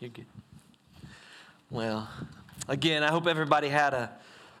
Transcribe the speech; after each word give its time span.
You're 0.00 0.08
good. 0.08 0.24
Well, 1.70 2.08
again, 2.68 3.02
I 3.02 3.10
hope 3.10 3.26
everybody 3.26 3.68
had 3.68 3.92
a, 3.92 4.10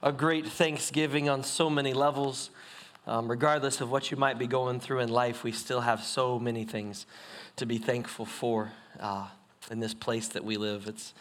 a 0.02 0.12
great 0.12 0.46
Thanksgiving 0.46 1.30
on 1.30 1.44
so 1.44 1.70
many 1.70 1.94
levels. 1.94 2.50
Um, 3.06 3.30
regardless 3.30 3.80
of 3.80 3.90
what 3.90 4.10
you 4.10 4.18
might 4.18 4.38
be 4.38 4.46
going 4.46 4.80
through 4.80 4.98
in 4.98 5.08
life, 5.08 5.42
we 5.42 5.52
still 5.52 5.80
have 5.80 6.02
so 6.02 6.38
many 6.38 6.64
things 6.64 7.06
to 7.56 7.64
be 7.64 7.78
thankful 7.78 8.26
for 8.26 8.72
uh, 9.00 9.28
in 9.70 9.80
this 9.80 9.94
place 9.94 10.28
that 10.28 10.44
we 10.44 10.58
live. 10.58 10.86
It's 10.86 11.14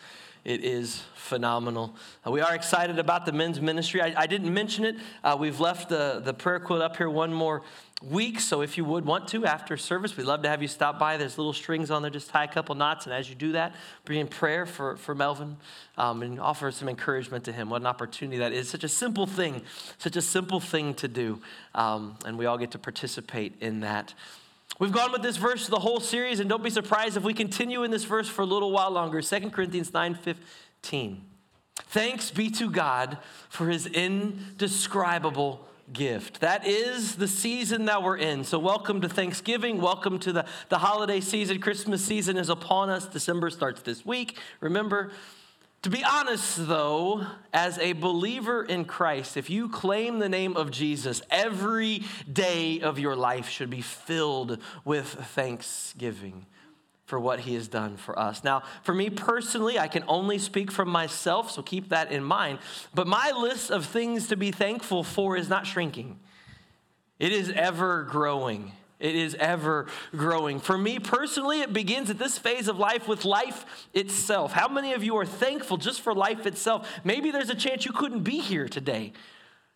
it 0.46 0.64
is 0.64 1.04
phenomenal. 1.16 1.96
Uh, 2.26 2.32
we 2.32 2.42
are 2.42 2.56
excited 2.56 2.98
about 2.98 3.26
the 3.26 3.32
men's 3.32 3.62
ministry. 3.62 4.02
I, 4.02 4.14
I 4.24 4.26
didn't 4.26 4.54
mention 4.54 4.86
it. 4.86 4.96
Uh, 5.24 5.38
we've 5.40 5.60
left 5.60 5.90
the, 5.90 6.22
the 6.24 6.34
prayer 6.34 6.60
quote 6.60 6.82
up 6.82 6.98
here 6.98 7.10
one 7.10 7.34
more 7.34 7.62
week. 8.02 8.40
So 8.40 8.62
if 8.62 8.78
you 8.78 8.86
would 8.86 9.06
want 9.06 9.28
to 9.30 9.46
after 9.46 9.76
service, 9.78 10.16
we'd 10.16 10.26
love 10.26 10.42
to 10.44 10.50
have 10.50 10.62
you 10.62 10.68
stop 10.68 10.98
by. 10.98 11.18
There's 11.18 11.38
little 11.38 11.54
strings 11.54 11.92
on 11.92 12.02
there. 12.02 12.12
Just 12.12 12.30
tie 12.30 12.46
a 12.46 12.48
couple 12.48 12.74
knots. 12.76 13.06
And 13.06 13.14
as 13.14 13.30
you 13.30 13.36
do 13.36 13.52
that, 13.54 13.76
bring 14.06 14.20
in 14.20 14.28
prayer 14.28 14.66
for, 14.66 14.98
for 14.98 15.14
Melvin 15.14 15.58
um, 15.98 16.24
and 16.24 16.40
offer 16.40 16.72
some 16.72 16.88
encouragement 16.88 17.44
to 17.46 17.52
him. 17.52 17.70
What 17.70 17.82
an 17.82 17.88
opportunity 17.88 18.38
that 18.38 18.54
is. 18.54 18.70
Such 18.70 18.84
a 18.84 18.90
simple 18.90 19.28
thing, 19.28 19.62
such 19.98 20.16
a 20.16 20.22
simple 20.22 20.60
thing 20.60 20.94
to 20.96 21.08
do. 21.08 21.42
Um, 21.76 22.18
and 22.26 22.38
we 22.38 22.46
all 22.46 22.58
get 22.58 22.72
to 22.72 22.80
participate 22.80 23.56
in 23.60 23.82
that. 23.82 24.14
We've 24.80 24.94
gone 24.94 25.12
with 25.12 25.22
this 25.22 25.36
verse 25.36 25.68
the 25.68 25.80
whole 25.80 26.00
series, 26.00 26.40
and 26.40 26.50
don't 26.50 26.64
be 26.64 26.70
surprised 26.70 27.18
if 27.18 27.24
we 27.24 27.34
continue 27.34 27.84
in 27.84 27.92
this 27.92 28.06
verse 28.06 28.30
for 28.30 28.44
a 28.44 28.46
little 28.46 28.72
while 28.72 28.90
longer. 28.90 29.22
2 29.22 29.50
Corinthians 29.50 29.94
9 29.94 30.16
15. 30.16 31.22
Thanks 31.76 32.32
be 32.32 32.50
to 32.52 32.70
God 32.72 33.18
for 33.50 33.68
his 33.68 33.88
indescribable 33.88 35.68
gift. 35.92 36.40
That 36.40 36.66
is 36.66 37.18
the 37.18 37.28
season 37.28 37.86
that 37.86 38.04
we're 38.04 38.16
in. 38.16 38.46
So, 38.46 38.58
welcome 38.58 39.02
to 39.02 39.10
Thanksgiving. 39.10 39.82
Welcome 39.82 40.18
to 40.20 40.32
the, 40.32 40.46
the 40.70 40.78
holiday 40.78 41.20
season. 41.20 41.60
Christmas 41.60 42.06
season 42.06 42.38
is 42.38 42.48
upon 42.48 42.90
us. 42.90 43.06
December 43.06 43.50
starts 43.50 43.82
this 43.82 44.06
week. 44.06 44.38
Remember, 44.62 45.12
to 45.82 45.90
be 45.90 46.04
honest, 46.04 46.68
though, 46.68 47.26
as 47.54 47.78
a 47.78 47.94
believer 47.94 48.64
in 48.64 48.86
Christ, 48.86 49.38
if 49.38 49.50
you 49.50 49.70
claim 49.70 50.20
the 50.20 50.30
name 50.30 50.58
of 50.58 50.72
Jesus, 50.72 51.22
every 51.30 52.04
day 52.32 52.82
of 52.82 53.00
your 53.00 53.16
life 53.16 53.48
should 53.48 53.70
be 53.70 53.82
filled 53.82 54.60
with 54.84 55.08
thanksgiving 55.08 56.46
for 57.06 57.20
what 57.20 57.40
he 57.40 57.56
has 57.56 57.68
done 57.68 57.98
for 57.98 58.18
us. 58.20 58.44
Now, 58.44 58.62
for 58.84 58.94
me 58.94 59.10
personally, 59.10 59.80
I 59.80 59.88
can 59.88 60.04
only 60.08 60.38
speak 60.38 60.72
from 60.72 60.90
myself, 60.90 61.50
so 61.50 61.64
keep 61.64 61.90
that 61.90 62.12
in 62.12 62.24
mind. 62.24 62.60
But 62.94 63.08
my 63.08 63.32
list 63.32 63.72
of 63.72 63.86
things 63.86 64.28
to 64.28 64.36
be 64.36 64.52
thankful 64.52 65.04
for 65.04 65.36
is 65.36 65.50
not 65.50 65.66
shrinking, 65.66 66.20
it 67.18 67.32
is 67.32 67.50
ever 67.50 68.04
growing. 68.04 68.74
It 69.00 69.16
is 69.16 69.36
ever 69.36 69.88
growing. 70.12 70.60
For 70.60 70.78
me 70.78 71.00
personally, 71.00 71.62
it 71.62 71.72
begins 71.72 72.10
at 72.10 72.20
this 72.20 72.38
phase 72.38 72.68
of 72.68 72.78
life 72.78 73.08
with 73.08 73.24
life 73.24 73.88
itself. 73.94 74.52
How 74.52 74.68
many 74.68 74.94
of 74.94 75.04
you 75.04 75.16
are 75.18 75.26
thankful 75.26 75.78
just 75.78 76.02
for 76.02 76.14
life 76.14 76.46
itself? 76.46 76.90
Maybe 77.06 77.32
there's 77.32 77.50
a 77.50 77.56
chance 77.56 77.86
you 77.86 77.94
couldn't 77.94 78.24
be 78.24 78.40
here 78.40 78.68
today. 78.68 79.14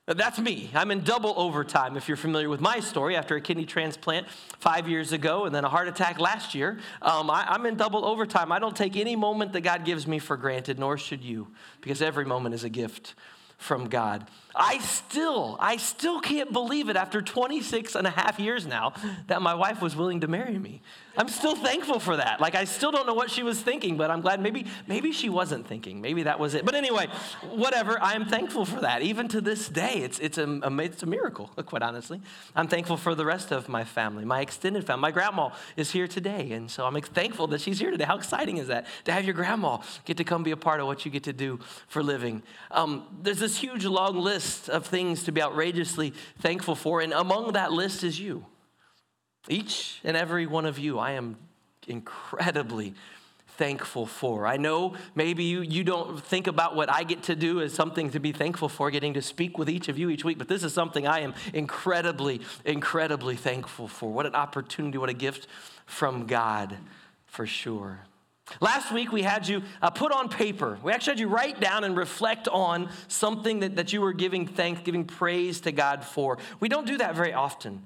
That's 0.05 0.37
me. 0.37 0.69
I'm 0.73 0.91
in 0.91 1.05
double 1.05 1.33
overtime. 1.37 1.95
If 1.95 2.09
you're 2.09 2.17
familiar 2.17 2.49
with 2.49 2.59
my 2.59 2.81
story, 2.81 3.15
after 3.15 3.37
a 3.37 3.41
kidney 3.41 3.65
transplant 3.65 4.29
five 4.59 4.89
years 4.89 5.13
ago 5.13 5.45
and 5.45 5.55
then 5.55 5.63
a 5.63 5.69
heart 5.69 5.87
attack 5.87 6.19
last 6.19 6.53
year, 6.53 6.79
um, 7.01 7.29
I, 7.29 7.55
am 7.55 7.65
in 7.65 7.77
double 7.77 8.03
overtime. 8.03 8.51
I 8.51 8.59
don't 8.59 8.75
take 8.75 8.97
any 8.97 9.15
moment 9.15 9.53
that 9.53 9.61
God 9.61 9.85
gives 9.85 10.05
me 10.05 10.19
for 10.19 10.35
granted, 10.35 10.77
nor 10.77 10.97
should 10.97 11.23
you, 11.23 11.47
because 11.79 12.01
every 12.01 12.25
moment 12.25 12.53
is 12.53 12.65
a 12.65 12.69
gift 12.69 13.15
from 13.63 13.87
God. 13.87 14.27
I 14.55 14.77
still, 14.79 15.57
I 15.59 15.77
still 15.77 16.19
can't 16.19 16.53
believe 16.53 16.89
it 16.89 16.95
after 16.95 17.21
26 17.21 17.95
and 17.95 18.05
a 18.05 18.11
half 18.11 18.39
years 18.39 18.67
now 18.67 18.93
that 19.27 19.41
my 19.41 19.55
wife 19.55 19.81
was 19.81 19.95
willing 19.95 20.19
to 20.21 20.27
marry 20.27 20.59
me. 20.59 20.81
I'm 21.15 21.29
still 21.29 21.55
thankful 21.55 21.99
for 21.99 22.17
that. 22.17 22.41
Like 22.41 22.55
I 22.55 22.63
still 22.63 22.91
don't 22.91 23.05
know 23.05 23.13
what 23.13 23.29
she 23.29 23.43
was 23.43 23.61
thinking, 23.61 23.97
but 23.97 24.09
I'm 24.09 24.21
glad 24.21 24.41
maybe 24.41 24.65
maybe 24.87 25.11
she 25.11 25.29
wasn't 25.29 25.67
thinking. 25.67 26.01
Maybe 26.01 26.23
that 26.23 26.39
was 26.39 26.55
it. 26.55 26.65
But 26.65 26.73
anyway, 26.73 27.07
whatever. 27.51 28.01
I 28.01 28.13
am 28.13 28.25
thankful 28.25 28.65
for 28.65 28.81
that. 28.81 29.03
Even 29.03 29.27
to 29.29 29.41
this 29.41 29.69
day, 29.69 29.97
it's 29.97 30.17
it's 30.19 30.37
a, 30.37 30.59
it's 30.79 31.03
a 31.03 31.05
miracle. 31.05 31.47
Quite 31.65 31.83
honestly, 31.83 32.19
I'm 32.55 32.67
thankful 32.67 32.97
for 32.97 33.13
the 33.13 33.25
rest 33.25 33.51
of 33.51 33.69
my 33.69 33.83
family, 33.83 34.25
my 34.25 34.41
extended 34.41 34.85
family. 34.85 35.01
My 35.01 35.11
grandma 35.11 35.51
is 35.77 35.91
here 35.91 36.07
today, 36.07 36.51
and 36.51 36.69
so 36.69 36.85
I'm 36.85 36.99
thankful 36.99 37.47
that 37.47 37.61
she's 37.61 37.79
here 37.79 37.91
today. 37.91 38.05
How 38.05 38.17
exciting 38.17 38.57
is 38.57 38.67
that 38.67 38.87
to 39.05 39.11
have 39.11 39.23
your 39.23 39.35
grandma 39.35 39.79
get 40.05 40.17
to 40.17 40.23
come 40.23 40.41
be 40.41 40.51
a 40.51 40.57
part 40.57 40.79
of 40.79 40.87
what 40.87 41.05
you 41.05 41.11
get 41.11 41.23
to 41.23 41.33
do 41.33 41.59
for 41.87 42.01
living? 42.01 42.41
Um, 42.71 43.05
there's 43.21 43.39
this 43.39 43.57
huge 43.57 43.85
long 43.85 44.17
list 44.17 44.67
of 44.67 44.87
things 44.87 45.23
to 45.23 45.31
be 45.31 45.43
outrageously 45.43 46.13
thankful 46.39 46.75
for, 46.75 47.01
and 47.01 47.13
among 47.13 47.53
that 47.53 47.71
list 47.71 48.03
is 48.03 48.19
you. 48.19 48.45
Each 49.49 49.99
and 50.03 50.15
every 50.15 50.45
one 50.45 50.65
of 50.65 50.79
you, 50.79 50.99
I 50.99 51.11
am 51.11 51.37
incredibly 51.87 52.93
thankful 53.57 54.05
for. 54.05 54.47
I 54.47 54.57
know 54.57 54.95
maybe 55.15 55.43
you, 55.43 55.61
you 55.61 55.83
don't 55.83 56.21
think 56.23 56.47
about 56.47 56.75
what 56.75 56.89
I 56.89 57.03
get 57.03 57.23
to 57.23 57.35
do 57.35 57.61
as 57.61 57.73
something 57.73 58.09
to 58.11 58.19
be 58.19 58.31
thankful 58.31 58.67
for, 58.69 58.89
getting 58.89 59.13
to 59.13 59.21
speak 59.21 59.57
with 59.57 59.69
each 59.69 59.89
of 59.89 59.97
you 59.97 60.09
each 60.09 60.23
week, 60.23 60.37
but 60.37 60.47
this 60.47 60.63
is 60.63 60.73
something 60.73 61.05
I 61.05 61.19
am 61.19 61.33
incredibly, 61.53 62.41
incredibly 62.65 63.35
thankful 63.35 63.87
for. 63.87 64.11
What 64.11 64.25
an 64.25 64.33
opportunity, 64.33 64.97
what 64.97 65.09
a 65.09 65.13
gift 65.13 65.47
from 65.85 66.25
God, 66.25 66.77
for 67.27 67.45
sure. 67.45 67.99
Last 68.59 68.91
week, 68.91 69.11
we 69.11 69.21
had 69.21 69.47
you 69.47 69.61
uh, 69.81 69.89
put 69.89 70.11
on 70.11 70.29
paper. 70.29 70.77
We 70.83 70.91
actually 70.91 71.11
had 71.11 71.19
you 71.19 71.27
write 71.27 71.59
down 71.59 71.83
and 71.83 71.95
reflect 71.95 72.47
on 72.47 72.89
something 73.07 73.59
that, 73.59 73.75
that 73.75 73.93
you 73.93 74.01
were 74.01 74.13
giving 74.13 74.47
thanks, 74.47 74.81
giving 74.81 75.05
praise 75.05 75.61
to 75.61 75.71
God 75.71 76.03
for. 76.03 76.39
We 76.59 76.69
don't 76.69 76.85
do 76.85 76.97
that 76.97 77.15
very 77.15 77.33
often. 77.33 77.83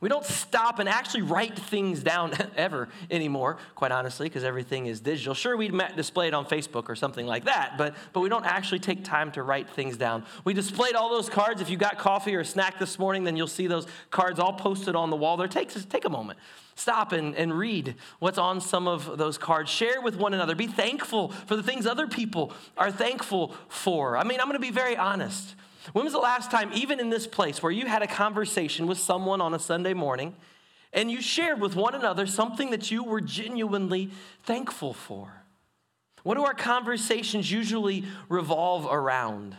We 0.00 0.08
don't 0.08 0.24
stop 0.24 0.78
and 0.78 0.88
actually 0.88 1.22
write 1.22 1.58
things 1.58 2.02
down 2.02 2.32
ever 2.56 2.88
anymore, 3.10 3.58
quite 3.74 3.92
honestly, 3.92 4.28
because 4.28 4.44
everything 4.44 4.86
is 4.86 5.00
digital. 5.00 5.34
Sure, 5.34 5.56
we'd 5.56 5.74
display 5.94 6.28
it 6.28 6.34
on 6.34 6.46
Facebook 6.46 6.88
or 6.88 6.96
something 6.96 7.26
like 7.26 7.44
that, 7.44 7.74
but, 7.76 7.94
but 8.14 8.20
we 8.20 8.30
don't 8.30 8.46
actually 8.46 8.78
take 8.78 9.04
time 9.04 9.30
to 9.32 9.42
write 9.42 9.68
things 9.68 9.98
down. 9.98 10.24
We 10.44 10.54
displayed 10.54 10.94
all 10.94 11.10
those 11.10 11.28
cards. 11.28 11.60
If 11.60 11.68
you 11.68 11.76
got 11.76 11.98
coffee 11.98 12.34
or 12.34 12.40
a 12.40 12.44
snack 12.44 12.78
this 12.78 12.98
morning, 12.98 13.24
then 13.24 13.36
you'll 13.36 13.46
see 13.46 13.66
those 13.66 13.86
cards 14.10 14.38
all 14.38 14.54
posted 14.54 14.96
on 14.96 15.10
the 15.10 15.16
wall 15.16 15.36
there. 15.36 15.48
Take, 15.48 15.70
take 15.90 16.06
a 16.06 16.10
moment. 16.10 16.38
Stop 16.76 17.12
and, 17.12 17.34
and 17.36 17.52
read 17.52 17.94
what's 18.20 18.38
on 18.38 18.58
some 18.62 18.88
of 18.88 19.18
those 19.18 19.36
cards. 19.36 19.70
Share 19.70 20.00
with 20.00 20.16
one 20.16 20.32
another. 20.32 20.54
Be 20.54 20.66
thankful 20.66 21.28
for 21.28 21.54
the 21.54 21.62
things 21.62 21.86
other 21.86 22.06
people 22.06 22.54
are 22.78 22.90
thankful 22.90 23.54
for. 23.68 24.16
I 24.16 24.24
mean, 24.24 24.40
I'm 24.40 24.46
going 24.46 24.54
to 24.54 24.66
be 24.66 24.70
very 24.70 24.96
honest. 24.96 25.56
When 25.92 26.04
was 26.04 26.12
the 26.12 26.18
last 26.18 26.50
time, 26.50 26.70
even 26.74 27.00
in 27.00 27.10
this 27.10 27.26
place, 27.26 27.62
where 27.62 27.72
you 27.72 27.86
had 27.86 28.02
a 28.02 28.06
conversation 28.06 28.86
with 28.86 28.98
someone 28.98 29.40
on 29.40 29.54
a 29.54 29.58
Sunday 29.58 29.94
morning 29.94 30.34
and 30.92 31.10
you 31.10 31.20
shared 31.20 31.60
with 31.60 31.76
one 31.76 31.94
another 31.94 32.26
something 32.26 32.70
that 32.70 32.90
you 32.90 33.04
were 33.04 33.20
genuinely 33.20 34.10
thankful 34.42 34.92
for? 34.92 35.32
What 36.22 36.34
do 36.34 36.44
our 36.44 36.54
conversations 36.54 37.50
usually 37.50 38.04
revolve 38.28 38.86
around? 38.90 39.56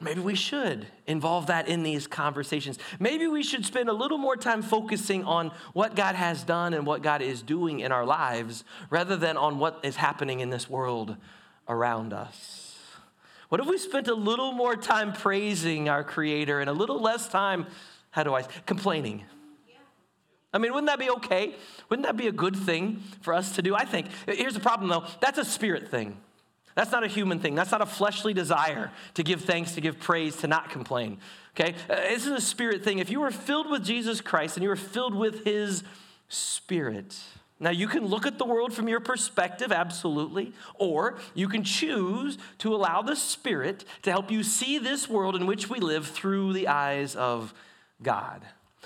Maybe 0.00 0.20
we 0.20 0.36
should 0.36 0.86
involve 1.06 1.48
that 1.48 1.68
in 1.68 1.82
these 1.82 2.06
conversations. 2.06 2.78
Maybe 3.00 3.26
we 3.26 3.42
should 3.42 3.66
spend 3.66 3.88
a 3.88 3.92
little 3.92 4.16
more 4.16 4.36
time 4.36 4.62
focusing 4.62 5.24
on 5.24 5.50
what 5.72 5.96
God 5.96 6.14
has 6.14 6.44
done 6.44 6.72
and 6.72 6.86
what 6.86 7.02
God 7.02 7.20
is 7.20 7.42
doing 7.42 7.80
in 7.80 7.90
our 7.90 8.06
lives 8.06 8.62
rather 8.90 9.16
than 9.16 9.36
on 9.36 9.58
what 9.58 9.80
is 9.82 9.96
happening 9.96 10.38
in 10.40 10.50
this 10.50 10.70
world 10.70 11.16
around 11.68 12.12
us. 12.12 12.67
What 13.48 13.60
if 13.60 13.66
we 13.66 13.78
spent 13.78 14.08
a 14.08 14.14
little 14.14 14.52
more 14.52 14.76
time 14.76 15.12
praising 15.12 15.88
our 15.88 16.04
Creator 16.04 16.60
and 16.60 16.68
a 16.68 16.72
little 16.72 17.00
less 17.00 17.28
time, 17.28 17.66
how 18.10 18.22
do 18.22 18.34
I, 18.34 18.42
complaining? 18.42 19.24
I 20.52 20.58
mean, 20.58 20.72
wouldn't 20.72 20.88
that 20.88 20.98
be 20.98 21.10
okay? 21.10 21.54
Wouldn't 21.88 22.06
that 22.06 22.16
be 22.16 22.26
a 22.26 22.32
good 22.32 22.56
thing 22.56 23.02
for 23.20 23.34
us 23.34 23.56
to 23.56 23.62
do? 23.62 23.74
I 23.74 23.84
think. 23.84 24.06
Here's 24.26 24.54
the 24.54 24.60
problem 24.60 24.88
though 24.88 25.04
that's 25.20 25.38
a 25.38 25.44
spirit 25.44 25.88
thing. 25.88 26.16
That's 26.74 26.92
not 26.92 27.02
a 27.02 27.08
human 27.08 27.40
thing. 27.40 27.56
That's 27.56 27.72
not 27.72 27.82
a 27.82 27.86
fleshly 27.86 28.32
desire 28.32 28.92
to 29.14 29.24
give 29.24 29.40
thanks, 29.40 29.74
to 29.74 29.80
give 29.80 29.98
praise, 29.98 30.36
to 30.36 30.46
not 30.46 30.70
complain. 30.70 31.18
Okay? 31.58 31.74
Uh, 31.90 31.96
this 31.96 32.24
is 32.24 32.30
a 32.30 32.40
spirit 32.40 32.84
thing. 32.84 33.00
If 33.00 33.10
you 33.10 33.18
were 33.18 33.32
filled 33.32 33.68
with 33.68 33.84
Jesus 33.84 34.20
Christ 34.20 34.56
and 34.56 34.62
you 34.62 34.68
were 34.68 34.76
filled 34.76 35.12
with 35.12 35.44
His 35.44 35.82
Spirit, 36.28 37.18
now, 37.60 37.70
you 37.70 37.88
can 37.88 38.06
look 38.06 38.24
at 38.24 38.38
the 38.38 38.44
world 38.44 38.72
from 38.72 38.86
your 38.86 39.00
perspective, 39.00 39.72
absolutely, 39.72 40.52
or 40.76 41.18
you 41.34 41.48
can 41.48 41.64
choose 41.64 42.38
to 42.58 42.72
allow 42.72 43.02
the 43.02 43.16
Spirit 43.16 43.84
to 44.02 44.12
help 44.12 44.30
you 44.30 44.44
see 44.44 44.78
this 44.78 45.08
world 45.08 45.34
in 45.34 45.44
which 45.44 45.68
we 45.68 45.80
live 45.80 46.06
through 46.06 46.52
the 46.52 46.68
eyes 46.68 47.16
of 47.16 47.52
God. 48.00 48.44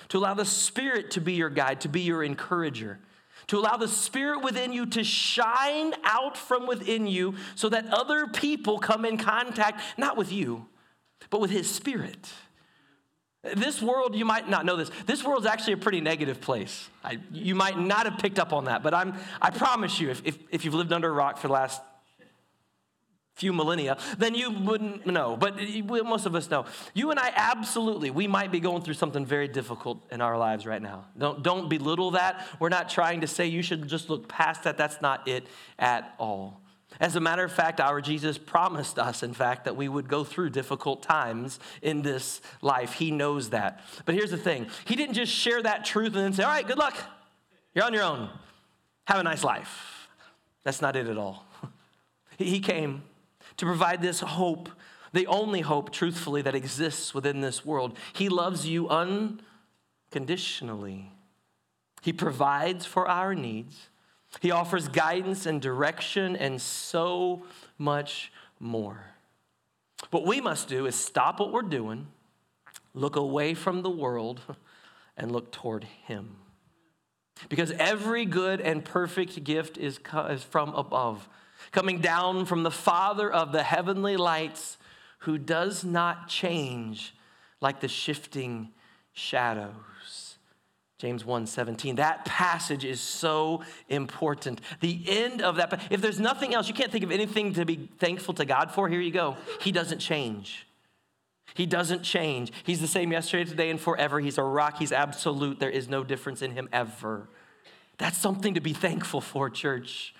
To 0.08 0.18
allow 0.18 0.32
the 0.32 0.46
Spirit 0.46 1.10
to 1.12 1.20
be 1.20 1.34
your 1.34 1.50
guide, 1.50 1.82
to 1.82 1.88
be 1.88 2.00
your 2.00 2.22
encourager, 2.22 2.98
to 3.48 3.58
allow 3.58 3.76
the 3.76 3.88
Spirit 3.88 4.42
within 4.42 4.72
you 4.72 4.86
to 4.86 5.04
shine 5.04 5.92
out 6.02 6.38
from 6.38 6.66
within 6.66 7.06
you 7.06 7.34
so 7.54 7.68
that 7.68 7.86
other 7.92 8.26
people 8.26 8.78
come 8.78 9.04
in 9.04 9.18
contact, 9.18 9.82
not 9.98 10.16
with 10.16 10.32
you, 10.32 10.64
but 11.28 11.42
with 11.42 11.50
His 11.50 11.70
Spirit. 11.70 12.32
This 13.42 13.82
world, 13.82 14.14
you 14.14 14.24
might 14.24 14.48
not 14.48 14.64
know 14.64 14.76
this, 14.76 14.90
this 15.06 15.24
world's 15.24 15.46
actually 15.46 15.72
a 15.72 15.78
pretty 15.78 16.00
negative 16.00 16.40
place. 16.40 16.88
I, 17.02 17.18
you 17.32 17.56
might 17.56 17.76
not 17.76 18.06
have 18.06 18.18
picked 18.20 18.38
up 18.38 18.52
on 18.52 18.66
that, 18.66 18.84
but 18.84 18.94
I'm, 18.94 19.14
I 19.40 19.50
promise 19.50 19.98
you, 19.98 20.10
if, 20.10 20.22
if, 20.24 20.38
if 20.50 20.64
you've 20.64 20.74
lived 20.74 20.92
under 20.92 21.08
a 21.08 21.12
rock 21.12 21.38
for 21.38 21.48
the 21.48 21.52
last 21.52 21.82
few 23.34 23.52
millennia, 23.52 23.98
then 24.18 24.36
you 24.36 24.52
wouldn't 24.52 25.06
know. 25.06 25.36
But 25.36 25.56
most 26.04 26.26
of 26.26 26.36
us 26.36 26.48
know. 26.48 26.66
You 26.94 27.10
and 27.10 27.18
I 27.18 27.32
absolutely, 27.34 28.10
we 28.10 28.28
might 28.28 28.52
be 28.52 28.60
going 28.60 28.82
through 28.82 28.94
something 28.94 29.26
very 29.26 29.48
difficult 29.48 30.00
in 30.12 30.20
our 30.20 30.38
lives 30.38 30.64
right 30.64 30.80
now. 30.80 31.06
Don't, 31.18 31.42
don't 31.42 31.68
belittle 31.68 32.12
that. 32.12 32.46
We're 32.60 32.68
not 32.68 32.88
trying 32.88 33.22
to 33.22 33.26
say 33.26 33.46
you 33.48 33.62
should 33.62 33.88
just 33.88 34.08
look 34.08 34.28
past 34.28 34.62
that. 34.62 34.78
That's 34.78 35.02
not 35.02 35.26
it 35.26 35.48
at 35.80 36.14
all. 36.18 36.61
As 37.02 37.16
a 37.16 37.20
matter 37.20 37.42
of 37.42 37.50
fact, 37.50 37.80
our 37.80 38.00
Jesus 38.00 38.38
promised 38.38 38.96
us, 38.96 39.24
in 39.24 39.34
fact, 39.34 39.64
that 39.64 39.74
we 39.74 39.88
would 39.88 40.08
go 40.08 40.22
through 40.22 40.50
difficult 40.50 41.02
times 41.02 41.58
in 41.82 42.02
this 42.02 42.40
life. 42.60 42.92
He 42.92 43.10
knows 43.10 43.50
that. 43.50 43.80
But 44.04 44.14
here's 44.14 44.30
the 44.30 44.38
thing 44.38 44.68
He 44.84 44.94
didn't 44.94 45.14
just 45.14 45.32
share 45.32 45.60
that 45.64 45.84
truth 45.84 46.14
and 46.14 46.24
then 46.24 46.32
say, 46.32 46.44
All 46.44 46.50
right, 46.50 46.64
good 46.64 46.78
luck. 46.78 46.96
You're 47.74 47.84
on 47.84 47.92
your 47.92 48.04
own. 48.04 48.30
Have 49.06 49.18
a 49.18 49.24
nice 49.24 49.42
life. 49.42 50.06
That's 50.62 50.80
not 50.80 50.94
it 50.94 51.08
at 51.08 51.18
all. 51.18 51.44
He 52.38 52.60
came 52.60 53.02
to 53.58 53.66
provide 53.66 54.00
this 54.00 54.20
hope, 54.20 54.70
the 55.12 55.26
only 55.26 55.60
hope, 55.60 55.92
truthfully, 55.92 56.40
that 56.42 56.54
exists 56.54 57.14
within 57.14 57.40
this 57.40 57.64
world. 57.64 57.96
He 58.14 58.28
loves 58.28 58.66
you 58.66 58.88
unconditionally. 58.88 61.12
He 62.00 62.12
provides 62.12 62.86
for 62.86 63.06
our 63.06 63.34
needs. 63.34 63.88
He 64.40 64.50
offers 64.50 64.88
guidance 64.88 65.46
and 65.46 65.60
direction 65.60 66.36
and 66.36 66.60
so 66.60 67.44
much 67.78 68.32
more. 68.58 69.04
What 70.10 70.26
we 70.26 70.40
must 70.40 70.68
do 70.68 70.86
is 70.86 70.94
stop 70.94 71.38
what 71.38 71.52
we're 71.52 71.62
doing, 71.62 72.08
look 72.94 73.16
away 73.16 73.54
from 73.54 73.82
the 73.82 73.90
world, 73.90 74.40
and 75.16 75.30
look 75.30 75.52
toward 75.52 75.84
Him. 75.84 76.36
Because 77.48 77.72
every 77.72 78.24
good 78.24 78.60
and 78.60 78.84
perfect 78.84 79.42
gift 79.44 79.78
is, 79.78 79.98
from 80.50 80.74
above 80.74 81.28
coming 81.70 82.00
down 82.00 82.44
from 82.44 82.62
the 82.62 82.70
Father 82.70 83.30
of 83.30 83.52
the 83.52 83.62
heavenly 83.62 84.16
lights, 84.16 84.78
who 85.18 85.38
does 85.38 85.84
not 85.84 86.28
change 86.28 87.14
like 87.60 87.80
the 87.80 87.88
shifting 87.88 88.70
shadows. 89.12 90.31
James 91.02 91.24
1:17. 91.24 91.96
That 91.96 92.24
passage 92.24 92.84
is 92.84 93.00
so 93.00 93.64
important. 93.88 94.60
The 94.78 95.02
end 95.08 95.42
of 95.42 95.56
that 95.56 95.82
if 95.90 96.00
there's 96.00 96.20
nothing 96.20 96.54
else, 96.54 96.68
you 96.68 96.74
can't 96.74 96.92
think 96.92 97.02
of 97.02 97.10
anything 97.10 97.54
to 97.54 97.64
be 97.64 97.90
thankful 97.98 98.34
to 98.34 98.44
God 98.44 98.70
for, 98.70 98.88
here 98.88 99.00
you 99.00 99.10
go. 99.10 99.36
He 99.60 99.72
doesn't 99.72 99.98
change. 99.98 100.64
He 101.54 101.66
doesn't 101.66 102.04
change. 102.04 102.52
He's 102.62 102.80
the 102.80 102.86
same 102.86 103.10
yesterday, 103.10 103.50
today, 103.50 103.70
and 103.70 103.80
forever. 103.80 104.20
He's 104.20 104.38
a 104.38 104.44
rock. 104.44 104.78
He's 104.78 104.92
absolute. 104.92 105.58
There 105.58 105.70
is 105.70 105.88
no 105.88 106.04
difference 106.04 106.40
in 106.40 106.52
him 106.52 106.68
ever. 106.72 107.28
That's 107.98 108.16
something 108.16 108.54
to 108.54 108.60
be 108.60 108.72
thankful 108.72 109.20
for, 109.20 109.50
church 109.50 110.14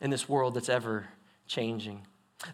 in 0.00 0.10
this 0.10 0.28
world 0.28 0.54
that's 0.54 0.68
ever 0.68 1.06
changing. 1.46 2.04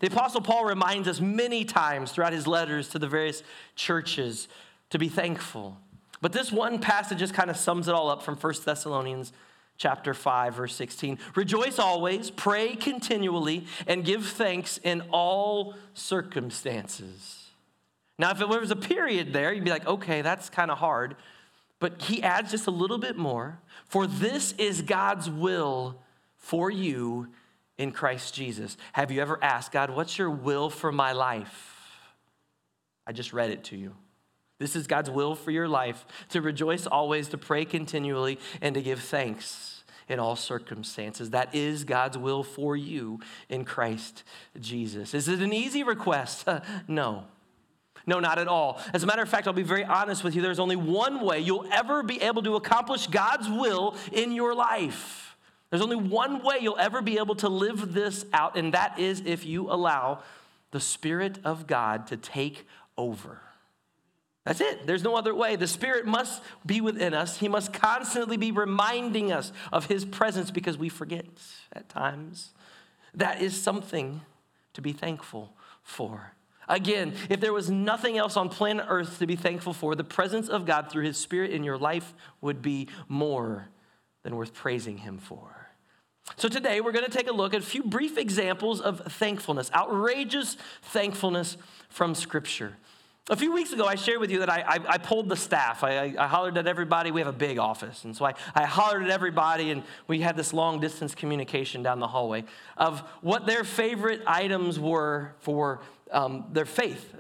The 0.01 0.09
Apostle 0.09 0.43
Paul 0.43 0.67
reminds 0.67 1.09
us 1.09 1.23
many 1.23 1.65
times 1.65 2.13
throughout 2.13 2.35
his 2.35 2.47
letters 2.47 2.91
to 2.91 2.99
the 2.99 3.09
various 3.09 3.43
churches 3.77 4.47
to 4.91 4.99
be 4.99 5.09
thankful. 5.09 5.79
But 6.21 6.33
this 6.33 6.53
one 6.53 6.79
passage 6.79 7.19
just 7.19 7.35
kind 7.35 7.51
of 7.51 7.57
sums 7.57 7.89
it 7.89 7.95
all 7.95 8.11
up 8.11 8.23
from 8.23 8.37
1 8.37 8.55
Thessalonians 8.65 9.33
chapter 9.77 10.13
5 10.13 10.55
verse 10.55 10.75
16. 10.75 11.19
Rejoice 11.35 11.79
always, 11.79 12.31
pray 12.31 12.77
continually 12.77 13.67
and 13.87 14.05
give 14.05 14.27
thanks 14.27 14.79
in 14.83 15.03
all 15.11 15.75
circumstances. 15.95 17.47
Now 18.19 18.33
if 18.33 18.39
there 18.39 18.49
was 18.49 18.71
a 18.71 18.77
period 18.77 19.33
there, 19.33 19.53
you'd 19.53 19.65
be 19.65 19.71
like, 19.71 19.87
"Okay, 19.87 20.21
that's 20.21 20.51
kind 20.51 20.71
of 20.71 20.79
hard." 20.79 21.17
But 21.79 22.03
he 22.03 22.23
adds 22.23 22.51
just 22.51 22.67
a 22.67 22.71
little 22.71 22.99
bit 22.99 23.17
more, 23.17 23.59
"For 23.87 24.07
this 24.07 24.53
is 24.59 24.83
God's 24.83 25.31
will 25.31 26.03
for 26.37 26.71
you 26.71 27.29
in 27.79 27.93
Christ 27.93 28.35
Jesus. 28.35 28.77
Have 28.93 29.11
you 29.11 29.23
ever 29.23 29.43
asked, 29.43 29.73
God, 29.73 29.89
what's 29.89 30.19
your 30.19 30.29
will 30.29 30.69
for 30.69 30.93
my 30.93 31.13
life? 31.13 32.13
I 33.07 33.13
just 33.13 33.33
read 33.33 33.51
it 33.51 33.65
to 33.65 33.77
you. 33.77 33.95
This 34.61 34.77
is 34.77 34.87
God's 34.87 35.11
will 35.11 35.35
for 35.35 35.51
your 35.51 35.67
life 35.67 36.07
to 36.29 36.43
rejoice 36.43 36.87
always, 36.87 37.29
to 37.31 37.39
pray 37.39 37.65
continually, 37.65 38.39
and 38.61 38.75
to 38.75 38.83
give 38.83 39.01
thanks 39.01 39.83
in 40.07 40.21
all 40.21 40.37
circumstances. 40.37 41.31
That 41.31 41.55
is 41.55 41.85
God's 41.85 42.19
will 42.19 42.43
for 42.43 42.77
you 42.77 43.21
in 43.49 43.65
Christ 43.65 44.23
Jesus. 44.61 45.15
Is 45.15 45.29
it 45.29 45.41
an 45.41 45.55
easy 45.55 45.83
request? 45.83 46.47
no. 46.89 47.25
No, 48.07 48.21
not 48.21 48.39
at 48.39 48.49
all. 48.49 48.81
As 48.93 49.03
a 49.03 49.07
matter 49.07 49.23
of 49.23 49.31
fact, 49.31 49.47
I'll 49.47 49.55
be 49.55 49.63
very 49.63 49.85
honest 49.85 50.23
with 50.23 50.35
you. 50.35 50.43
There's 50.43 50.59
only 50.59 50.77
one 50.77 51.25
way 51.25 51.41
you'll 51.41 51.67
ever 51.73 52.03
be 52.03 52.21
able 52.21 52.43
to 52.43 52.57
accomplish 52.57 53.07
God's 53.07 53.49
will 53.49 53.97
in 54.13 54.33
your 54.33 54.55
life. 54.55 55.37
There's 55.71 55.83
only 55.83 55.97
one 55.97 56.43
way 56.43 56.59
you'll 56.61 56.79
ever 56.79 57.01
be 57.01 57.19
able 57.19 57.37
to 57.37 57.49
live 57.49 57.95
this 57.95 58.27
out, 58.33 58.59
and 58.59 58.75
that 58.75 58.99
is 58.99 59.23
if 59.25 59.47
you 59.47 59.71
allow 59.71 60.23
the 60.71 60.81
Spirit 60.81 61.39
of 61.45 61.67
God 61.67 62.09
to 62.09 62.17
take 62.17 62.67
over. 62.99 63.41
That's 64.45 64.61
it. 64.61 64.87
There's 64.87 65.05
no 65.05 65.17
other 65.17 65.35
way. 65.35 65.57
The 65.57 65.67
Spirit 65.67 66.07
must 66.07 66.43
be 66.65 66.81
within 66.81 67.13
us. 67.13 67.39
He 67.39 67.49
must 67.49 67.73
constantly 67.73 68.37
be 68.37 68.53
reminding 68.53 69.33
us 69.33 69.53
of 69.73 69.87
His 69.87 70.05
presence 70.05 70.51
because 70.51 70.79
we 70.79 70.89
forget 70.89 71.27
at 71.73 71.89
times. 71.89 72.53
That 73.15 73.43
is 73.43 73.61
something 73.61 74.23
to 74.73 74.81
be 74.81 74.93
thankful 74.93 75.53
for. 75.83 76.33
Again, 76.69 77.15
if 77.29 77.41
there 77.41 77.53
was 77.53 77.69
nothing 77.69 78.17
else 78.17 78.37
on 78.37 78.49
planet 78.49 78.87
Earth 78.89 79.19
to 79.19 79.27
be 79.27 79.37
thankful 79.37 79.73
for, 79.73 79.95
the 79.95 80.05
presence 80.05 80.49
of 80.49 80.65
God 80.65 80.91
through 80.91 81.05
His 81.05 81.17
Spirit 81.17 81.51
in 81.51 81.65
your 81.65 81.77
life 81.77 82.15
would 82.41 82.63
be 82.63 82.89
more 83.09 83.69
than 84.23 84.37
worth 84.37 84.55
praising 84.55 84.99
Him 84.99 85.19
for. 85.19 85.69
So, 86.37 86.49
today 86.49 86.81
we're 86.81 86.93
going 86.93 87.05
to 87.05 87.11
take 87.11 87.29
a 87.29 87.33
look 87.33 87.55
at 87.55 87.61
a 87.61 87.65
few 87.65 87.83
brief 87.83 88.17
examples 88.17 88.81
of 88.81 89.01
thankfulness, 89.01 89.71
outrageous 89.75 90.57
thankfulness 90.83 91.57
from 91.89 92.15
Scripture. 92.15 92.77
A 93.29 93.37
few 93.37 93.53
weeks 93.53 93.73
ago, 93.73 93.87
I 93.87 93.95
shared 93.95 94.19
with 94.19 94.33
you 94.33 94.41
that 94.41 94.51
I, 94.51 94.65
I, 94.67 94.79
I 94.89 94.99
pulled 94.99 95.29
the 95.29 95.37
staff. 95.37 95.85
I, 95.85 96.15
I, 96.19 96.27
hollered 96.27 96.59
at 96.59 96.67
everybody. 96.67 97.13
We 97.13 97.21
have 97.21 97.29
a 97.29 97.33
big 97.33 97.59
office. 97.59 98.05
And 98.05 98.17
so 98.17 98.25
I, 98.25 98.35
I 98.57 98.67
hollered 98.67 99.05
at 99.05 99.11
everybody, 99.11 99.71
and 99.71 99.85
we 100.09 100.21
had 100.21 100.37
this 100.37 100.53
long 100.53 100.81
distance 100.81 101.15
communication 101.15 101.83
down 101.83 102.01
the 102.01 102.09
hallway 102.09 102.45
of 102.77 103.01
what 103.21 103.47
their 103.47 103.63
favorite 103.63 104.23
items 104.27 104.81
were 104.81 105.35
for 105.39 105.81
um, 106.11 106.47
their 106.53 106.65
faith, 106.65 107.15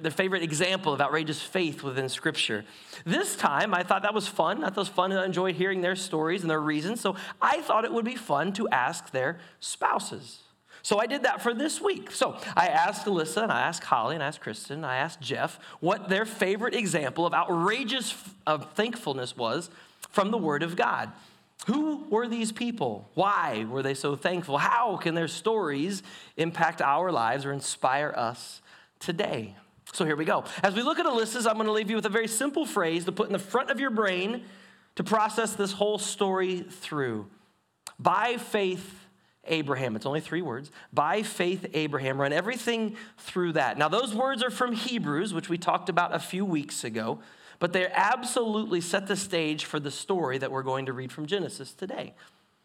their 0.00 0.10
favorite 0.10 0.42
example 0.42 0.94
of 0.94 1.00
outrageous 1.02 1.42
faith 1.42 1.82
within 1.82 2.08
Scripture. 2.08 2.64
This 3.04 3.36
time, 3.36 3.74
I 3.74 3.82
thought 3.82 4.02
that 4.02 4.14
was 4.14 4.26
fun. 4.26 4.64
I 4.64 4.68
thought 4.68 4.76
it 4.76 4.76
was 4.76 4.88
fun, 4.88 5.12
I 5.12 5.26
enjoyed 5.26 5.56
hearing 5.56 5.82
their 5.82 5.96
stories 5.96 6.40
and 6.40 6.50
their 6.50 6.60
reasons. 6.60 7.02
So 7.02 7.16
I 7.42 7.60
thought 7.60 7.84
it 7.84 7.92
would 7.92 8.06
be 8.06 8.16
fun 8.16 8.54
to 8.54 8.66
ask 8.70 9.10
their 9.10 9.38
spouses. 9.58 10.38
So 10.82 10.98
I 10.98 11.06
did 11.06 11.24
that 11.24 11.42
for 11.42 11.52
this 11.54 11.80
week. 11.80 12.10
So 12.10 12.38
I 12.56 12.68
asked 12.68 13.06
Alyssa, 13.06 13.42
and 13.42 13.52
I 13.52 13.60
asked 13.60 13.84
Holly, 13.84 14.14
and 14.14 14.22
I 14.22 14.28
asked 14.28 14.40
Kristen, 14.40 14.76
and 14.76 14.86
I 14.86 14.96
asked 14.96 15.20
Jeff 15.20 15.58
what 15.80 16.08
their 16.08 16.24
favorite 16.24 16.74
example 16.74 17.26
of 17.26 17.34
outrageous 17.34 18.14
of 18.46 18.72
thankfulness 18.74 19.36
was 19.36 19.70
from 20.10 20.30
the 20.30 20.38
Word 20.38 20.62
of 20.62 20.76
God. 20.76 21.12
Who 21.66 22.06
were 22.08 22.26
these 22.26 22.52
people? 22.52 23.08
Why 23.14 23.66
were 23.68 23.82
they 23.82 23.94
so 23.94 24.16
thankful? 24.16 24.58
How 24.58 24.96
can 24.96 25.14
their 25.14 25.28
stories 25.28 26.02
impact 26.36 26.80
our 26.80 27.12
lives 27.12 27.44
or 27.44 27.52
inspire 27.52 28.14
us 28.16 28.62
today? 28.98 29.54
So 29.92 30.04
here 30.04 30.16
we 30.16 30.24
go. 30.24 30.44
As 30.62 30.74
we 30.74 30.82
look 30.82 30.98
at 30.98 31.06
Alyssa's, 31.06 31.46
I'm 31.46 31.54
going 31.54 31.66
to 31.66 31.72
leave 31.72 31.90
you 31.90 31.96
with 31.96 32.06
a 32.06 32.10
very 32.10 32.28
simple 32.28 32.64
phrase 32.64 33.04
to 33.04 33.12
put 33.12 33.26
in 33.26 33.32
the 33.32 33.38
front 33.38 33.70
of 33.70 33.80
your 33.80 33.90
brain 33.90 34.44
to 34.96 35.04
process 35.04 35.54
this 35.54 35.72
whole 35.72 35.98
story 35.98 36.60
through. 36.60 37.26
By 37.98 38.36
faith, 38.38 38.99
Abraham. 39.50 39.96
It's 39.96 40.06
only 40.06 40.20
three 40.20 40.42
words. 40.42 40.70
By 40.92 41.22
faith, 41.22 41.66
Abraham. 41.74 42.20
Run 42.20 42.32
everything 42.32 42.96
through 43.18 43.52
that. 43.52 43.76
Now, 43.76 43.88
those 43.88 44.14
words 44.14 44.42
are 44.42 44.50
from 44.50 44.72
Hebrews, 44.72 45.34
which 45.34 45.48
we 45.48 45.58
talked 45.58 45.88
about 45.88 46.14
a 46.14 46.18
few 46.18 46.44
weeks 46.44 46.84
ago, 46.84 47.18
but 47.58 47.72
they 47.72 47.86
absolutely 47.88 48.80
set 48.80 49.06
the 49.06 49.16
stage 49.16 49.66
for 49.66 49.78
the 49.78 49.90
story 49.90 50.38
that 50.38 50.50
we're 50.50 50.62
going 50.62 50.86
to 50.86 50.92
read 50.92 51.12
from 51.12 51.26
Genesis 51.26 51.72
today. 51.72 52.14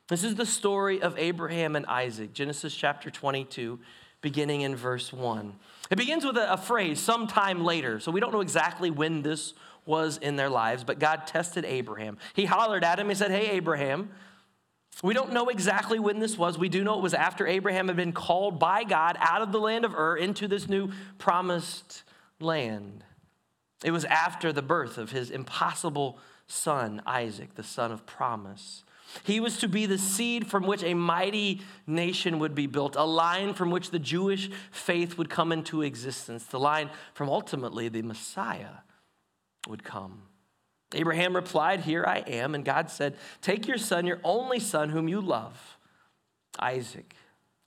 This 0.08 0.24
is 0.24 0.36
the 0.36 0.46
story 0.46 1.02
of 1.02 1.18
Abraham 1.18 1.76
and 1.76 1.86
Isaac, 1.88 2.32
Genesis 2.32 2.76
chapter 2.76 3.10
22, 3.10 3.80
beginning 4.22 4.62
in 4.62 4.76
verse 4.76 5.12
1. 5.12 5.54
It 5.90 5.98
begins 5.98 6.24
with 6.24 6.38
a, 6.38 6.54
a 6.54 6.58
phrase, 6.58 7.00
sometime 7.00 7.64
later. 7.64 8.00
So 8.00 8.12
we 8.12 8.20
don't 8.20 8.32
know 8.32 8.42
exactly 8.42 8.92
when 8.92 9.24
this 9.24 9.54
was 9.86 10.18
in 10.18 10.36
their 10.36 10.50
lives, 10.50 10.84
but 10.84 11.00
God 11.00 11.28
tested 11.28 11.66
Abraham. 11.66 12.18
He 12.34 12.46
hollered 12.46 12.84
at 12.84 13.00
him. 13.00 13.10
He 13.10 13.16
said, 13.16 13.32
Hey, 13.32 13.52
Abraham, 13.52 14.10
we 15.04 15.14
don't 15.14 15.34
know 15.34 15.50
exactly 15.50 16.00
when 16.00 16.20
this 16.20 16.38
was. 16.38 16.58
We 16.58 16.70
do 16.70 16.84
know 16.84 16.98
it 16.98 17.02
was 17.02 17.14
after 17.14 17.46
Abraham 17.46 17.88
had 17.88 17.98
been 17.98 18.14
called 18.14 18.60
by 18.60 18.84
God 18.84 19.18
out 19.20 19.42
of 19.42 19.52
the 19.52 19.60
land 19.60 19.84
of 19.86 19.94
Ur 19.94 20.16
into 20.16 20.48
this 20.48 20.70
new 20.70 20.92
promised 21.18 22.04
land. 22.40 23.04
It 23.84 23.92
was 23.92 24.06
after 24.06 24.54
the 24.54 24.62
birth 24.62 24.98
of 24.98 25.12
his 25.12 25.30
impossible 25.30 26.18
son, 26.48 27.02
Isaac, 27.06 27.56
the 27.56 27.64
son 27.64 27.92
of 27.92 28.06
promise. 28.06 28.84
He 29.24 29.40
was 29.40 29.58
to 29.58 29.68
be 29.68 29.86
the 29.86 29.98
seed 29.98 30.48
from 30.48 30.66
which 30.66 30.84
a 30.84 30.94
mighty 30.94 31.62
nation 31.88 32.40
would 32.40 32.56
be 32.56 32.68
built, 32.68 32.96
a 32.96 33.04
line 33.04 33.54
from 33.54 33.72
which 33.72 33.92
the 33.92 34.00
Jewish 34.00 34.50
faith 34.72 35.18
would 35.18 35.30
come 35.30 35.52
into 35.52 35.82
existence, 35.82 36.46
the 36.46 36.60
line 36.60 36.90
from 37.14 37.30
ultimately 37.30 37.90
the 37.90 38.02
Messiah 38.02 38.78
would 39.68 39.84
come. 39.84 40.24
Abraham 40.94 41.36
replied, 41.36 41.82
Here 41.82 42.06
I 42.08 42.20
am. 42.20 42.56
And 42.56 42.64
God 42.64 42.90
said, 42.90 43.18
Take 43.42 43.68
your 43.68 43.78
son, 43.78 44.06
your 44.06 44.20
only 44.24 44.60
son, 44.60 44.90
whom 44.90 45.08
you 45.08 45.20
love, 45.20 45.78
Isaac 46.60 47.16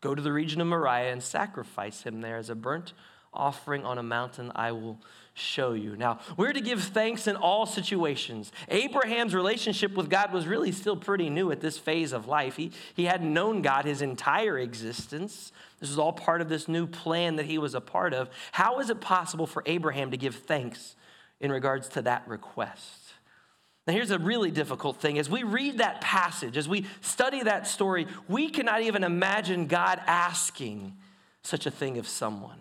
Go 0.01 0.15
to 0.15 0.23
the 0.23 0.33
region 0.33 0.61
of 0.61 0.69
Moriah 0.69 1.13
and 1.13 1.23
sacrifice 1.23 2.03
him 2.03 2.21
there 2.21 2.37
as 2.37 2.51
a 2.51 2.55
burnt 2.55 2.93
offering 3.35 3.85
on 3.85 3.99
a 3.99 4.03
mountain 4.03 4.51
I 4.55 4.73
will 4.73 4.99
show 5.35 5.73
you. 5.73 5.97
Now, 5.97 6.19
we're 6.37 6.53
to 6.53 6.61
give 6.61 6.83
thanks 6.83 7.27
in 7.27 7.37
all 7.37 7.67
situations. 7.67 8.51
Abraham's 8.69 9.35
relationship 9.35 9.95
with 9.95 10.09
God 10.09 10.33
was 10.33 10.47
really 10.47 10.73
still 10.73 10.97
pretty 10.97 11.29
new 11.31 11.53
at 11.53 11.61
this 11.61 11.79
phase 11.79 12.13
of 12.13 12.27
life. 12.27 12.57
He, 12.57 12.73
he 12.95 13.05
hadn't 13.05 13.33
known 13.33 13.61
God 13.61 13.85
his 13.85 14.03
entire 14.03 14.59
existence. 14.59 15.53
This 15.79 15.91
was 15.91 15.99
all 15.99 16.13
part 16.13 16.41
of 16.41 16.49
this 16.49 16.69
new 16.69 16.87
plan 16.87 17.37
that 17.37 17.47
he 17.47 17.59
was 17.59 17.75
a 17.75 17.81
part 17.81 18.15
of. 18.15 18.31
How 18.53 18.81
is 18.81 18.91
it 18.91 19.01
possible 19.01 19.47
for 19.47 19.63
Abraham 19.67 20.11
to 20.11 20.17
give 20.17 20.35
thanks 20.35 20.97
in 21.39 21.53
regards 21.53 21.89
to 21.91 22.03
that 22.03 22.27
request? 22.27 23.08
Now, 23.89 23.95
here's 23.95 24.11
a 24.11 24.19
really 24.19 24.51
difficult 24.51 24.99
thing. 24.99 25.19
As 25.19 25.31
we 25.31 25.45
read 25.45 25.79
that 25.79 26.03
passage, 26.03 26.59
as 26.59 26.69
we 26.69 26.85
study 27.01 27.43
that 27.45 27.67
story, 27.67 28.07
we 28.29 28.51
cannot 28.51 28.83
even 28.83 29.03
imagine 29.03 29.67
God 29.67 29.99
asking 30.07 30.95
such 31.41 31.65
a 31.65 31.71
thing 31.71 31.97
of 31.97 32.07
someone 32.07 32.61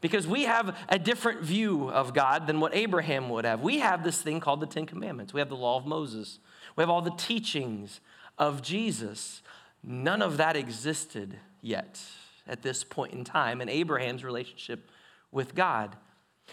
because 0.00 0.26
we 0.26 0.46
have 0.46 0.76
a 0.88 0.98
different 0.98 1.42
view 1.42 1.88
of 1.90 2.12
God 2.12 2.48
than 2.48 2.58
what 2.58 2.74
Abraham 2.74 3.28
would 3.28 3.44
have. 3.44 3.60
We 3.60 3.78
have 3.78 4.02
this 4.02 4.20
thing 4.20 4.40
called 4.40 4.58
the 4.58 4.66
Ten 4.66 4.84
Commandments, 4.84 5.32
we 5.32 5.38
have 5.40 5.48
the 5.48 5.54
law 5.54 5.76
of 5.76 5.86
Moses, 5.86 6.40
we 6.74 6.82
have 6.82 6.90
all 6.90 7.02
the 7.02 7.10
teachings 7.12 8.00
of 8.36 8.60
Jesus. 8.60 9.42
None 9.84 10.22
of 10.22 10.38
that 10.38 10.56
existed 10.56 11.36
yet 11.62 12.00
at 12.48 12.62
this 12.62 12.82
point 12.82 13.12
in 13.12 13.22
time 13.22 13.60
in 13.60 13.68
Abraham's 13.68 14.24
relationship 14.24 14.90
with 15.30 15.54
God. 15.54 15.94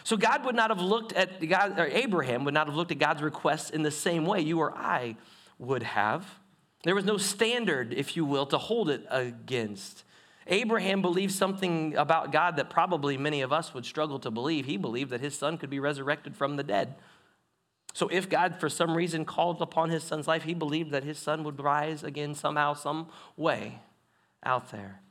So 0.04 0.18
God 0.18 0.46
would 0.46 0.56
not 0.56 0.70
have 0.70 0.82
looked 0.82 1.14
at 1.14 1.46
God, 1.48 1.80
or 1.80 1.88
Abraham 1.88 2.44
would 2.46 2.54
not 2.54 2.68
have 2.68 2.76
looked 2.76 2.92
at 2.92 3.00
God's 3.00 3.22
requests 3.22 3.70
in 3.70 3.82
the 3.82 3.92
same 3.92 4.26
way 4.26 4.42
you 4.42 4.60
or 4.60 4.76
I 4.78 5.16
would 5.58 5.84
have. 5.84 6.26
There 6.84 6.96
was 6.96 7.06
no 7.06 7.18
standard, 7.18 7.94
if 7.94 8.16
you 8.16 8.26
will, 8.26 8.46
to 8.48 8.58
hold 8.58 8.90
it 8.90 9.06
against. 9.10 10.04
Abraham 10.48 11.02
believed 11.02 11.34
something 11.34 11.96
about 11.96 12.32
God 12.32 12.58
that 12.58 12.70
probably 12.70 13.18
many 13.18 13.42
of 13.42 13.52
us 13.52 13.74
would 13.74 13.86
struggle 13.86 14.20
to 14.20 14.30
believe. 14.30 14.66
He 14.66 14.78
believed 14.78 15.10
that 15.10 15.22
his 15.22 15.36
son 15.36 15.58
could 15.58 15.72
be 15.72 15.80
resurrected 15.80 16.36
from 16.36 16.56
the 16.56 16.64
dead. 16.64 16.96
So, 17.94 18.10
if 18.10 18.30
God, 18.30 18.60
for 18.60 18.70
some 18.70 18.96
reason, 18.96 19.26
called 19.26 19.62
upon 19.62 19.90
his 19.90 20.04
son's 20.04 20.28
life, 20.28 20.44
he 20.44 20.54
believed 20.54 20.92
that 20.92 21.04
his 21.04 21.18
son 21.18 21.44
would 21.46 21.60
rise 21.60 22.04
again 22.04 22.36
somehow, 22.36 22.74
some 22.74 23.08
way 23.38 23.80
out 24.44 24.70
there. 24.72 25.02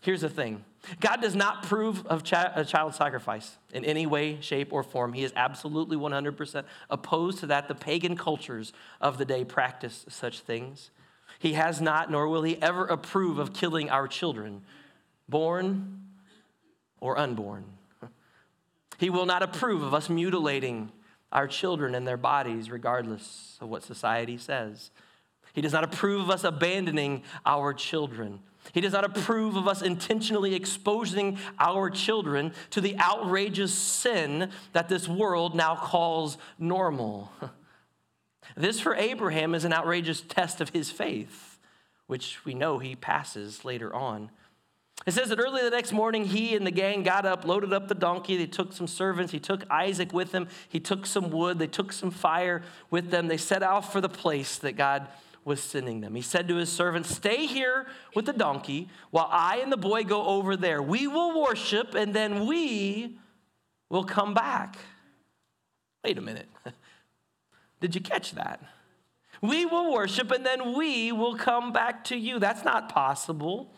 Here's 0.00 0.20
the 0.20 0.28
thing 0.28 0.64
God 1.00 1.20
does 1.20 1.34
not 1.34 1.64
prove 1.64 2.06
of 2.06 2.22
a 2.32 2.64
child 2.64 2.94
sacrifice 2.94 3.56
in 3.72 3.84
any 3.84 4.06
way, 4.06 4.40
shape, 4.40 4.72
or 4.72 4.82
form. 4.82 5.12
He 5.12 5.24
is 5.24 5.32
absolutely 5.34 5.96
100% 5.96 6.64
opposed 6.90 7.38
to 7.38 7.46
that. 7.48 7.68
The 7.68 7.74
pagan 7.74 8.16
cultures 8.16 8.72
of 9.00 9.18
the 9.18 9.24
day 9.24 9.44
practice 9.44 10.06
such 10.08 10.40
things. 10.40 10.90
He 11.38 11.54
has 11.54 11.80
not, 11.80 12.10
nor 12.10 12.28
will 12.28 12.42
he 12.42 12.60
ever 12.62 12.86
approve 12.86 13.38
of 13.38 13.52
killing 13.52 13.90
our 13.90 14.06
children, 14.08 14.62
born 15.28 16.02
or 17.00 17.18
unborn. 17.18 17.64
He 18.98 19.10
will 19.10 19.26
not 19.26 19.42
approve 19.42 19.82
of 19.82 19.92
us 19.92 20.08
mutilating 20.08 20.92
our 21.32 21.46
children 21.46 21.94
and 21.94 22.06
their 22.06 22.16
bodies, 22.16 22.70
regardless 22.70 23.58
of 23.60 23.68
what 23.68 23.82
society 23.82 24.38
says. 24.38 24.90
He 25.52 25.60
does 25.60 25.72
not 25.72 25.84
approve 25.84 26.22
of 26.22 26.30
us 26.30 26.44
abandoning 26.44 27.22
our 27.44 27.74
children. 27.74 28.40
He 28.72 28.80
does 28.80 28.92
not 28.92 29.04
approve 29.04 29.56
of 29.56 29.68
us 29.68 29.82
intentionally 29.82 30.54
exposing 30.54 31.38
our 31.58 31.90
children 31.90 32.52
to 32.70 32.80
the 32.80 32.98
outrageous 32.98 33.72
sin 33.72 34.50
that 34.72 34.88
this 34.88 35.08
world 35.08 35.54
now 35.54 35.76
calls 35.76 36.38
normal. 36.58 37.30
This 38.56 38.80
for 38.80 38.94
Abraham 38.94 39.54
is 39.54 39.64
an 39.64 39.72
outrageous 39.72 40.22
test 40.22 40.60
of 40.60 40.70
his 40.70 40.90
faith, 40.90 41.58
which 42.06 42.44
we 42.44 42.54
know 42.54 42.78
he 42.78 42.96
passes 42.96 43.64
later 43.64 43.94
on. 43.94 44.30
It 45.04 45.12
says 45.12 45.28
that 45.28 45.38
early 45.38 45.62
the 45.62 45.70
next 45.70 45.92
morning, 45.92 46.24
he 46.24 46.56
and 46.56 46.66
the 46.66 46.70
gang 46.70 47.02
got 47.02 47.26
up, 47.26 47.44
loaded 47.44 47.72
up 47.72 47.86
the 47.86 47.94
donkey. 47.94 48.36
They 48.36 48.46
took 48.46 48.72
some 48.72 48.86
servants. 48.86 49.30
He 49.30 49.38
took 49.38 49.62
Isaac 49.70 50.12
with 50.12 50.32
him. 50.32 50.48
He 50.68 50.80
took 50.80 51.06
some 51.06 51.30
wood. 51.30 51.58
They 51.58 51.66
took 51.66 51.92
some 51.92 52.10
fire 52.10 52.62
with 52.90 53.10
them. 53.10 53.28
They 53.28 53.36
set 53.36 53.62
out 53.62 53.92
for 53.92 54.00
the 54.00 54.08
place 54.08 54.58
that 54.58 54.72
God 54.72 55.06
was 55.46 55.62
sending 55.62 56.00
them. 56.00 56.16
He 56.16 56.22
said 56.22 56.48
to 56.48 56.56
his 56.56 56.70
servants, 56.70 57.14
Stay 57.14 57.46
here 57.46 57.86
with 58.16 58.26
the 58.26 58.32
donkey 58.32 58.88
while 59.12 59.28
I 59.30 59.58
and 59.58 59.70
the 59.70 59.76
boy 59.76 60.02
go 60.02 60.26
over 60.26 60.56
there. 60.56 60.82
We 60.82 61.06
will 61.06 61.40
worship 61.40 61.94
and 61.94 62.12
then 62.12 62.46
we 62.46 63.16
will 63.88 64.02
come 64.04 64.34
back. 64.34 64.76
Wait 66.04 66.18
a 66.18 66.20
minute. 66.20 66.48
Did 67.80 67.94
you 67.94 68.00
catch 68.00 68.32
that? 68.32 68.60
We 69.40 69.64
will 69.64 69.92
worship 69.92 70.32
and 70.32 70.44
then 70.44 70.76
we 70.76 71.12
will 71.12 71.36
come 71.36 71.72
back 71.72 72.02
to 72.04 72.16
you. 72.16 72.40
That's 72.40 72.64
not 72.64 72.88
possible. 72.88 73.72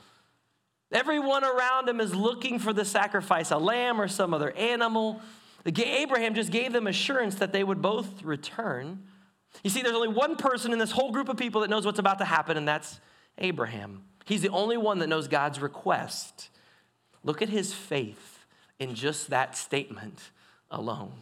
Everyone 0.91 1.45
around 1.45 1.87
him 1.87 2.01
is 2.01 2.15
looking 2.15 2.59
for 2.59 2.73
the 2.73 2.87
sacrifice, 2.87 3.51
a 3.51 3.59
lamb 3.59 4.01
or 4.01 4.09
some 4.09 4.33
other 4.33 4.53
animal. 4.53 5.21
Abraham 5.67 6.35
just 6.35 6.51
gave 6.51 6.73
them 6.73 6.87
assurance 6.87 7.35
that 7.35 7.53
they 7.53 7.63
would 7.63 7.83
both 7.83 8.23
return. 8.23 9.03
You 9.63 9.71
see, 9.71 9.83
there's 9.83 9.95
only 9.95 10.09
one 10.09 10.37
person 10.37 10.73
in 10.73 10.79
this 10.79 10.91
whole 10.91 11.11
group 11.11 11.29
of 11.29 11.37
people 11.37 11.63
that 11.63 11.71
knows 11.71 11.85
what's 11.85 11.99
about 11.99 12.19
to 12.19 12.25
happen, 12.25 12.57
and 12.57 12.67
that's 12.67 13.01
Abraham. 13.39 14.03
He's 14.25 14.43
the 14.43 14.51
only 14.51 14.77
one 14.77 14.99
that 14.99 15.09
knows 15.09 15.27
God's 15.27 15.61
request. 15.61 16.51
Look 17.25 17.43
at 17.43 17.49
his 17.49 17.73
faith 17.73 18.47
in 18.79 18.95
just 18.95 19.31
that 19.31 19.57
statement 19.57 20.31
alone. 20.71 21.13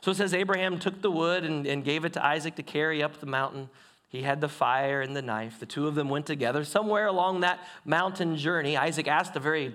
So 0.00 0.10
it 0.10 0.16
says 0.16 0.32
Abraham 0.32 0.78
took 0.78 1.02
the 1.02 1.10
wood 1.10 1.44
and, 1.44 1.66
and 1.66 1.84
gave 1.84 2.04
it 2.04 2.14
to 2.14 2.24
Isaac 2.24 2.54
to 2.56 2.62
carry 2.62 3.02
up 3.02 3.20
the 3.20 3.26
mountain. 3.26 3.68
He 4.08 4.22
had 4.22 4.40
the 4.40 4.48
fire 4.48 5.00
and 5.00 5.14
the 5.14 5.22
knife. 5.22 5.60
The 5.60 5.66
two 5.66 5.86
of 5.86 5.94
them 5.94 6.08
went 6.08 6.26
together. 6.26 6.64
Somewhere 6.64 7.06
along 7.06 7.40
that 7.40 7.60
mountain 7.84 8.36
journey, 8.36 8.76
Isaac 8.76 9.08
asked 9.08 9.36
a 9.36 9.40
very 9.40 9.74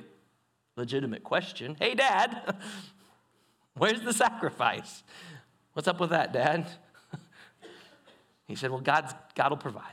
legitimate 0.76 1.24
question 1.24 1.76
Hey, 1.80 1.94
Dad, 1.94 2.56
where's 3.76 4.02
the 4.02 4.14
sacrifice? 4.14 5.04
What's 5.74 5.88
up 5.88 6.00
with 6.00 6.10
that, 6.10 6.34
Dad? 6.34 6.68
He 8.48 8.56
said, 8.56 8.72
Well, 8.72 8.82
God's, 8.82 9.14
God 9.36 9.52
will 9.52 9.58
provide. 9.58 9.84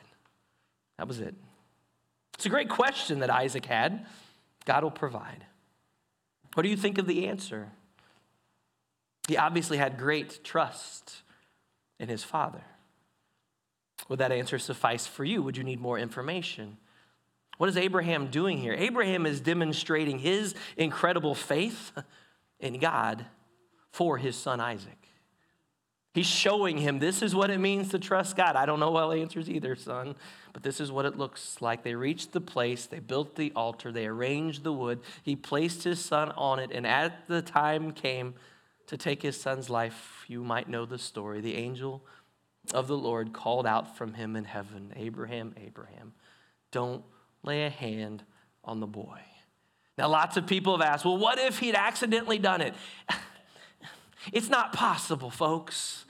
That 0.98 1.08
was 1.08 1.20
it. 1.20 1.34
It's 2.34 2.46
a 2.46 2.50
great 2.50 2.68
question 2.68 3.20
that 3.20 3.30
Isaac 3.30 3.66
had. 3.66 4.06
God 4.64 4.82
will 4.82 4.90
provide. 4.90 5.44
What 6.54 6.62
do 6.62 6.68
you 6.68 6.76
think 6.76 6.98
of 6.98 7.06
the 7.06 7.26
answer? 7.26 7.68
He 9.28 9.36
obviously 9.36 9.76
had 9.76 9.98
great 9.98 10.44
trust 10.44 11.22
in 11.98 12.08
his 12.08 12.22
father. 12.22 12.62
Would 14.08 14.18
that 14.18 14.32
answer 14.32 14.58
suffice 14.58 15.06
for 15.06 15.24
you? 15.24 15.42
Would 15.42 15.56
you 15.56 15.64
need 15.64 15.80
more 15.80 15.98
information? 15.98 16.76
What 17.58 17.68
is 17.68 17.76
Abraham 17.76 18.28
doing 18.28 18.58
here? 18.58 18.74
Abraham 18.74 19.26
is 19.26 19.40
demonstrating 19.40 20.18
his 20.18 20.54
incredible 20.76 21.34
faith 21.34 21.92
in 22.60 22.78
God 22.78 23.24
for 23.92 24.18
his 24.18 24.36
son 24.36 24.60
Isaac. 24.60 25.03
He's 26.14 26.26
showing 26.26 26.78
him 26.78 27.00
this 27.00 27.22
is 27.22 27.34
what 27.34 27.50
it 27.50 27.58
means 27.58 27.88
to 27.88 27.98
trust 27.98 28.36
God. 28.36 28.54
I 28.54 28.66
don't 28.66 28.78
know 28.78 28.96
all 28.96 29.10
answers 29.10 29.50
either, 29.50 29.74
son, 29.74 30.14
but 30.52 30.62
this 30.62 30.80
is 30.80 30.92
what 30.92 31.06
it 31.06 31.18
looks 31.18 31.60
like. 31.60 31.82
They 31.82 31.96
reached 31.96 32.30
the 32.30 32.40
place, 32.40 32.86
they 32.86 33.00
built 33.00 33.34
the 33.34 33.52
altar, 33.56 33.90
they 33.90 34.06
arranged 34.06 34.62
the 34.62 34.72
wood, 34.72 35.00
he 35.24 35.34
placed 35.34 35.82
his 35.82 35.98
son 35.98 36.30
on 36.36 36.60
it, 36.60 36.70
and 36.72 36.86
at 36.86 37.26
the 37.26 37.42
time 37.42 37.90
came 37.90 38.34
to 38.86 38.96
take 38.96 39.22
his 39.22 39.40
son's 39.40 39.68
life, 39.68 40.24
you 40.28 40.44
might 40.44 40.68
know 40.68 40.86
the 40.86 40.98
story. 40.98 41.40
The 41.40 41.56
angel 41.56 42.04
of 42.72 42.86
the 42.86 42.96
Lord 42.96 43.32
called 43.32 43.66
out 43.66 43.96
from 43.96 44.14
him 44.14 44.36
in 44.36 44.44
heaven 44.44 44.92
Abraham, 44.94 45.52
Abraham, 45.60 46.12
don't 46.70 47.02
lay 47.42 47.64
a 47.64 47.70
hand 47.70 48.22
on 48.62 48.78
the 48.78 48.86
boy. 48.86 49.18
Now, 49.98 50.08
lots 50.08 50.36
of 50.36 50.46
people 50.46 50.78
have 50.78 50.86
asked, 50.86 51.04
well, 51.04 51.18
what 51.18 51.40
if 51.40 51.58
he'd 51.58 51.74
accidentally 51.74 52.38
done 52.38 52.60
it? 52.60 52.74
It's 54.32 54.48
not 54.48 54.72
possible, 54.72 55.30
folks. 55.30 56.03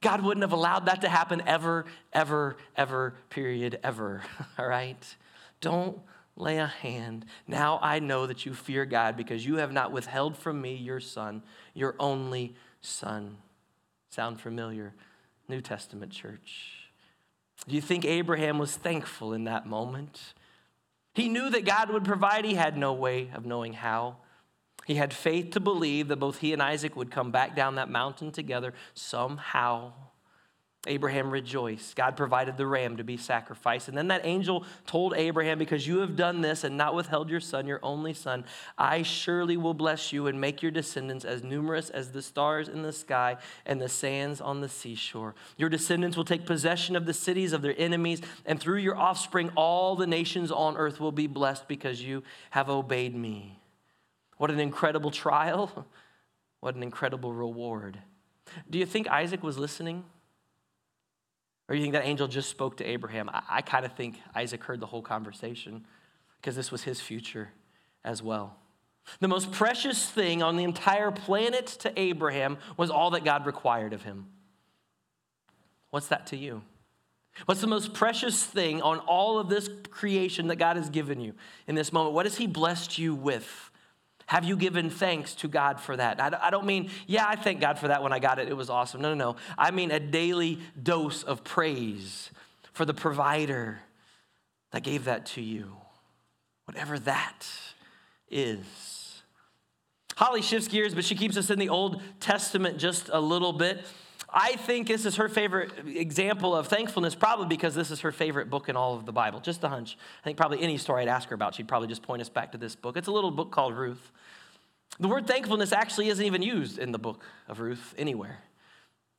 God 0.00 0.22
wouldn't 0.22 0.42
have 0.42 0.52
allowed 0.52 0.86
that 0.86 1.02
to 1.02 1.08
happen 1.08 1.42
ever, 1.46 1.84
ever, 2.12 2.56
ever, 2.76 3.14
period, 3.28 3.78
ever. 3.82 4.22
All 4.58 4.66
right? 4.66 5.16
Don't 5.60 5.98
lay 6.36 6.58
a 6.58 6.66
hand. 6.66 7.26
Now 7.46 7.78
I 7.82 7.98
know 7.98 8.26
that 8.26 8.46
you 8.46 8.54
fear 8.54 8.86
God 8.86 9.16
because 9.16 9.44
you 9.44 9.56
have 9.56 9.72
not 9.72 9.92
withheld 9.92 10.36
from 10.36 10.60
me 10.60 10.74
your 10.74 11.00
son, 11.00 11.42
your 11.74 11.94
only 11.98 12.54
son. 12.80 13.36
Sound 14.08 14.40
familiar? 14.40 14.94
New 15.48 15.60
Testament 15.60 16.12
church. 16.12 16.88
Do 17.68 17.74
you 17.74 17.82
think 17.82 18.04
Abraham 18.04 18.58
was 18.58 18.74
thankful 18.76 19.34
in 19.34 19.44
that 19.44 19.66
moment? 19.66 20.34
He 21.14 21.28
knew 21.28 21.50
that 21.50 21.64
God 21.64 21.90
would 21.90 22.04
provide, 22.04 22.44
he 22.44 22.54
had 22.54 22.76
no 22.76 22.92
way 22.92 23.30
of 23.34 23.44
knowing 23.44 23.74
how. 23.74 24.16
He 24.90 24.96
had 24.96 25.14
faith 25.14 25.52
to 25.52 25.60
believe 25.60 26.08
that 26.08 26.16
both 26.16 26.38
he 26.38 26.52
and 26.52 26.60
Isaac 26.60 26.96
would 26.96 27.12
come 27.12 27.30
back 27.30 27.54
down 27.54 27.76
that 27.76 27.88
mountain 27.88 28.32
together 28.32 28.74
somehow. 28.92 29.92
Abraham 30.88 31.30
rejoiced. 31.30 31.94
God 31.94 32.16
provided 32.16 32.56
the 32.56 32.66
ram 32.66 32.96
to 32.96 33.04
be 33.04 33.16
sacrificed. 33.16 33.86
And 33.86 33.96
then 33.96 34.08
that 34.08 34.22
angel 34.26 34.64
told 34.88 35.14
Abraham, 35.14 35.60
Because 35.60 35.86
you 35.86 36.00
have 36.00 36.16
done 36.16 36.40
this 36.40 36.64
and 36.64 36.76
not 36.76 36.96
withheld 36.96 37.30
your 37.30 37.38
son, 37.38 37.68
your 37.68 37.78
only 37.84 38.12
son, 38.12 38.44
I 38.76 39.02
surely 39.02 39.56
will 39.56 39.74
bless 39.74 40.12
you 40.12 40.26
and 40.26 40.40
make 40.40 40.60
your 40.60 40.72
descendants 40.72 41.24
as 41.24 41.44
numerous 41.44 41.90
as 41.90 42.10
the 42.10 42.20
stars 42.20 42.66
in 42.68 42.82
the 42.82 42.92
sky 42.92 43.36
and 43.64 43.80
the 43.80 43.88
sands 43.88 44.40
on 44.40 44.60
the 44.60 44.68
seashore. 44.68 45.36
Your 45.56 45.68
descendants 45.68 46.16
will 46.16 46.24
take 46.24 46.46
possession 46.46 46.96
of 46.96 47.06
the 47.06 47.14
cities 47.14 47.52
of 47.52 47.62
their 47.62 47.78
enemies, 47.78 48.22
and 48.44 48.58
through 48.58 48.78
your 48.78 48.98
offspring, 48.98 49.52
all 49.54 49.94
the 49.94 50.08
nations 50.08 50.50
on 50.50 50.76
earth 50.76 50.98
will 50.98 51.12
be 51.12 51.28
blessed 51.28 51.68
because 51.68 52.02
you 52.02 52.24
have 52.50 52.68
obeyed 52.68 53.14
me. 53.14 53.59
What 54.40 54.50
an 54.50 54.58
incredible 54.58 55.10
trial! 55.10 55.86
What 56.60 56.74
an 56.74 56.82
incredible 56.82 57.32
reward. 57.32 57.98
Do 58.68 58.78
you 58.78 58.84
think 58.84 59.08
Isaac 59.08 59.42
was 59.42 59.56
listening? 59.56 60.04
Or 61.66 61.74
you 61.74 61.80
think 61.80 61.94
that 61.94 62.04
angel 62.04 62.28
just 62.28 62.50
spoke 62.50 62.76
to 62.76 62.84
Abraham? 62.84 63.30
I, 63.30 63.42
I 63.48 63.62
kind 63.62 63.86
of 63.86 63.94
think 63.94 64.18
Isaac 64.34 64.62
heard 64.62 64.78
the 64.78 64.84
whole 64.84 65.00
conversation 65.00 65.86
because 66.36 66.56
this 66.56 66.70
was 66.70 66.82
his 66.82 67.00
future 67.00 67.48
as 68.04 68.22
well. 68.22 68.58
The 69.20 69.28
most 69.28 69.52
precious 69.52 70.10
thing 70.10 70.42
on 70.42 70.56
the 70.58 70.64
entire 70.64 71.10
planet 71.10 71.66
to 71.80 71.98
Abraham 71.98 72.58
was 72.76 72.90
all 72.90 73.12
that 73.12 73.24
God 73.24 73.46
required 73.46 73.94
of 73.94 74.02
him. 74.02 74.26
What's 75.88 76.08
that 76.08 76.26
to 76.26 76.36
you? 76.36 76.60
What's 77.46 77.62
the 77.62 77.66
most 77.66 77.94
precious 77.94 78.44
thing 78.44 78.82
on 78.82 78.98
all 78.98 79.38
of 79.38 79.48
this 79.48 79.70
creation 79.90 80.48
that 80.48 80.56
God 80.56 80.76
has 80.76 80.90
given 80.90 81.22
you 81.22 81.32
in 81.66 81.74
this 81.74 81.90
moment? 81.90 82.14
What 82.14 82.26
has 82.26 82.36
He 82.36 82.46
blessed 82.46 82.98
you 82.98 83.14
with? 83.14 83.69
Have 84.30 84.44
you 84.44 84.56
given 84.56 84.90
thanks 84.90 85.34
to 85.34 85.48
God 85.48 85.80
for 85.80 85.96
that? 85.96 86.20
I 86.20 86.50
don't 86.50 86.64
mean, 86.64 86.90
yeah, 87.08 87.26
I 87.26 87.34
thank 87.34 87.60
God 87.60 87.80
for 87.80 87.88
that 87.88 88.00
when 88.00 88.12
I 88.12 88.20
got 88.20 88.38
it. 88.38 88.48
It 88.48 88.56
was 88.56 88.70
awesome. 88.70 89.00
No, 89.00 89.12
no, 89.12 89.32
no. 89.32 89.36
I 89.58 89.72
mean 89.72 89.90
a 89.90 89.98
daily 89.98 90.60
dose 90.80 91.24
of 91.24 91.42
praise 91.42 92.30
for 92.72 92.84
the 92.84 92.94
provider 92.94 93.80
that 94.70 94.84
gave 94.84 95.06
that 95.06 95.26
to 95.26 95.42
you, 95.42 95.72
whatever 96.66 96.96
that 97.00 97.44
is. 98.30 99.20
Holly 100.14 100.42
shifts 100.42 100.68
gears, 100.68 100.94
but 100.94 101.04
she 101.04 101.16
keeps 101.16 101.36
us 101.36 101.50
in 101.50 101.58
the 101.58 101.68
Old 101.68 102.00
Testament 102.20 102.78
just 102.78 103.10
a 103.12 103.20
little 103.20 103.52
bit. 103.52 103.84
I 104.32 104.56
think 104.56 104.86
this 104.86 105.06
is 105.06 105.16
her 105.16 105.28
favorite 105.28 105.72
example 105.86 106.54
of 106.54 106.68
thankfulness, 106.68 107.14
probably 107.14 107.46
because 107.46 107.74
this 107.74 107.90
is 107.90 108.00
her 108.00 108.12
favorite 108.12 108.48
book 108.48 108.68
in 108.68 108.76
all 108.76 108.94
of 108.94 109.04
the 109.04 109.12
Bible. 109.12 109.40
Just 109.40 109.64
a 109.64 109.68
hunch. 109.68 109.96
I 110.22 110.24
think 110.24 110.36
probably 110.36 110.60
any 110.62 110.78
story 110.78 111.02
I'd 111.02 111.08
ask 111.08 111.28
her 111.30 111.34
about, 111.34 111.54
she'd 111.54 111.68
probably 111.68 111.88
just 111.88 112.02
point 112.02 112.22
us 112.22 112.28
back 112.28 112.52
to 112.52 112.58
this 112.58 112.76
book. 112.76 112.96
It's 112.96 113.08
a 113.08 113.12
little 113.12 113.30
book 113.30 113.50
called 113.50 113.74
Ruth. 113.74 114.12
The 114.98 115.08
word 115.08 115.26
thankfulness 115.26 115.72
actually 115.72 116.08
isn't 116.08 116.24
even 116.24 116.42
used 116.42 116.78
in 116.78 116.92
the 116.92 116.98
book 116.98 117.24
of 117.48 117.60
Ruth 117.60 117.94
anywhere, 117.96 118.38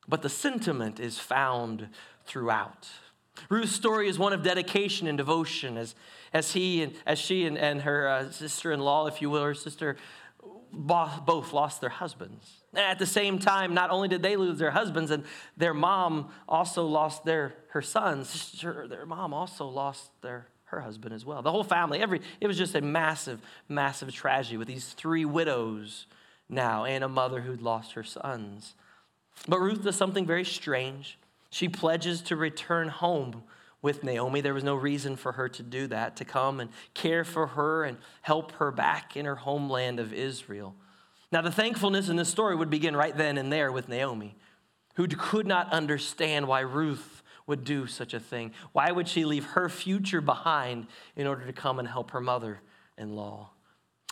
but 0.08 0.22
the 0.22 0.28
sentiment 0.28 1.00
is 1.00 1.18
found 1.18 1.88
throughout. 2.24 2.88
Ruth's 3.48 3.72
story 3.72 4.08
is 4.08 4.18
one 4.18 4.32
of 4.32 4.42
dedication 4.42 5.06
and 5.06 5.18
devotion 5.18 5.76
as, 5.76 5.94
as, 6.32 6.52
he 6.52 6.82
and, 6.82 6.94
as 7.06 7.18
she 7.18 7.46
and, 7.46 7.58
and 7.58 7.82
her 7.82 8.08
uh, 8.08 8.30
sister 8.30 8.72
in 8.72 8.80
law, 8.80 9.06
if 9.06 9.20
you 9.20 9.30
will, 9.30 9.42
her 9.42 9.54
sister, 9.54 9.96
both 10.72 11.52
lost 11.52 11.80
their 11.80 11.90
husbands. 11.90 12.61
At 12.74 12.98
the 12.98 13.06
same 13.06 13.38
time, 13.38 13.74
not 13.74 13.90
only 13.90 14.08
did 14.08 14.22
they 14.22 14.36
lose 14.36 14.58
their 14.58 14.70
husbands, 14.70 15.10
and 15.10 15.24
their 15.56 15.74
mom 15.74 16.30
also 16.48 16.86
lost 16.86 17.24
their 17.24 17.54
her 17.68 17.82
sons. 17.82 18.60
Their 18.62 19.06
mom 19.06 19.34
also 19.34 19.66
lost 19.66 20.10
their 20.22 20.48
her 20.72 20.80
husband 20.80 21.14
as 21.14 21.26
well. 21.26 21.42
The 21.42 21.50
whole 21.50 21.64
family, 21.64 22.00
every 22.00 22.22
it 22.40 22.46
was 22.46 22.56
just 22.56 22.74
a 22.74 22.80
massive, 22.80 23.40
massive 23.68 24.12
tragedy 24.12 24.56
with 24.56 24.68
these 24.68 24.94
three 24.94 25.26
widows 25.26 26.06
now 26.48 26.84
and 26.84 27.04
a 27.04 27.08
mother 27.08 27.42
who'd 27.42 27.60
lost 27.60 27.92
her 27.92 28.02
sons. 28.02 28.74
But 29.46 29.60
Ruth 29.60 29.84
does 29.84 29.96
something 29.96 30.26
very 30.26 30.44
strange. 30.44 31.18
She 31.50 31.68
pledges 31.68 32.22
to 32.22 32.36
return 32.36 32.88
home 32.88 33.42
with 33.82 34.02
Naomi. 34.02 34.40
There 34.40 34.54
was 34.54 34.64
no 34.64 34.74
reason 34.74 35.16
for 35.16 35.32
her 35.32 35.48
to 35.50 35.62
do 35.62 35.86
that, 35.88 36.16
to 36.16 36.24
come 36.24 36.58
and 36.58 36.70
care 36.94 37.24
for 37.24 37.48
her 37.48 37.84
and 37.84 37.98
help 38.22 38.52
her 38.52 38.70
back 38.70 39.14
in 39.14 39.26
her 39.26 39.36
homeland 39.36 40.00
of 40.00 40.14
Israel. 40.14 40.74
Now, 41.32 41.40
the 41.40 41.50
thankfulness 41.50 42.10
in 42.10 42.16
this 42.16 42.28
story 42.28 42.54
would 42.54 42.68
begin 42.68 42.94
right 42.94 43.16
then 43.16 43.38
and 43.38 43.50
there 43.50 43.72
with 43.72 43.88
Naomi, 43.88 44.36
who 44.96 45.08
could 45.08 45.46
not 45.46 45.72
understand 45.72 46.46
why 46.46 46.60
Ruth 46.60 47.22
would 47.46 47.64
do 47.64 47.86
such 47.86 48.12
a 48.14 48.20
thing. 48.20 48.52
Why 48.72 48.92
would 48.92 49.08
she 49.08 49.24
leave 49.24 49.44
her 49.46 49.68
future 49.70 50.20
behind 50.20 50.86
in 51.16 51.26
order 51.26 51.46
to 51.46 51.52
come 51.52 51.78
and 51.78 51.88
help 51.88 52.10
her 52.10 52.20
mother 52.20 52.60
in 52.98 53.16
law? 53.16 53.50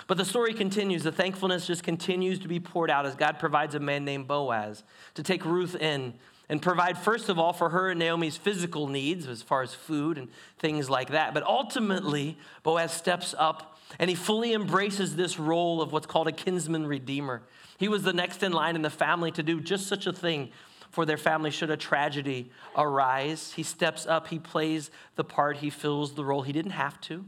But 0.07 0.17
the 0.17 0.25
story 0.25 0.55
continues. 0.55 1.03
The 1.03 1.12
thankfulness 1.12 1.67
just 1.67 1.83
continues 1.83 2.39
to 2.41 2.49
be 2.49 2.59
poured 2.59 2.91
out 2.91 3.05
as 3.05 3.15
God 3.15 3.39
provides 3.39 3.75
a 3.75 3.81
man 3.81 4.05
named 4.07 4.27
Boaz 4.27 4.83
to 5.15 5.23
take 5.23 5.45
Ruth 5.45 5.77
in 5.77 6.15
and 6.49 6.61
provide, 6.61 6.99
first 6.99 7.29
of 7.29 7.39
all, 7.39 7.53
for 7.53 7.69
her 7.69 7.91
and 7.91 8.00
Naomi's 8.00 8.37
physical 8.37 8.89
needs 8.89 9.29
as 9.29 9.43
far 9.43 9.62
as 9.62 9.75
food 9.75 10.19
and 10.19 10.29
things 10.59 10.89
like 10.89 11.11
that. 11.11 11.35
But 11.35 11.45
ultimately, 11.45 12.39
Boaz 12.62 12.93
steps 12.93 13.35
up 13.39 13.79
and 13.98 14.09
he 14.09 14.16
fully 14.16 14.53
embraces 14.53 15.16
this 15.16 15.38
role 15.38 15.83
of 15.83 15.92
what's 15.92 16.07
called 16.07 16.29
a 16.29 16.33
kinsman 16.33 16.87
redeemer. 16.87 17.42
He 17.79 17.88
was 17.88 18.03
the 18.03 18.12
next 18.12 18.42
in 18.42 18.53
line 18.53 18.76
in 18.76 18.83
the 18.83 18.90
family 18.90 19.31
to 19.33 19.42
do 19.42 19.61
just 19.61 19.87
such 19.87 20.07
a 20.07 20.12
thing 20.12 20.50
for 20.90 21.07
their 21.07 21.16
family 21.16 21.50
should 21.50 21.70
a 21.70 21.76
tragedy 21.76 22.50
arise. 22.76 23.53
He 23.53 23.62
steps 23.62 24.07
up, 24.07 24.29
he 24.29 24.38
plays 24.38 24.90
the 25.16 25.24
part, 25.24 25.59
he 25.59 25.70
fills 25.70 26.14
the 26.14 26.24
role. 26.24 26.42
He 26.42 26.53
didn't 26.53 26.72
have 26.72 27.00
to. 27.03 27.24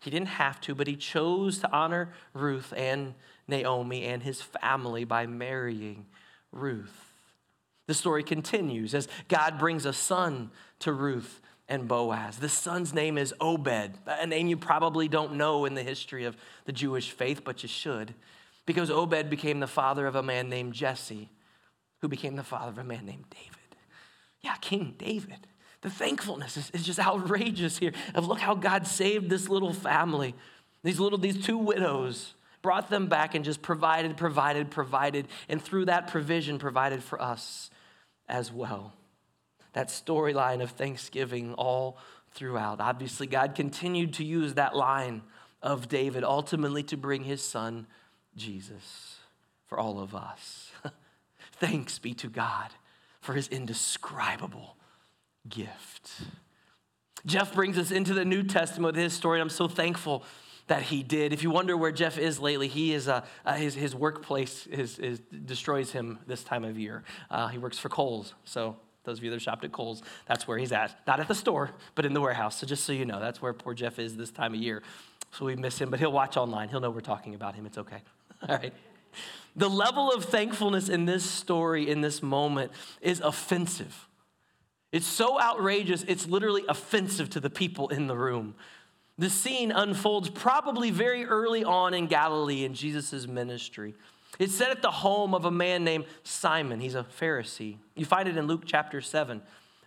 He 0.00 0.10
didn't 0.10 0.28
have 0.28 0.60
to, 0.62 0.74
but 0.74 0.86
he 0.86 0.96
chose 0.96 1.58
to 1.60 1.72
honor 1.72 2.12
Ruth 2.32 2.72
and 2.76 3.14
Naomi 3.46 4.04
and 4.04 4.22
his 4.22 4.40
family 4.40 5.04
by 5.04 5.26
marrying 5.26 6.06
Ruth. 6.50 7.12
The 7.86 7.94
story 7.94 8.22
continues 8.22 8.94
as 8.94 9.08
God 9.28 9.58
brings 9.58 9.84
a 9.84 9.92
son 9.92 10.50
to 10.80 10.92
Ruth 10.92 11.40
and 11.72 11.88
Boaz. 11.88 12.36
The 12.36 12.50
son's 12.50 12.92
name 12.92 13.16
is 13.16 13.32
Obed, 13.40 13.92
a 14.06 14.26
name 14.26 14.46
you 14.46 14.58
probably 14.58 15.08
don't 15.08 15.36
know 15.36 15.64
in 15.64 15.72
the 15.72 15.82
history 15.82 16.26
of 16.26 16.36
the 16.66 16.72
Jewish 16.72 17.10
faith, 17.10 17.44
but 17.44 17.62
you 17.62 17.68
should, 17.68 18.12
because 18.66 18.90
Obed 18.90 19.30
became 19.30 19.58
the 19.58 19.66
father 19.66 20.06
of 20.06 20.14
a 20.14 20.22
man 20.22 20.50
named 20.50 20.74
Jesse, 20.74 21.30
who 22.02 22.08
became 22.08 22.36
the 22.36 22.42
father 22.42 22.68
of 22.68 22.76
a 22.76 22.84
man 22.84 23.06
named 23.06 23.24
David. 23.30 23.76
Yeah, 24.42 24.56
King 24.56 24.96
David. 24.98 25.46
The 25.80 25.88
thankfulness 25.88 26.58
is, 26.58 26.70
is 26.72 26.84
just 26.84 26.98
outrageous 26.98 27.78
here 27.78 27.92
of 28.14 28.26
look 28.26 28.40
how 28.40 28.54
God 28.54 28.86
saved 28.86 29.30
this 29.30 29.48
little 29.48 29.72
family, 29.72 30.34
these 30.82 31.00
little, 31.00 31.18
these 31.18 31.42
two 31.42 31.56
widows, 31.56 32.34
brought 32.60 32.90
them 32.90 33.06
back 33.06 33.34
and 33.34 33.46
just 33.46 33.62
provided, 33.62 34.18
provided, 34.18 34.70
provided, 34.70 35.26
and 35.48 35.62
through 35.62 35.86
that 35.86 36.08
provision 36.08 36.58
provided 36.58 37.02
for 37.02 37.20
us 37.20 37.70
as 38.28 38.52
well 38.52 38.92
that 39.72 39.88
storyline 39.88 40.62
of 40.62 40.70
thanksgiving 40.70 41.54
all 41.54 41.98
throughout. 42.32 42.80
Obviously, 42.80 43.26
God 43.26 43.54
continued 43.54 44.14
to 44.14 44.24
use 44.24 44.54
that 44.54 44.74
line 44.76 45.22
of 45.62 45.88
David 45.88 46.24
ultimately 46.24 46.82
to 46.84 46.96
bring 46.96 47.24
his 47.24 47.42
son, 47.42 47.86
Jesus, 48.36 49.18
for 49.66 49.78
all 49.78 50.00
of 50.00 50.14
us. 50.14 50.72
Thanks 51.52 51.98
be 51.98 52.14
to 52.14 52.28
God 52.28 52.70
for 53.20 53.34
his 53.34 53.48
indescribable 53.48 54.76
gift. 55.48 56.10
Jeff 57.24 57.54
brings 57.54 57.78
us 57.78 57.90
into 57.90 58.14
the 58.14 58.24
New 58.24 58.42
Testament 58.42 58.96
with 58.96 59.02
his 59.02 59.12
story. 59.12 59.38
and 59.38 59.42
I'm 59.42 59.50
so 59.50 59.68
thankful 59.68 60.24
that 60.66 60.82
he 60.82 61.02
did. 61.02 61.32
If 61.32 61.42
you 61.42 61.50
wonder 61.50 61.76
where 61.76 61.92
Jeff 61.92 62.18
is 62.18 62.40
lately, 62.40 62.66
he 62.66 62.92
is 62.92 63.08
uh, 63.08 63.24
uh, 63.44 63.54
his, 63.54 63.74
his 63.74 63.94
workplace 63.94 64.66
is, 64.66 64.98
is, 64.98 65.20
destroys 65.44 65.92
him 65.92 66.18
this 66.26 66.42
time 66.42 66.64
of 66.64 66.78
year. 66.78 67.04
Uh, 67.30 67.48
he 67.48 67.58
works 67.58 67.78
for 67.78 67.88
Kohl's, 67.88 68.34
so 68.44 68.76
those 69.04 69.18
of 69.18 69.24
you 69.24 69.30
that 69.30 69.42
shopped 69.42 69.64
at 69.64 69.72
Kohl's, 69.72 70.02
that's 70.26 70.46
where 70.46 70.58
he's 70.58 70.72
at. 70.72 70.94
Not 71.06 71.20
at 71.20 71.28
the 71.28 71.34
store, 71.34 71.70
but 71.94 72.04
in 72.04 72.12
the 72.12 72.20
warehouse. 72.20 72.58
So 72.58 72.66
just 72.66 72.84
so 72.84 72.92
you 72.92 73.04
know, 73.04 73.20
that's 73.20 73.42
where 73.42 73.52
poor 73.52 73.74
Jeff 73.74 73.98
is 73.98 74.16
this 74.16 74.30
time 74.30 74.54
of 74.54 74.60
year. 74.60 74.82
So 75.32 75.46
we 75.46 75.56
miss 75.56 75.80
him, 75.80 75.90
but 75.90 75.98
he'll 75.98 76.12
watch 76.12 76.36
online. 76.36 76.68
He'll 76.68 76.80
know 76.80 76.90
we're 76.90 77.00
talking 77.00 77.34
about 77.34 77.54
him. 77.54 77.66
It's 77.66 77.78
okay. 77.78 78.02
All 78.48 78.56
right. 78.56 78.72
The 79.56 79.68
level 79.68 80.10
of 80.10 80.24
thankfulness 80.24 80.88
in 80.88 81.04
this 81.04 81.24
story, 81.24 81.90
in 81.90 82.00
this 82.00 82.22
moment, 82.22 82.72
is 83.00 83.20
offensive. 83.20 84.08
It's 84.92 85.06
so 85.06 85.40
outrageous, 85.40 86.04
it's 86.06 86.26
literally 86.26 86.64
offensive 86.68 87.30
to 87.30 87.40
the 87.40 87.48
people 87.48 87.88
in 87.88 88.06
the 88.06 88.16
room. 88.16 88.54
The 89.18 89.30
scene 89.30 89.72
unfolds 89.72 90.28
probably 90.28 90.90
very 90.90 91.24
early 91.24 91.64
on 91.64 91.94
in 91.94 92.06
Galilee 92.06 92.64
in 92.64 92.74
Jesus' 92.74 93.26
ministry. 93.26 93.94
It's 94.38 94.54
set 94.54 94.70
at 94.70 94.82
the 94.82 94.90
home 94.90 95.34
of 95.34 95.44
a 95.44 95.50
man 95.50 95.84
named 95.84 96.06
Simon. 96.24 96.80
He's 96.80 96.94
a 96.94 97.04
Pharisee. 97.20 97.76
You 97.94 98.04
find 98.04 98.28
it 98.28 98.36
in 98.36 98.46
Luke 98.46 98.62
chapter 98.64 99.00
7, 99.00 99.42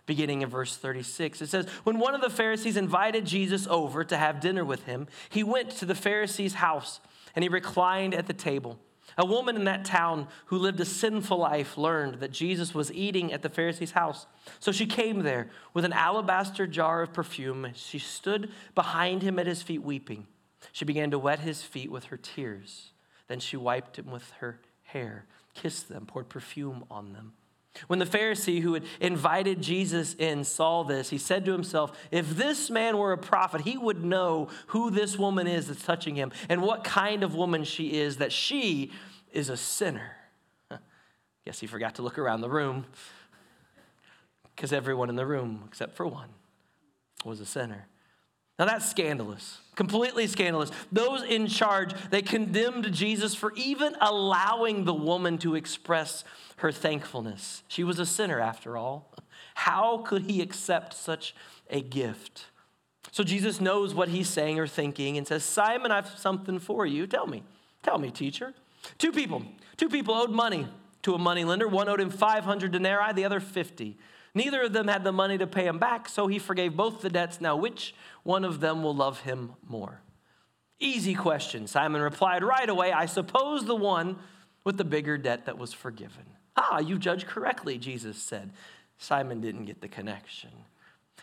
beginning 0.06 0.42
in 0.42 0.48
verse 0.48 0.76
36. 0.76 1.42
It 1.42 1.48
says, 1.48 1.68
When 1.84 1.98
one 1.98 2.14
of 2.14 2.20
the 2.20 2.30
Pharisees 2.30 2.76
invited 2.76 3.24
Jesus 3.24 3.66
over 3.66 4.04
to 4.04 4.16
have 4.16 4.40
dinner 4.40 4.64
with 4.64 4.84
him, 4.84 5.08
he 5.30 5.42
went 5.42 5.70
to 5.72 5.84
the 5.84 5.94
Pharisee's 5.94 6.54
house 6.54 7.00
and 7.34 7.42
he 7.42 7.48
reclined 7.48 8.14
at 8.14 8.26
the 8.26 8.32
table. 8.32 8.78
A 9.18 9.24
woman 9.24 9.56
in 9.56 9.64
that 9.64 9.84
town 9.84 10.28
who 10.46 10.58
lived 10.58 10.80
a 10.80 10.84
sinful 10.84 11.38
life 11.38 11.78
learned 11.78 12.20
that 12.20 12.32
Jesus 12.32 12.74
was 12.74 12.92
eating 12.92 13.32
at 13.32 13.42
the 13.42 13.48
Pharisee's 13.48 13.92
house. 13.92 14.26
So 14.60 14.72
she 14.72 14.86
came 14.86 15.20
there 15.20 15.48
with 15.72 15.84
an 15.84 15.92
alabaster 15.92 16.66
jar 16.66 17.02
of 17.02 17.12
perfume. 17.12 17.68
She 17.74 17.98
stood 17.98 18.50
behind 18.74 19.22
him 19.22 19.38
at 19.38 19.46
his 19.46 19.62
feet 19.62 19.82
weeping. 19.82 20.26
She 20.72 20.84
began 20.84 21.10
to 21.12 21.18
wet 21.18 21.40
his 21.40 21.62
feet 21.62 21.90
with 21.90 22.04
her 22.06 22.16
tears. 22.16 22.92
Then 23.28 23.40
she 23.40 23.56
wiped 23.56 23.98
him 23.98 24.10
with 24.10 24.30
her 24.38 24.60
hair, 24.84 25.26
kissed 25.54 25.88
them, 25.88 26.06
poured 26.06 26.28
perfume 26.28 26.84
on 26.90 27.12
them. 27.12 27.32
When 27.88 27.98
the 27.98 28.06
Pharisee 28.06 28.62
who 28.62 28.74
had 28.74 28.84
invited 29.00 29.60
Jesus 29.60 30.14
in 30.14 30.44
saw 30.44 30.82
this, 30.82 31.10
he 31.10 31.18
said 31.18 31.44
to 31.44 31.52
himself, 31.52 31.92
If 32.10 32.36
this 32.36 32.70
man 32.70 32.96
were 32.96 33.12
a 33.12 33.18
prophet, 33.18 33.62
he 33.62 33.76
would 33.76 34.04
know 34.04 34.48
who 34.68 34.90
this 34.90 35.18
woman 35.18 35.46
is 35.46 35.68
that's 35.68 35.84
touching 35.84 36.14
him 36.14 36.32
and 36.48 36.62
what 36.62 36.84
kind 36.84 37.22
of 37.22 37.34
woman 37.34 37.64
she 37.64 37.92
is, 37.92 38.16
that 38.16 38.32
she 38.32 38.92
is 39.32 39.48
a 39.48 39.56
sinner. 39.56 40.16
Guess 41.44 41.60
he 41.60 41.66
forgot 41.66 41.96
to 41.96 42.02
look 42.02 42.18
around 42.18 42.40
the 42.40 42.48
room 42.48 42.86
because 44.54 44.72
everyone 44.72 45.10
in 45.10 45.16
the 45.16 45.26
room, 45.26 45.64
except 45.66 45.94
for 45.94 46.06
one, 46.06 46.30
was 47.24 47.40
a 47.40 47.46
sinner. 47.46 47.86
Now 48.58 48.64
that's 48.64 48.88
scandalous, 48.88 49.58
completely 49.76 50.26
scandalous. 50.26 50.72
Those 50.90 51.22
in 51.22 51.46
charge, 51.46 51.94
they 52.10 52.22
condemned 52.22 52.92
Jesus 52.92 53.34
for 53.34 53.52
even 53.54 53.94
allowing 54.00 54.84
the 54.84 54.94
woman 54.94 55.38
to 55.38 55.54
express 55.54 56.24
her 56.56 56.72
thankfulness. 56.72 57.62
She 57.68 57.84
was 57.84 58.00
a 58.00 58.06
sinner 58.06 58.40
after 58.40 58.76
all. 58.76 59.12
How 59.54 59.98
could 59.98 60.22
he 60.22 60.42
accept 60.42 60.94
such 60.94 61.34
a 61.70 61.80
gift? 61.80 62.46
So 63.12 63.22
Jesus 63.22 63.60
knows 63.60 63.94
what 63.94 64.08
he's 64.08 64.28
saying 64.28 64.58
or 64.58 64.66
thinking 64.66 65.16
and 65.16 65.26
says, 65.26 65.44
Simon, 65.44 65.92
I've 65.92 66.08
something 66.18 66.58
for 66.58 66.84
you. 66.84 67.06
Tell 67.06 67.26
me. 67.26 67.42
Tell 67.82 67.98
me, 67.98 68.10
teacher. 68.10 68.52
Two 68.98 69.12
people, 69.12 69.42
two 69.76 69.88
people 69.88 70.14
owed 70.14 70.30
money 70.30 70.66
to 71.02 71.14
a 71.14 71.18
moneylender. 71.18 71.68
One 71.68 71.88
owed 71.88 72.00
him 72.00 72.10
500 72.10 72.72
denarii, 72.72 73.12
the 73.12 73.24
other 73.24 73.40
50. 73.40 73.96
Neither 74.36 74.64
of 74.64 74.74
them 74.74 74.86
had 74.86 75.02
the 75.02 75.12
money 75.12 75.38
to 75.38 75.46
pay 75.46 75.66
him 75.66 75.78
back, 75.78 76.10
so 76.10 76.26
he 76.26 76.38
forgave 76.38 76.76
both 76.76 77.00
the 77.00 77.08
debts. 77.08 77.40
Now, 77.40 77.56
which 77.56 77.94
one 78.22 78.44
of 78.44 78.60
them 78.60 78.82
will 78.82 78.94
love 78.94 79.20
him 79.20 79.54
more? 79.66 80.02
Easy 80.78 81.14
question. 81.14 81.66
Simon 81.66 82.02
replied 82.02 82.44
right 82.44 82.68
away, 82.68 82.92
I 82.92 83.06
suppose 83.06 83.64
the 83.64 83.74
one 83.74 84.18
with 84.62 84.76
the 84.76 84.84
bigger 84.84 85.16
debt 85.16 85.46
that 85.46 85.56
was 85.56 85.72
forgiven. 85.72 86.24
Ah, 86.54 86.80
you 86.80 86.98
judge 86.98 87.26
correctly, 87.26 87.78
Jesus 87.78 88.18
said. 88.18 88.50
Simon 88.98 89.40
didn't 89.40 89.64
get 89.64 89.80
the 89.80 89.88
connection. 89.88 90.50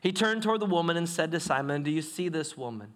He 0.01 0.11
turned 0.11 0.41
toward 0.41 0.61
the 0.61 0.65
woman 0.65 0.97
and 0.97 1.07
said 1.07 1.31
to 1.33 1.39
Simon, 1.39 1.83
Do 1.83 1.91
you 1.91 2.01
see 2.01 2.29
this 2.29 2.57
woman? 2.57 2.95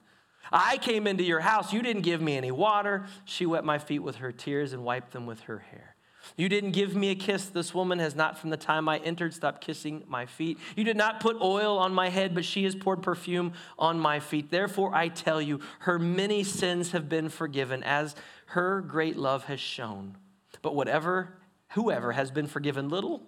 I 0.52 0.80
came 0.80 1.06
into 1.06 1.24
your 1.24 1.42
house. 1.42 1.72
You 1.72 1.84
didn't 1.84 2.02
give 2.02 2.24
me 2.24 2.38
any 2.38 2.50
water. 2.50 3.06
She 3.24 3.46
wet 3.46 3.64
my 3.64 3.78
feet 3.78 4.00
with 4.00 4.16
her 4.16 4.32
tears 4.32 4.74
and 4.74 4.84
wiped 4.84 5.12
them 5.12 5.28
with 5.28 5.42
her 5.42 5.60
hair. 5.60 5.97
You 6.36 6.50
didn't 6.50 6.72
give 6.72 6.96
me 6.96 7.10
a 7.10 7.16
kiss. 7.16 7.46
This 7.46 7.74
woman 7.74 8.00
has 8.00 8.16
not, 8.16 8.38
from 8.38 8.50
the 8.50 8.58
time 8.58 8.90
I 8.90 8.98
entered, 8.98 9.34
stopped 9.34 9.62
kissing 9.62 10.04
my 10.08 10.26
feet. 10.26 10.60
You 10.76 10.84
did 10.84 10.98
not 10.98 11.20
put 11.20 11.42
oil 11.42 11.78
on 11.78 11.94
my 11.94 12.10
head, 12.10 12.36
but 12.36 12.46
she 12.46 12.64
has 12.66 12.76
poured 12.76 13.02
perfume 13.02 13.54
on 13.80 14.00
my 14.00 14.20
feet. 14.20 14.52
Therefore, 14.52 14.94
I 14.94 15.08
tell 15.08 15.42
you, 15.42 15.60
her 15.80 15.98
many 16.00 16.44
sins 16.44 16.92
have 16.92 17.08
been 17.08 17.30
forgiven, 17.30 17.84
as 17.84 18.16
her 18.48 18.82
great 18.82 19.18
love 19.18 19.46
has 19.46 19.60
shown. 19.60 20.18
But 20.62 20.76
whatever, 20.76 21.38
whoever 21.70 22.12
has 22.12 22.32
been 22.32 22.48
forgiven 22.48 22.90
little, 22.90 23.22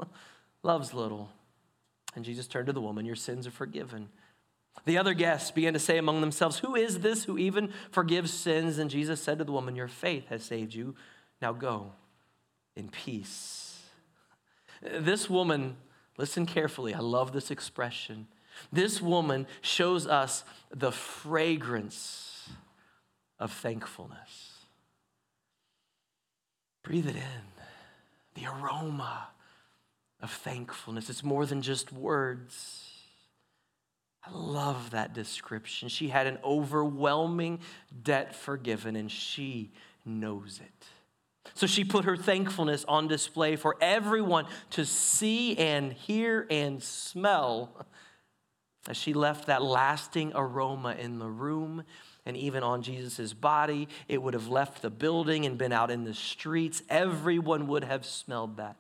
loves 0.63 0.93
little. 0.93 1.29
And 2.15 2.25
Jesus 2.25 2.47
turned 2.47 2.67
to 2.67 2.73
the 2.73 2.81
woman, 2.81 3.05
Your 3.05 3.15
sins 3.15 3.47
are 3.47 3.51
forgiven. 3.51 4.09
The 4.85 4.97
other 4.97 5.13
guests 5.13 5.51
began 5.51 5.73
to 5.73 5.79
say 5.79 5.97
among 5.97 6.21
themselves, 6.21 6.59
Who 6.59 6.75
is 6.75 6.99
this 6.99 7.25
who 7.25 7.37
even 7.37 7.71
forgives 7.91 8.33
sins? 8.33 8.77
And 8.77 8.89
Jesus 8.89 9.21
said 9.21 9.37
to 9.39 9.43
the 9.43 9.51
woman, 9.51 9.75
Your 9.75 9.87
faith 9.87 10.27
has 10.29 10.43
saved 10.43 10.73
you. 10.73 10.95
Now 11.41 11.53
go 11.53 11.93
in 12.79 12.89
peace. 12.89 13.83
This 14.81 15.29
woman, 15.29 15.77
listen 16.17 16.45
carefully, 16.45 16.93
I 16.93 16.99
love 16.99 17.33
this 17.33 17.51
expression. 17.51 18.27
This 18.71 19.01
woman 19.01 19.45
shows 19.61 20.07
us 20.07 20.43
the 20.73 20.91
fragrance 20.91 22.49
of 23.37 23.51
thankfulness. 23.51 24.53
Breathe 26.83 27.07
it 27.07 27.15
in, 27.15 27.43
the 28.35 28.49
aroma 28.49 29.27
of 30.21 30.31
thankfulness. 30.31 31.09
It's 31.09 31.23
more 31.23 31.45
than 31.45 31.61
just 31.61 31.93
words. 31.93 32.85
I 34.25 34.31
love 34.31 34.91
that 34.91 35.13
description. 35.13 35.87
She 35.89 36.09
had 36.09 36.27
an 36.27 36.39
overwhelming 36.43 37.59
debt 38.03 38.35
forgiven, 38.35 38.95
and 38.95 39.11
she 39.11 39.71
knows 40.05 40.59
it. 40.63 40.85
So 41.59 41.67
she 41.67 41.83
put 41.83 42.05
her 42.05 42.15
thankfulness 42.15 42.85
on 42.87 43.09
display 43.09 43.57
for 43.57 43.75
everyone 43.81 44.45
to 44.69 44.85
see 44.85 45.57
and 45.57 45.91
hear 45.91 46.47
and 46.49 46.81
smell 46.81 47.85
as 48.87 48.95
she 48.95 49.11
left 49.11 49.47
that 49.47 49.61
lasting 49.61 50.31
aroma 50.35 50.95
in 50.97 51.19
the 51.19 51.27
room 51.27 51.83
and 52.25 52.37
even 52.37 52.63
on 52.63 52.81
Jesus' 52.81 53.33
body. 53.33 53.89
It 54.07 54.23
would 54.23 54.35
have 54.35 54.47
left 54.47 54.81
the 54.81 54.89
building 54.89 55.45
and 55.45 55.57
been 55.57 55.73
out 55.73 55.91
in 55.91 56.05
the 56.05 56.13
streets. 56.13 56.81
Everyone 56.87 57.67
would 57.67 57.83
have 57.83 58.05
smelled 58.05 58.55
that. 58.55 58.77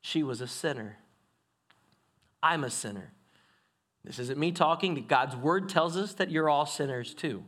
She 0.00 0.24
was 0.24 0.40
a 0.40 0.48
sinner. 0.48 0.96
I'm 2.42 2.64
a 2.64 2.70
sinner. 2.70 3.12
This 4.02 4.18
isn't 4.18 4.36
me 4.36 4.50
talking. 4.50 5.04
God's 5.06 5.36
word 5.36 5.68
tells 5.68 5.96
us 5.96 6.14
that 6.14 6.32
you're 6.32 6.50
all 6.50 6.66
sinners 6.66 7.14
too. 7.14 7.44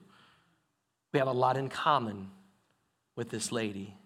We 1.12 1.18
have 1.18 1.26
a 1.26 1.32
lot 1.32 1.56
in 1.56 1.68
common 1.68 2.30
with 3.16 3.28
this 3.28 3.50
lady. 3.50 3.96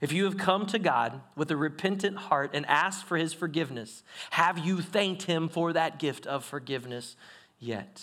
If 0.00 0.12
you 0.12 0.24
have 0.24 0.38
come 0.38 0.66
to 0.66 0.78
God 0.78 1.20
with 1.36 1.50
a 1.50 1.56
repentant 1.56 2.16
heart 2.16 2.50
and 2.54 2.64
asked 2.66 3.04
for 3.04 3.18
his 3.18 3.34
forgiveness, 3.34 4.02
have 4.30 4.58
you 4.58 4.80
thanked 4.80 5.24
him 5.24 5.48
for 5.48 5.72
that 5.74 5.98
gift 5.98 6.26
of 6.26 6.44
forgiveness 6.44 7.16
yet? 7.58 8.02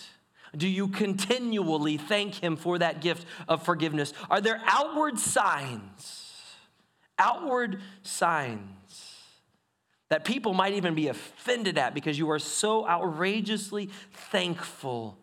Do 0.55 0.67
you 0.67 0.87
continually 0.87 1.97
thank 1.97 2.35
him 2.35 2.55
for 2.55 2.77
that 2.77 3.01
gift 3.01 3.25
of 3.47 3.63
forgiveness? 3.63 4.13
Are 4.29 4.39
there 4.39 4.61
outward 4.65 5.19
signs, 5.19 6.43
outward 7.17 7.81
signs 8.03 9.15
that 10.09 10.23
people 10.23 10.53
might 10.53 10.73
even 10.73 10.95
be 10.95 11.07
offended 11.07 11.77
at 11.77 11.93
because 11.93 12.17
you 12.17 12.29
are 12.29 12.39
so 12.39 12.87
outrageously 12.87 13.89
thankful 14.11 15.17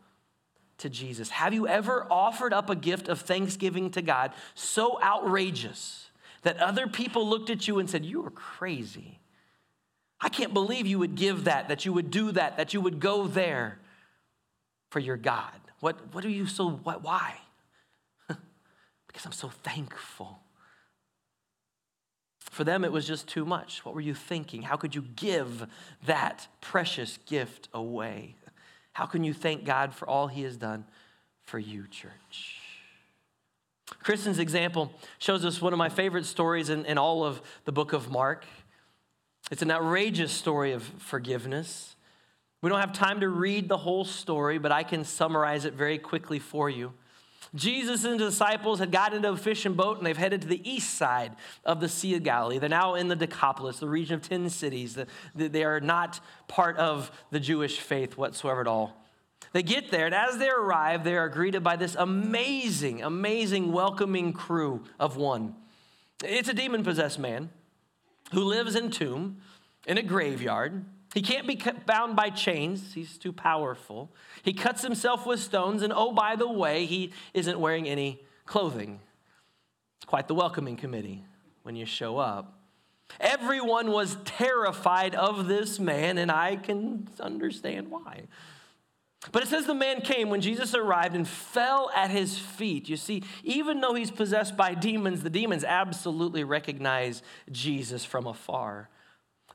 to 0.78 0.90
Jesus? 0.90 1.30
Have 1.30 1.54
you 1.54 1.68
ever 1.68 2.06
offered 2.10 2.52
up 2.52 2.68
a 2.68 2.76
gift 2.76 3.08
of 3.08 3.20
thanksgiving 3.20 3.90
to 3.92 4.02
God 4.02 4.32
so 4.54 5.00
outrageous? 5.00 6.03
That 6.44 6.58
other 6.58 6.86
people 6.86 7.28
looked 7.28 7.50
at 7.50 7.66
you 7.66 7.78
and 7.78 7.90
said, 7.90 8.04
You 8.04 8.24
are 8.24 8.30
crazy. 8.30 9.18
I 10.20 10.28
can't 10.28 10.54
believe 10.54 10.86
you 10.86 10.98
would 11.00 11.16
give 11.16 11.44
that, 11.44 11.68
that 11.68 11.84
you 11.84 11.92
would 11.92 12.10
do 12.10 12.32
that, 12.32 12.56
that 12.56 12.72
you 12.72 12.80
would 12.80 13.00
go 13.00 13.26
there 13.26 13.78
for 14.90 15.00
your 15.00 15.16
God. 15.16 15.52
What, 15.80 16.14
what 16.14 16.24
are 16.24 16.30
you 16.30 16.46
so, 16.46 16.70
what, 16.70 17.02
why? 17.02 17.34
because 19.06 19.26
I'm 19.26 19.32
so 19.32 19.48
thankful. 19.48 20.38
For 22.38 22.64
them, 22.64 22.84
it 22.84 22.92
was 22.92 23.06
just 23.06 23.26
too 23.26 23.44
much. 23.44 23.84
What 23.84 23.94
were 23.94 24.00
you 24.00 24.14
thinking? 24.14 24.62
How 24.62 24.76
could 24.76 24.94
you 24.94 25.02
give 25.16 25.66
that 26.06 26.46
precious 26.60 27.18
gift 27.26 27.68
away? 27.74 28.36
How 28.92 29.06
can 29.06 29.24
you 29.24 29.34
thank 29.34 29.64
God 29.64 29.92
for 29.92 30.08
all 30.08 30.28
He 30.28 30.42
has 30.42 30.56
done 30.56 30.84
for 31.42 31.58
you, 31.58 31.86
church? 31.88 32.63
Kristen's 34.02 34.38
example 34.38 34.92
shows 35.18 35.44
us 35.44 35.60
one 35.60 35.72
of 35.72 35.78
my 35.78 35.88
favorite 35.88 36.26
stories 36.26 36.68
in, 36.68 36.84
in 36.86 36.98
all 36.98 37.24
of 37.24 37.40
the 37.64 37.72
book 37.72 37.92
of 37.92 38.10
Mark. 38.10 38.44
It's 39.50 39.62
an 39.62 39.70
outrageous 39.70 40.32
story 40.32 40.72
of 40.72 40.82
forgiveness. 40.82 41.96
We 42.62 42.70
don't 42.70 42.80
have 42.80 42.92
time 42.92 43.20
to 43.20 43.28
read 43.28 43.68
the 43.68 43.76
whole 43.76 44.04
story, 44.04 44.58
but 44.58 44.72
I 44.72 44.84
can 44.84 45.04
summarize 45.04 45.64
it 45.64 45.74
very 45.74 45.98
quickly 45.98 46.38
for 46.38 46.70
you. 46.70 46.92
Jesus 47.54 48.04
and 48.04 48.18
the 48.18 48.24
disciples 48.26 48.80
had 48.80 48.90
gotten 48.90 49.18
into 49.18 49.30
a 49.30 49.36
fishing 49.36 49.74
boat 49.74 49.98
and 49.98 50.06
they've 50.06 50.16
headed 50.16 50.42
to 50.42 50.48
the 50.48 50.68
east 50.68 50.94
side 50.94 51.36
of 51.64 51.80
the 51.80 51.88
Sea 51.88 52.16
of 52.16 52.24
Galilee. 52.24 52.58
They're 52.58 52.68
now 52.68 52.94
in 52.94 53.08
the 53.08 53.16
Decapolis, 53.16 53.78
the 53.78 53.88
region 53.88 54.14
of 54.14 54.28
10 54.28 54.50
cities. 54.50 54.98
They 55.34 55.62
are 55.62 55.80
not 55.80 56.20
part 56.48 56.76
of 56.78 57.12
the 57.30 57.38
Jewish 57.38 57.78
faith 57.78 58.16
whatsoever 58.16 58.62
at 58.62 58.66
all. 58.66 59.03
They 59.52 59.62
get 59.62 59.90
there, 59.90 60.06
and 60.06 60.14
as 60.14 60.38
they 60.38 60.48
arrive, 60.48 61.04
they 61.04 61.16
are 61.16 61.28
greeted 61.28 61.62
by 61.62 61.76
this 61.76 61.94
amazing, 61.96 63.02
amazing 63.02 63.72
welcoming 63.72 64.32
crew 64.32 64.84
of 64.98 65.16
one. 65.16 65.54
It's 66.22 66.48
a 66.48 66.54
demon 66.54 66.82
possessed 66.82 67.18
man 67.18 67.50
who 68.32 68.44
lives 68.44 68.74
in 68.74 68.90
tomb 68.90 69.38
in 69.86 69.98
a 69.98 70.02
graveyard. 70.02 70.84
He 71.12 71.22
can't 71.22 71.46
be 71.46 71.60
bound 71.86 72.16
by 72.16 72.30
chains, 72.30 72.94
he's 72.94 73.16
too 73.18 73.32
powerful. 73.32 74.10
He 74.42 74.52
cuts 74.52 74.82
himself 74.82 75.26
with 75.26 75.40
stones, 75.40 75.82
and 75.82 75.92
oh, 75.94 76.12
by 76.12 76.34
the 76.36 76.48
way, 76.48 76.86
he 76.86 77.12
isn't 77.32 77.58
wearing 77.58 77.88
any 77.88 78.24
clothing. 78.46 79.00
It's 79.98 80.06
quite 80.06 80.26
the 80.26 80.34
welcoming 80.34 80.76
committee 80.76 81.24
when 81.62 81.76
you 81.76 81.86
show 81.86 82.18
up. 82.18 82.58
Everyone 83.20 83.92
was 83.92 84.16
terrified 84.24 85.14
of 85.14 85.46
this 85.46 85.78
man, 85.78 86.18
and 86.18 86.32
I 86.32 86.56
can 86.56 87.08
understand 87.20 87.90
why. 87.90 88.24
But 89.32 89.42
it 89.42 89.48
says 89.48 89.66
the 89.66 89.74
man 89.74 90.00
came 90.00 90.28
when 90.28 90.40
Jesus 90.40 90.74
arrived 90.74 91.16
and 91.16 91.26
fell 91.26 91.90
at 91.94 92.10
his 92.10 92.38
feet. 92.38 92.88
You 92.88 92.96
see, 92.96 93.22
even 93.42 93.80
though 93.80 93.94
he's 93.94 94.10
possessed 94.10 94.56
by 94.56 94.74
demons, 94.74 95.22
the 95.22 95.30
demons 95.30 95.64
absolutely 95.64 96.44
recognize 96.44 97.22
Jesus 97.50 98.04
from 98.04 98.26
afar. 98.26 98.90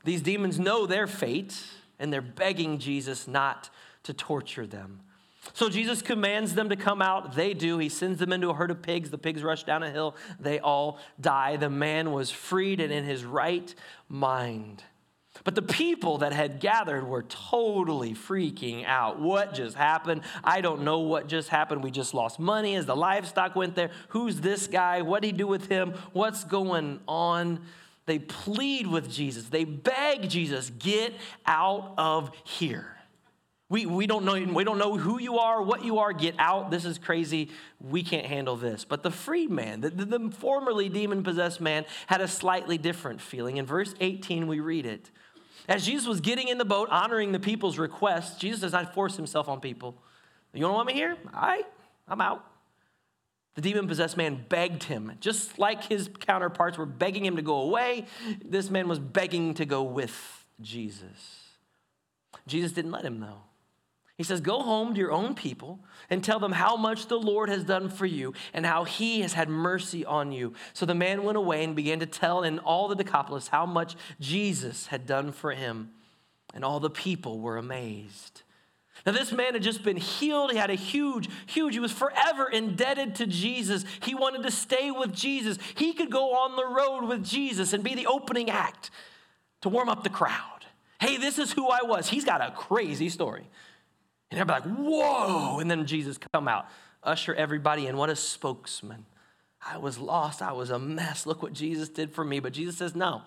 These 0.04 0.22
demons 0.22 0.58
know 0.58 0.86
their 0.86 1.06
fate, 1.06 1.62
and 1.98 2.12
they're 2.12 2.20
begging 2.22 2.78
Jesus 2.78 3.28
not 3.28 3.70
to 4.04 4.14
torture 4.14 4.66
them. 4.66 5.00
So 5.54 5.68
Jesus 5.68 6.02
commands 6.02 6.54
them 6.54 6.68
to 6.68 6.76
come 6.76 7.00
out. 7.00 7.34
They 7.34 7.54
do. 7.54 7.78
He 7.78 7.88
sends 7.88 8.18
them 8.18 8.32
into 8.32 8.50
a 8.50 8.54
herd 8.54 8.70
of 8.70 8.82
pigs. 8.82 9.10
The 9.10 9.18
pigs 9.18 9.42
rush 9.42 9.64
down 9.64 9.82
a 9.82 9.90
hill. 9.90 10.16
They 10.38 10.58
all 10.58 10.98
die. 11.20 11.56
The 11.56 11.70
man 11.70 12.12
was 12.12 12.30
freed 12.30 12.80
and 12.80 12.92
in 12.92 13.04
his 13.04 13.24
right 13.24 13.74
mind. 14.08 14.84
But 15.44 15.54
the 15.54 15.62
people 15.62 16.18
that 16.18 16.32
had 16.32 16.60
gathered 16.60 17.06
were 17.06 17.22
totally 17.22 18.14
freaking 18.14 18.84
out. 18.84 19.18
What 19.18 19.54
just 19.54 19.76
happened? 19.76 20.22
I 20.44 20.60
don't 20.60 20.82
know 20.82 21.00
what 21.00 21.28
just 21.28 21.48
happened. 21.48 21.82
We 21.82 21.90
just 21.90 22.12
lost 22.12 22.38
money 22.38 22.76
as 22.76 22.86
the 22.86 22.96
livestock 22.96 23.56
went 23.56 23.74
there. 23.74 23.90
Who's 24.08 24.40
this 24.40 24.66
guy? 24.66 25.02
What 25.02 25.22
did 25.22 25.28
he 25.28 25.32
do 25.32 25.46
with 25.46 25.66
him? 25.66 25.94
What's 26.12 26.44
going 26.44 27.00
on? 27.08 27.60
They 28.06 28.18
plead 28.18 28.86
with 28.86 29.10
Jesus. 29.10 29.48
They 29.48 29.64
beg 29.64 30.28
Jesus, 30.28 30.70
get 30.78 31.14
out 31.46 31.94
of 31.96 32.32
here. 32.44 32.96
We, 33.68 33.86
we, 33.86 34.08
don't 34.08 34.24
know, 34.24 34.34
we 34.52 34.64
don't 34.64 34.78
know 34.78 34.96
who 34.96 35.20
you 35.20 35.38
are, 35.38 35.62
what 35.62 35.84
you 35.84 36.00
are. 36.00 36.12
Get 36.12 36.34
out. 36.40 36.72
This 36.72 36.84
is 36.84 36.98
crazy. 36.98 37.50
We 37.80 38.02
can't 38.02 38.26
handle 38.26 38.56
this. 38.56 38.84
But 38.84 39.04
the 39.04 39.12
freed 39.12 39.52
man, 39.52 39.80
the, 39.80 39.90
the, 39.90 40.04
the 40.04 40.30
formerly 40.32 40.88
demon 40.88 41.22
possessed 41.22 41.60
man, 41.60 41.84
had 42.08 42.20
a 42.20 42.26
slightly 42.26 42.78
different 42.78 43.20
feeling. 43.20 43.58
In 43.58 43.66
verse 43.66 43.94
18, 44.00 44.48
we 44.48 44.58
read 44.58 44.86
it. 44.86 45.12
As 45.68 45.84
Jesus 45.84 46.06
was 46.06 46.20
getting 46.20 46.48
in 46.48 46.58
the 46.58 46.64
boat, 46.64 46.88
honoring 46.90 47.32
the 47.32 47.40
people's 47.40 47.78
requests, 47.78 48.38
Jesus 48.38 48.60
does 48.60 48.72
not 48.72 48.94
force 48.94 49.16
himself 49.16 49.48
on 49.48 49.60
people. 49.60 49.96
You 50.52 50.60
don't 50.62 50.74
want 50.74 50.86
me 50.86 50.94
here? 50.94 51.16
All 51.34 51.42
right, 51.42 51.66
I'm 52.08 52.20
out. 52.20 52.44
The 53.54 53.60
demon 53.60 53.88
possessed 53.88 54.16
man 54.16 54.44
begged 54.48 54.84
him, 54.84 55.12
just 55.20 55.58
like 55.58 55.84
his 55.84 56.08
counterparts 56.20 56.78
were 56.78 56.86
begging 56.86 57.24
him 57.24 57.36
to 57.36 57.42
go 57.42 57.60
away. 57.62 58.06
This 58.44 58.70
man 58.70 58.88
was 58.88 58.98
begging 58.98 59.54
to 59.54 59.64
go 59.64 59.82
with 59.82 60.44
Jesus. 60.60 61.48
Jesus 62.46 62.72
didn't 62.72 62.92
let 62.92 63.04
him, 63.04 63.20
though. 63.20 63.42
He 64.20 64.24
says, 64.24 64.42
Go 64.42 64.60
home 64.60 64.92
to 64.92 65.00
your 65.00 65.12
own 65.12 65.34
people 65.34 65.80
and 66.10 66.22
tell 66.22 66.38
them 66.38 66.52
how 66.52 66.76
much 66.76 67.06
the 67.06 67.18
Lord 67.18 67.48
has 67.48 67.64
done 67.64 67.88
for 67.88 68.04
you 68.04 68.34
and 68.52 68.66
how 68.66 68.84
he 68.84 69.22
has 69.22 69.32
had 69.32 69.48
mercy 69.48 70.04
on 70.04 70.30
you. 70.30 70.52
So 70.74 70.84
the 70.84 70.94
man 70.94 71.24
went 71.24 71.38
away 71.38 71.64
and 71.64 71.74
began 71.74 72.00
to 72.00 72.06
tell 72.06 72.42
in 72.42 72.58
all 72.58 72.86
the 72.86 72.94
Decapolis 72.94 73.48
how 73.48 73.64
much 73.64 73.96
Jesus 74.20 74.88
had 74.88 75.06
done 75.06 75.32
for 75.32 75.52
him. 75.52 75.92
And 76.52 76.66
all 76.66 76.80
the 76.80 76.90
people 76.90 77.40
were 77.40 77.56
amazed. 77.56 78.42
Now, 79.06 79.12
this 79.12 79.32
man 79.32 79.54
had 79.54 79.62
just 79.62 79.82
been 79.82 79.96
healed. 79.96 80.52
He 80.52 80.58
had 80.58 80.68
a 80.68 80.74
huge, 80.74 81.30
huge, 81.46 81.72
he 81.72 81.80
was 81.80 81.90
forever 81.90 82.46
indebted 82.46 83.14
to 83.14 83.26
Jesus. 83.26 83.86
He 84.02 84.14
wanted 84.14 84.42
to 84.42 84.50
stay 84.50 84.90
with 84.90 85.14
Jesus. 85.14 85.56
He 85.76 85.94
could 85.94 86.10
go 86.10 86.34
on 86.34 86.56
the 86.56 86.66
road 86.66 87.08
with 87.08 87.24
Jesus 87.24 87.72
and 87.72 87.82
be 87.82 87.94
the 87.94 88.06
opening 88.06 88.50
act 88.50 88.90
to 89.62 89.70
warm 89.70 89.88
up 89.88 90.04
the 90.04 90.10
crowd. 90.10 90.66
Hey, 91.00 91.16
this 91.16 91.38
is 91.38 91.52
who 91.52 91.68
I 91.68 91.84
was. 91.84 92.10
He's 92.10 92.26
got 92.26 92.42
a 92.42 92.50
crazy 92.50 93.08
story. 93.08 93.48
And 94.30 94.40
everybody 94.40 94.68
like, 94.68 94.78
whoa. 94.78 95.58
And 95.58 95.70
then 95.70 95.86
Jesus 95.86 96.18
come 96.32 96.48
out, 96.48 96.66
usher 97.02 97.34
everybody 97.34 97.86
in. 97.86 97.96
What 97.96 98.10
a 98.10 98.16
spokesman. 98.16 99.06
I 99.64 99.78
was 99.78 99.98
lost. 99.98 100.40
I 100.40 100.52
was 100.52 100.70
a 100.70 100.78
mess. 100.78 101.26
Look 101.26 101.42
what 101.42 101.52
Jesus 101.52 101.88
did 101.88 102.12
for 102.12 102.24
me. 102.24 102.40
But 102.40 102.52
Jesus 102.52 102.76
says, 102.76 102.94
no. 102.94 103.22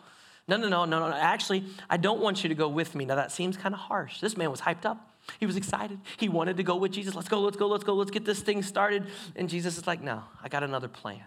No, 0.48 0.58
no, 0.58 0.68
no, 0.68 0.86
no, 0.86 1.00
no. 1.00 1.16
Actually, 1.16 1.64
I 1.90 1.98
don't 1.98 2.20
want 2.20 2.44
you 2.44 2.50
to 2.50 2.56
go 2.56 2.68
with 2.68 2.96
me. 2.96 3.06
Now, 3.06 3.16
that 3.16 3.32
seems 3.32 3.56
kind 3.56 3.74
of 3.74 3.80
harsh. 3.80 4.20
This 4.20 4.36
man 4.36 4.52
was 4.52 4.62
hyped 4.62 4.86
up. 4.86 5.14
He 5.40 5.46
was 5.46 5.56
excited. 5.56 6.00
He 6.18 6.28
wanted 6.28 6.58
to 6.58 6.64
go 6.64 6.76
with 6.76 6.92
Jesus. 6.92 7.16
Let's 7.16 7.30
go, 7.30 7.40
let's 7.40 7.56
go, 7.56 7.68
let's 7.68 7.86
go, 7.86 7.94
let's 7.94 8.12
get 8.12 8.26
this 8.26 8.42
thing 8.42 8.62
started. 8.62 9.06
And 9.36 9.48
Jesus 9.50 9.78
is 9.78 9.88
like, 9.88 10.02
no, 10.02 10.24
I 10.44 10.50
got 10.50 10.64
another 10.64 10.90
plan. 10.90 11.24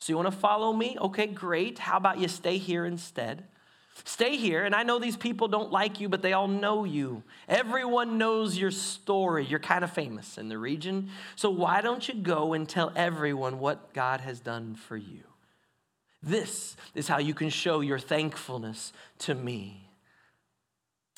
So 0.00 0.12
you 0.12 0.16
want 0.16 0.30
to 0.30 0.38
follow 0.38 0.72
me? 0.72 0.96
Okay, 0.98 1.26
great. 1.26 1.78
How 1.78 1.98
about 1.98 2.18
you 2.18 2.28
stay 2.28 2.56
here 2.56 2.86
instead? 2.86 3.44
Stay 4.02 4.36
here, 4.36 4.64
and 4.64 4.74
I 4.74 4.82
know 4.82 4.98
these 4.98 5.16
people 5.16 5.46
don't 5.46 5.70
like 5.70 6.00
you, 6.00 6.08
but 6.08 6.20
they 6.20 6.32
all 6.32 6.48
know 6.48 6.82
you. 6.84 7.22
Everyone 7.48 8.18
knows 8.18 8.58
your 8.58 8.72
story. 8.72 9.44
You're 9.44 9.60
kind 9.60 9.84
of 9.84 9.92
famous 9.92 10.36
in 10.36 10.48
the 10.48 10.58
region. 10.58 11.10
So 11.36 11.48
why 11.48 11.80
don't 11.80 12.06
you 12.08 12.14
go 12.14 12.52
and 12.54 12.68
tell 12.68 12.92
everyone 12.96 13.60
what 13.60 13.94
God 13.94 14.20
has 14.20 14.40
done 14.40 14.74
for 14.74 14.96
you? 14.96 15.22
This 16.22 16.76
is 16.94 17.06
how 17.06 17.18
you 17.18 17.34
can 17.34 17.50
show 17.50 17.80
your 17.80 17.98
thankfulness 17.98 18.92
to 19.20 19.34
me. 19.34 19.88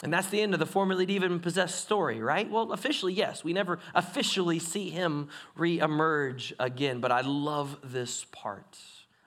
And 0.03 0.13
that's 0.13 0.29
the 0.29 0.43
end 0.43 0.53
of 0.53 0.61
the 0.61 0.67
formerly 0.67 1.07
demon 1.07 1.41
possessed 1.41 1.83
story, 1.83 2.21
right? 2.21 2.51
Well, 2.51 2.73
officially, 2.73 3.15
yes. 3.15 3.43
We 3.43 3.55
never 3.55 3.79
officially 3.95 4.59
see 4.59 4.91
him 4.91 5.29
reemerge 5.59 6.53
again, 6.59 7.01
but 7.01 7.11
I 7.11 7.23
love 7.23 7.79
this 7.83 8.27
part. 8.31 8.79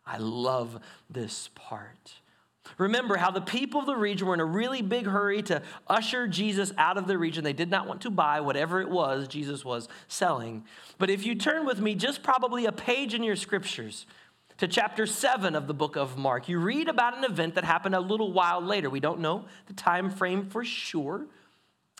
I 0.05 0.17
love 0.17 0.79
this 1.09 1.49
part. 1.55 2.18
Remember 2.77 3.17
how 3.17 3.31
the 3.31 3.41
people 3.41 3.81
of 3.81 3.85
the 3.85 3.95
region 3.95 4.27
were 4.27 4.33
in 4.33 4.39
a 4.39 4.45
really 4.45 4.81
big 4.81 5.05
hurry 5.05 5.41
to 5.43 5.61
usher 5.87 6.27
Jesus 6.27 6.71
out 6.77 6.97
of 6.97 7.07
the 7.07 7.17
region. 7.17 7.43
They 7.43 7.53
did 7.53 7.69
not 7.69 7.87
want 7.87 8.01
to 8.01 8.09
buy 8.09 8.41
whatever 8.41 8.81
it 8.81 8.89
was 8.89 9.27
Jesus 9.27 9.65
was 9.65 9.87
selling. 10.07 10.63
But 10.97 11.09
if 11.09 11.25
you 11.25 11.35
turn 11.35 11.65
with 11.65 11.79
me 11.79 11.95
just 11.95 12.23
probably 12.23 12.65
a 12.65 12.71
page 12.71 13.13
in 13.13 13.23
your 13.23 13.35
scriptures 13.35 14.05
to 14.57 14.67
chapter 14.67 15.05
7 15.05 15.55
of 15.55 15.67
the 15.67 15.73
book 15.73 15.95
of 15.95 16.17
Mark, 16.17 16.49
you 16.49 16.59
read 16.59 16.87
about 16.87 17.17
an 17.17 17.23
event 17.23 17.55
that 17.55 17.63
happened 17.63 17.95
a 17.95 17.99
little 17.99 18.31
while 18.33 18.61
later. 18.61 18.89
We 18.89 18.99
don't 18.99 19.19
know 19.19 19.45
the 19.67 19.73
time 19.73 20.09
frame 20.09 20.49
for 20.49 20.63
sure, 20.65 21.25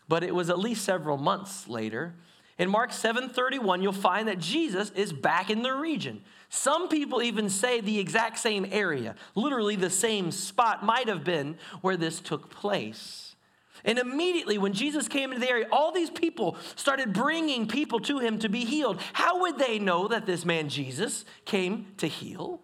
but 0.08 0.22
it 0.22 0.34
was 0.34 0.50
at 0.50 0.58
least 0.58 0.84
several 0.84 1.16
months 1.16 1.68
later. 1.68 2.14
In 2.60 2.68
Mark 2.68 2.90
7:31, 2.92 3.80
you'll 3.80 3.94
find 3.94 4.28
that 4.28 4.38
Jesus 4.38 4.90
is 4.90 5.14
back 5.14 5.48
in 5.48 5.62
the 5.62 5.72
region. 5.72 6.22
Some 6.50 6.90
people 6.90 7.22
even 7.22 7.48
say 7.48 7.80
the 7.80 7.98
exact 7.98 8.38
same 8.38 8.66
area, 8.70 9.14
literally 9.34 9.76
the 9.76 9.88
same 9.88 10.30
spot 10.30 10.84
might 10.84 11.08
have 11.08 11.24
been 11.24 11.56
where 11.80 11.96
this 11.96 12.20
took 12.20 12.50
place. 12.50 13.34
And 13.82 13.98
immediately 13.98 14.58
when 14.58 14.74
Jesus 14.74 15.08
came 15.08 15.32
into 15.32 15.40
the 15.40 15.50
area, 15.50 15.68
all 15.72 15.90
these 15.90 16.10
people 16.10 16.58
started 16.76 17.14
bringing 17.14 17.66
people 17.66 17.98
to 18.00 18.18
him 18.18 18.38
to 18.40 18.50
be 18.50 18.66
healed. 18.66 19.00
How 19.14 19.40
would 19.40 19.58
they 19.58 19.78
know 19.78 20.06
that 20.08 20.26
this 20.26 20.44
man 20.44 20.68
Jesus 20.68 21.24
came 21.46 21.86
to 21.96 22.08
heal? 22.08 22.60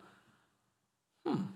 Hmm. 1.24 1.55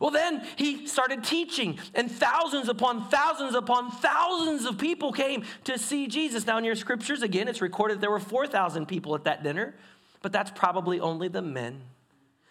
Well, 0.00 0.10
then 0.10 0.46
he 0.56 0.86
started 0.86 1.24
teaching, 1.24 1.78
and 1.94 2.10
thousands 2.10 2.68
upon 2.68 3.08
thousands 3.08 3.54
upon 3.54 3.90
thousands 3.90 4.66
of 4.66 4.76
people 4.76 5.10
came 5.10 5.44
to 5.64 5.78
see 5.78 6.06
Jesus. 6.06 6.46
Now, 6.46 6.58
in 6.58 6.64
your 6.64 6.74
scriptures, 6.74 7.22
again, 7.22 7.48
it's 7.48 7.62
recorded 7.62 8.00
there 8.00 8.10
were 8.10 8.20
4,000 8.20 8.86
people 8.86 9.14
at 9.14 9.24
that 9.24 9.42
dinner, 9.42 9.74
but 10.20 10.32
that's 10.32 10.50
probably 10.50 11.00
only 11.00 11.28
the 11.28 11.40
men. 11.40 11.80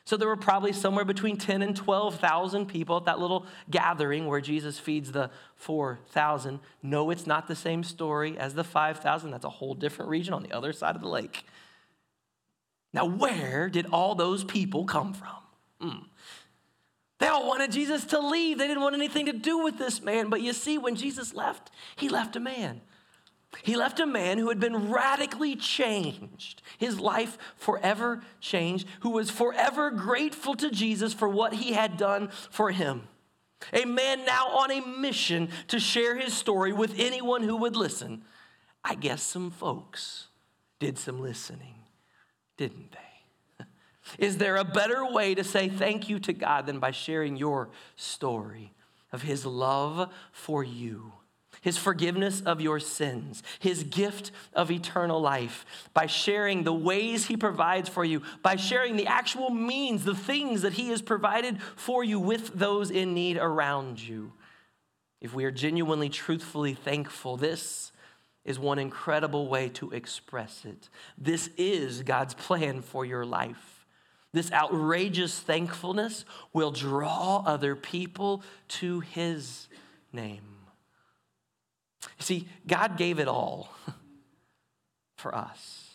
So 0.06 0.18
there 0.18 0.28
were 0.28 0.38
probably 0.38 0.72
somewhere 0.72 1.06
between 1.06 1.38
10 1.38 1.64
and 1.64 1.76
12,000 1.76 2.68
people 2.68 2.98
at 2.98 3.06
that 3.06 3.20
little 3.20 3.46
gathering 3.72 4.28
where 4.28 4.42
Jesus 4.42 4.78
feeds 4.78 5.12
the 5.12 5.32
4,000. 5.56 6.60
No, 6.84 7.10
it's 7.10 7.26
not 7.26 7.48
the 7.48 7.56
same 7.56 7.84
story 7.84 8.38
as 8.38 8.54
the 8.54 8.64
5,000. 8.64 9.32
That's 9.32 9.46
a 9.46 9.50
whole 9.50 9.74
different 9.74 10.10
region 10.10 10.36
on 10.36 10.44
the 10.44 10.52
other 10.52 10.74
side 10.74 10.96
of 10.96 11.02
the 11.02 11.08
lake. 11.08 11.44
Now, 12.94 13.06
where 13.06 13.68
did 13.68 13.88
all 13.88 14.14
those 14.14 14.44
people 14.44 14.86
come 14.86 15.14
from? 15.14 15.36
Hmm. 15.82 16.04
They 17.20 17.28
all 17.28 17.48
wanted 17.48 17.72
Jesus 17.72 18.04
to 18.06 18.20
leave. 18.20 18.58
They 18.58 18.68
didn't 18.68 18.84
want 18.84 18.96
anything 18.96 19.28
to 19.28 19.34
do 19.34 19.60
with 19.60 19.78
this 19.78 20.02
man. 20.02 20.30
But 20.30 20.42
you 20.42 20.54
see, 20.54 20.78
when 20.78 20.96
Jesus 20.96 21.34
left, 21.34 21.72
he 21.96 22.10
left 22.10 22.36
a 22.36 22.40
man. 22.40 22.82
He 23.64 23.78
left 23.78 24.00
a 24.00 24.06
man 24.06 24.38
who 24.38 24.50
had 24.50 24.60
been 24.60 24.92
radically 24.92 25.56
changed, 25.56 26.62
his 26.78 27.00
life 27.00 27.38
forever 27.56 28.22
changed, 28.42 28.88
who 29.00 29.12
was 29.12 29.30
forever 29.30 29.92
grateful 29.92 30.56
to 30.56 30.70
Jesus 30.70 31.14
for 31.14 31.30
what 31.30 31.54
he 31.54 31.72
had 31.74 31.98
done 31.98 32.30
for 32.50 32.72
him. 32.72 33.08
A 33.72 33.86
man 33.86 34.26
now 34.26 34.48
on 34.50 34.72
a 34.72 34.82
mission 34.82 35.50
to 35.70 35.80
share 35.80 36.18
his 36.18 36.34
story 36.34 36.74
with 36.74 37.00
anyone 37.00 37.44
who 37.44 37.56
would 37.58 37.76
listen. 37.76 38.24
I 38.84 38.96
guess 38.96 39.24
some 39.24 39.52
folks 39.52 40.28
did 40.80 40.98
some 40.98 41.22
listening, 41.22 41.76
didn't 42.58 42.92
they? 42.92 43.05
Is 44.18 44.38
there 44.38 44.58
a 44.58 44.64
better 44.64 45.06
way 45.06 45.36
to 45.36 45.44
say 45.44 45.70
thank 45.70 46.10
you 46.10 46.20
to 46.20 46.34
God 46.34 46.66
than 46.66 46.80
by 46.80 46.92
sharing 46.92 47.36
your 47.36 47.70
story 47.96 48.74
of 49.12 49.22
His 49.24 49.46
love 49.46 50.12
for 50.32 50.64
you? 50.64 51.14
His 51.62 51.78
forgiveness 51.78 52.42
of 52.42 52.62
your 52.62 52.80
sins, 52.80 53.42
His 53.60 53.84
gift 53.84 54.32
of 54.54 54.70
eternal 54.70 55.20
life, 55.20 55.66
by 55.94 56.06
sharing 56.06 56.64
the 56.64 56.74
ways 56.74 57.26
He 57.26 57.38
provides 57.38 57.90
for 57.90 58.06
you, 58.06 58.22
by 58.44 58.56
sharing 58.56 58.96
the 58.98 59.08
actual 59.08 59.50
means, 59.50 60.06
the 60.06 60.14
things 60.14 60.62
that 60.62 60.74
He 60.74 60.90
has 60.90 61.02
provided 61.02 61.60
for 61.76 62.04
you 62.04 62.20
with 62.20 62.54
those 62.54 62.92
in 62.92 63.16
need 63.16 63.38
around 63.38 64.00
you. 64.00 64.34
If 65.22 65.34
we 65.34 65.46
are 65.46 65.52
genuinely, 65.52 66.10
truthfully 66.10 66.76
thankful, 66.76 67.36
this 67.36 67.92
is 68.44 68.60
one 68.60 68.78
incredible 68.78 69.48
way 69.48 69.70
to 69.70 69.90
express 69.90 70.66
it. 70.66 70.90
This 71.18 71.50
is 71.58 72.04
God's 72.04 72.36
plan 72.36 72.84
for 72.84 73.06
your 73.06 73.26
life. 73.26 73.75
This 74.36 74.52
outrageous 74.52 75.40
thankfulness 75.40 76.26
will 76.52 76.72
draw 76.72 77.42
other 77.46 77.74
people 77.74 78.44
to 78.68 79.00
his 79.00 79.70
name. 80.12 80.44
You 82.20 82.26
see, 82.26 82.48
God 82.68 82.98
gave 82.98 83.20
it 83.20 83.30
all 83.30 83.70
for 85.16 85.34
us. 85.34 85.90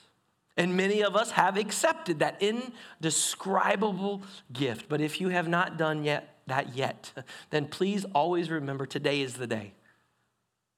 And 0.56 0.74
many 0.74 1.02
of 1.02 1.16
us 1.16 1.32
have 1.32 1.58
accepted 1.58 2.20
that 2.20 2.42
indescribable 2.42 4.22
gift. 4.50 4.88
But 4.88 5.02
if 5.02 5.20
you 5.20 5.28
have 5.28 5.46
not 5.46 5.76
done 5.76 6.02
yet 6.02 6.38
that 6.46 6.74
yet, 6.74 7.12
then 7.50 7.66
please 7.66 8.06
always 8.14 8.48
remember 8.48 8.86
today 8.86 9.20
is 9.20 9.34
the 9.34 9.46
day. 9.46 9.74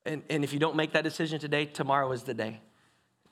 And, 0.05 0.25
and 0.29 0.43
if 0.43 0.53
you 0.53 0.59
don't 0.59 0.75
make 0.75 0.95
that 0.95 1.05
decision 1.05 1.39
today, 1.39 1.67
tomorrow 1.67 2.11
is 2.11 2.25
the 2.25 2.35
day. 2.35 2.61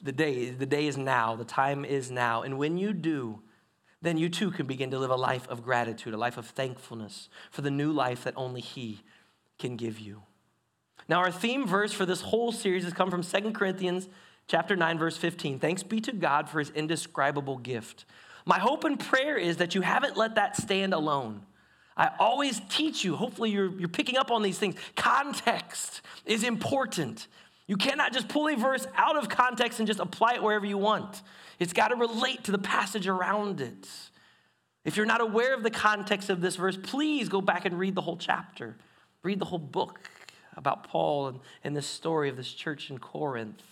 The 0.00 0.12
day, 0.12 0.50
the 0.50 0.66
day 0.66 0.86
is 0.86 0.96
now. 0.96 1.34
The 1.34 1.44
time 1.44 1.84
is 1.84 2.12
now. 2.12 2.42
And 2.42 2.58
when 2.58 2.78
you 2.78 2.92
do, 2.92 3.40
then 4.02 4.16
you 4.16 4.28
too 4.28 4.50
can 4.50 4.66
begin 4.66 4.90
to 4.90 4.98
live 4.98 5.10
a 5.10 5.16
life 5.16 5.46
of 5.48 5.62
gratitude, 5.62 6.14
a 6.14 6.18
life 6.18 6.36
of 6.36 6.46
thankfulness 6.46 7.28
for 7.50 7.62
the 7.62 7.70
new 7.70 7.92
life 7.92 8.24
that 8.24 8.34
only 8.36 8.60
He 8.60 9.02
can 9.58 9.76
give 9.76 9.98
you. 9.98 10.22
Now, 11.08 11.18
our 11.18 11.30
theme 11.32 11.66
verse 11.66 11.92
for 11.92 12.06
this 12.06 12.20
whole 12.20 12.52
series 12.52 12.84
has 12.84 12.92
come 12.92 13.10
from 13.10 13.22
2 13.22 13.52
Corinthians 13.52 14.08
chapter 14.46 14.76
9, 14.76 14.98
verse 14.98 15.16
15. 15.16 15.58
Thanks 15.58 15.82
be 15.82 16.00
to 16.00 16.12
God 16.12 16.48
for 16.48 16.58
his 16.58 16.70
indescribable 16.70 17.58
gift. 17.58 18.04
My 18.46 18.58
hope 18.58 18.84
and 18.84 18.98
prayer 18.98 19.36
is 19.36 19.58
that 19.58 19.74
you 19.74 19.82
haven't 19.82 20.16
let 20.16 20.36
that 20.36 20.56
stand 20.56 20.94
alone. 20.94 21.42
I 21.96 22.10
always 22.18 22.60
teach 22.68 23.04
you, 23.04 23.16
hopefully, 23.16 23.50
you're, 23.50 23.70
you're 23.78 23.88
picking 23.88 24.16
up 24.16 24.30
on 24.30 24.42
these 24.42 24.58
things. 24.58 24.76
Context 24.96 26.00
is 26.24 26.44
important. 26.44 27.28
You 27.70 27.76
cannot 27.76 28.12
just 28.12 28.26
pull 28.26 28.48
a 28.48 28.56
verse 28.56 28.84
out 28.96 29.16
of 29.16 29.28
context 29.28 29.78
and 29.78 29.86
just 29.86 30.00
apply 30.00 30.34
it 30.34 30.42
wherever 30.42 30.66
you 30.66 30.76
want. 30.76 31.22
It's 31.60 31.72
got 31.72 31.88
to 31.88 31.94
relate 31.94 32.42
to 32.44 32.50
the 32.50 32.58
passage 32.58 33.06
around 33.06 33.60
it. 33.60 33.88
If 34.84 34.96
you're 34.96 35.06
not 35.06 35.20
aware 35.20 35.54
of 35.54 35.62
the 35.62 35.70
context 35.70 36.30
of 36.30 36.40
this 36.40 36.56
verse, 36.56 36.76
please 36.76 37.28
go 37.28 37.40
back 37.40 37.66
and 37.66 37.78
read 37.78 37.94
the 37.94 38.00
whole 38.00 38.16
chapter. 38.16 38.76
Read 39.22 39.38
the 39.38 39.44
whole 39.44 39.60
book 39.60 40.00
about 40.56 40.82
Paul 40.82 41.28
and, 41.28 41.40
and 41.62 41.76
this 41.76 41.86
story 41.86 42.28
of 42.28 42.36
this 42.36 42.52
church 42.52 42.90
in 42.90 42.98
Corinth. 42.98 43.62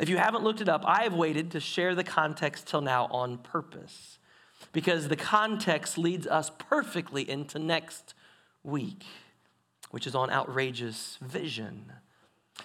If 0.00 0.08
you 0.08 0.16
haven't 0.16 0.42
looked 0.42 0.60
it 0.60 0.68
up, 0.68 0.82
I 0.84 1.04
have 1.04 1.14
waited 1.14 1.52
to 1.52 1.60
share 1.60 1.94
the 1.94 2.02
context 2.02 2.66
till 2.66 2.80
now 2.80 3.06
on 3.12 3.38
purpose 3.38 4.18
because 4.72 5.06
the 5.06 5.14
context 5.14 5.96
leads 5.96 6.26
us 6.26 6.50
perfectly 6.58 7.30
into 7.30 7.60
next 7.60 8.14
week, 8.64 9.04
which 9.92 10.04
is 10.04 10.16
on 10.16 10.30
outrageous 10.30 11.16
vision. 11.22 11.92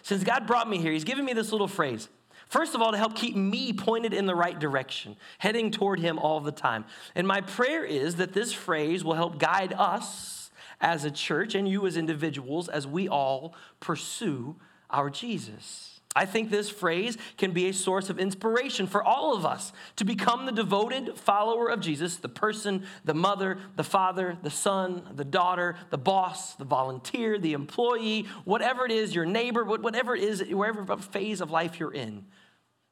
Since 0.01 0.23
God 0.23 0.47
brought 0.47 0.69
me 0.69 0.77
here, 0.77 0.91
He's 0.91 1.03
given 1.03 1.25
me 1.25 1.33
this 1.33 1.51
little 1.51 1.67
phrase 1.67 2.09
First 2.49 2.73
of 2.73 2.81
all, 2.81 2.91
to 2.91 2.97
help 2.97 3.15
keep 3.15 3.35
me 3.35 3.73
pointed 3.73 4.11
in 4.11 4.25
the 4.25 4.33
right 4.33 4.57
direction, 4.57 5.15
heading 5.37 5.69
toward 5.69 5.99
Him 5.99 6.17
all 6.17 6.39
the 6.39 6.51
time. 6.51 6.85
And 7.13 7.27
my 7.27 7.41
prayer 7.41 7.85
is 7.85 8.15
that 8.15 8.33
this 8.33 8.51
phrase 8.51 9.03
will 9.03 9.13
help 9.13 9.37
guide 9.37 9.71
us 9.77 10.49
as 10.81 11.05
a 11.05 11.11
church 11.11 11.53
and 11.53 11.67
you 11.67 11.85
as 11.85 11.95
individuals 11.95 12.67
as 12.67 12.87
we 12.87 13.07
all 13.07 13.53
pursue 13.79 14.55
our 14.89 15.11
Jesus. 15.11 15.98
I 16.15 16.25
think 16.25 16.49
this 16.49 16.71
phrase 16.71 17.17
can 17.37 17.51
be 17.51 17.69
a 17.69 17.73
source 17.73 18.09
of 18.09 18.17
inspiration 18.17 18.87
for 18.87 19.03
all 19.03 19.35
of 19.35 19.45
us 19.45 19.71
to 19.97 20.03
become 20.03 20.45
the 20.45 20.51
devoted 20.51 21.15
follower 21.17 21.69
of 21.69 21.81
Jesus, 21.81 22.17
the 22.17 22.27
person, 22.27 22.83
the 23.05 23.13
mother, 23.13 23.59
the 23.75 23.83
father, 23.83 24.35
the 24.41 24.49
son, 24.49 25.03
the 25.15 25.23
daughter, 25.23 25.75
the 25.91 25.99
boss, 25.99 26.55
the 26.55 26.65
volunteer, 26.65 27.37
the 27.37 27.53
employee, 27.53 28.27
whatever 28.43 28.85
it 28.85 28.91
is, 28.91 29.13
your 29.13 29.25
neighbor, 29.25 29.63
whatever 29.63 30.15
it 30.15 30.23
is, 30.23 30.41
wherever 30.49 30.97
phase 30.97 31.41
of 31.41 31.51
life 31.51 31.79
you're 31.79 31.93
in. 31.93 32.25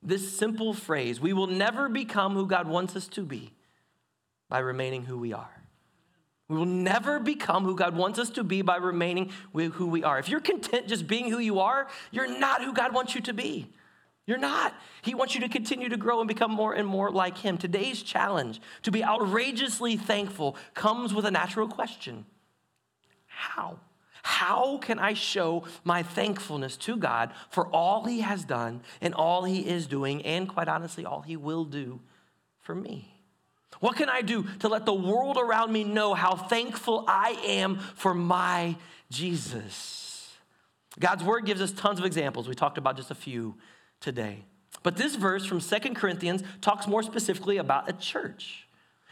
This 0.03 0.37
simple 0.37 0.75
phrase, 0.75 1.19
we 1.19 1.33
will 1.33 1.47
never 1.47 1.89
become 1.89 2.35
who 2.35 2.45
God 2.45 2.67
wants 2.67 2.95
us 2.95 3.07
to 3.09 3.23
be 3.23 3.51
by 4.47 4.59
remaining 4.59 5.05
who 5.05 5.17
we 5.17 5.33
are. 5.33 5.56
We 6.49 6.55
will 6.55 6.65
never 6.65 7.19
become 7.19 7.65
who 7.65 7.75
God 7.75 7.95
wants 7.95 8.19
us 8.19 8.29
to 8.31 8.43
be 8.43 8.61
by 8.61 8.77
remaining 8.77 9.31
who 9.53 9.87
we 9.87 10.03
are. 10.03 10.17
If 10.17 10.29
you're 10.29 10.39
content 10.39 10.87
just 10.87 11.07
being 11.07 11.29
who 11.29 11.39
you 11.39 11.59
are, 11.59 11.87
you're 12.11 12.39
not 12.39 12.63
who 12.63 12.73
God 12.73 12.93
wants 12.93 13.15
you 13.15 13.21
to 13.21 13.33
be. 13.33 13.69
You're 14.25 14.37
not. 14.37 14.73
He 15.01 15.15
wants 15.15 15.35
you 15.35 15.41
to 15.41 15.49
continue 15.49 15.87
to 15.89 15.97
grow 15.97 16.19
and 16.19 16.27
become 16.27 16.51
more 16.51 16.73
and 16.73 16.87
more 16.87 17.09
like 17.11 17.37
Him. 17.37 17.57
Today's 17.57 18.03
challenge 18.03 18.61
to 18.83 18.91
be 18.91 19.03
outrageously 19.03 19.95
thankful 19.95 20.57
comes 20.73 21.13
with 21.13 21.25
a 21.25 21.31
natural 21.31 21.67
question 21.67 22.25
How? 23.25 23.79
How 24.23 24.77
can 24.79 24.99
I 24.99 25.13
show 25.13 25.63
my 25.85 26.03
thankfulness 26.03 26.75
to 26.77 26.97
God 26.97 27.31
for 27.49 27.67
all 27.67 28.03
He 28.03 28.19
has 28.19 28.43
done 28.43 28.81
and 28.99 29.13
all 29.13 29.45
He 29.45 29.67
is 29.67 29.87
doing, 29.87 30.21
and 30.25 30.49
quite 30.49 30.67
honestly, 30.67 31.05
all 31.05 31.21
He 31.21 31.37
will 31.37 31.63
do 31.63 32.01
for 32.59 32.75
me? 32.75 33.16
What 33.79 33.95
can 33.95 34.09
I 34.09 34.21
do 34.21 34.43
to 34.59 34.67
let 34.67 34.85
the 34.85 34.93
world 34.93 35.37
around 35.37 35.71
me 35.71 35.83
know 35.83 36.13
how 36.13 36.35
thankful 36.35 37.05
I 37.07 37.37
am 37.45 37.77
for 37.77 38.13
my 38.13 38.75
Jesus? 39.11 40.35
God's 40.99 41.23
word 41.23 41.45
gives 41.45 41.61
us 41.61 41.71
tons 41.71 41.99
of 41.99 42.05
examples. 42.05 42.47
We 42.47 42.55
talked 42.55 42.77
about 42.77 42.97
just 42.97 43.11
a 43.11 43.15
few 43.15 43.55
today. 43.99 44.45
But 44.83 44.95
this 44.95 45.15
verse 45.15 45.45
from 45.45 45.59
Second 45.59 45.95
Corinthians 45.95 46.43
talks 46.61 46.87
more 46.87 47.03
specifically 47.03 47.57
about 47.57 47.89
a 47.89 47.93
church. 47.93 48.67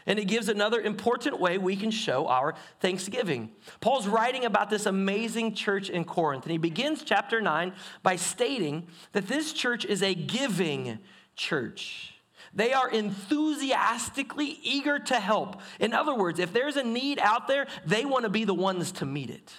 And 0.06 0.18
it 0.18 0.26
gives 0.26 0.48
another 0.48 0.80
important 0.80 1.40
way 1.40 1.58
we 1.58 1.74
can 1.74 1.90
show 1.90 2.28
our 2.28 2.54
thanksgiving. 2.80 3.50
Paul's 3.80 4.06
writing 4.06 4.44
about 4.44 4.70
this 4.70 4.86
amazing 4.86 5.54
church 5.54 5.90
in 5.90 6.04
Corinth, 6.04 6.44
and 6.44 6.52
he 6.52 6.58
begins 6.58 7.02
chapter 7.02 7.40
9 7.40 7.72
by 8.04 8.14
stating 8.14 8.86
that 9.12 9.26
this 9.26 9.52
church 9.52 9.84
is 9.84 10.02
a 10.02 10.14
giving 10.14 11.00
church. 11.34 12.15
They 12.56 12.72
are 12.72 12.88
enthusiastically 12.90 14.58
eager 14.62 14.98
to 14.98 15.20
help. 15.20 15.60
In 15.78 15.92
other 15.92 16.14
words, 16.14 16.40
if 16.40 16.54
there's 16.54 16.76
a 16.76 16.82
need 16.82 17.18
out 17.20 17.46
there, 17.46 17.66
they 17.84 18.06
want 18.06 18.24
to 18.24 18.30
be 18.30 18.44
the 18.44 18.54
ones 18.54 18.92
to 18.92 19.06
meet 19.06 19.28
it. 19.28 19.52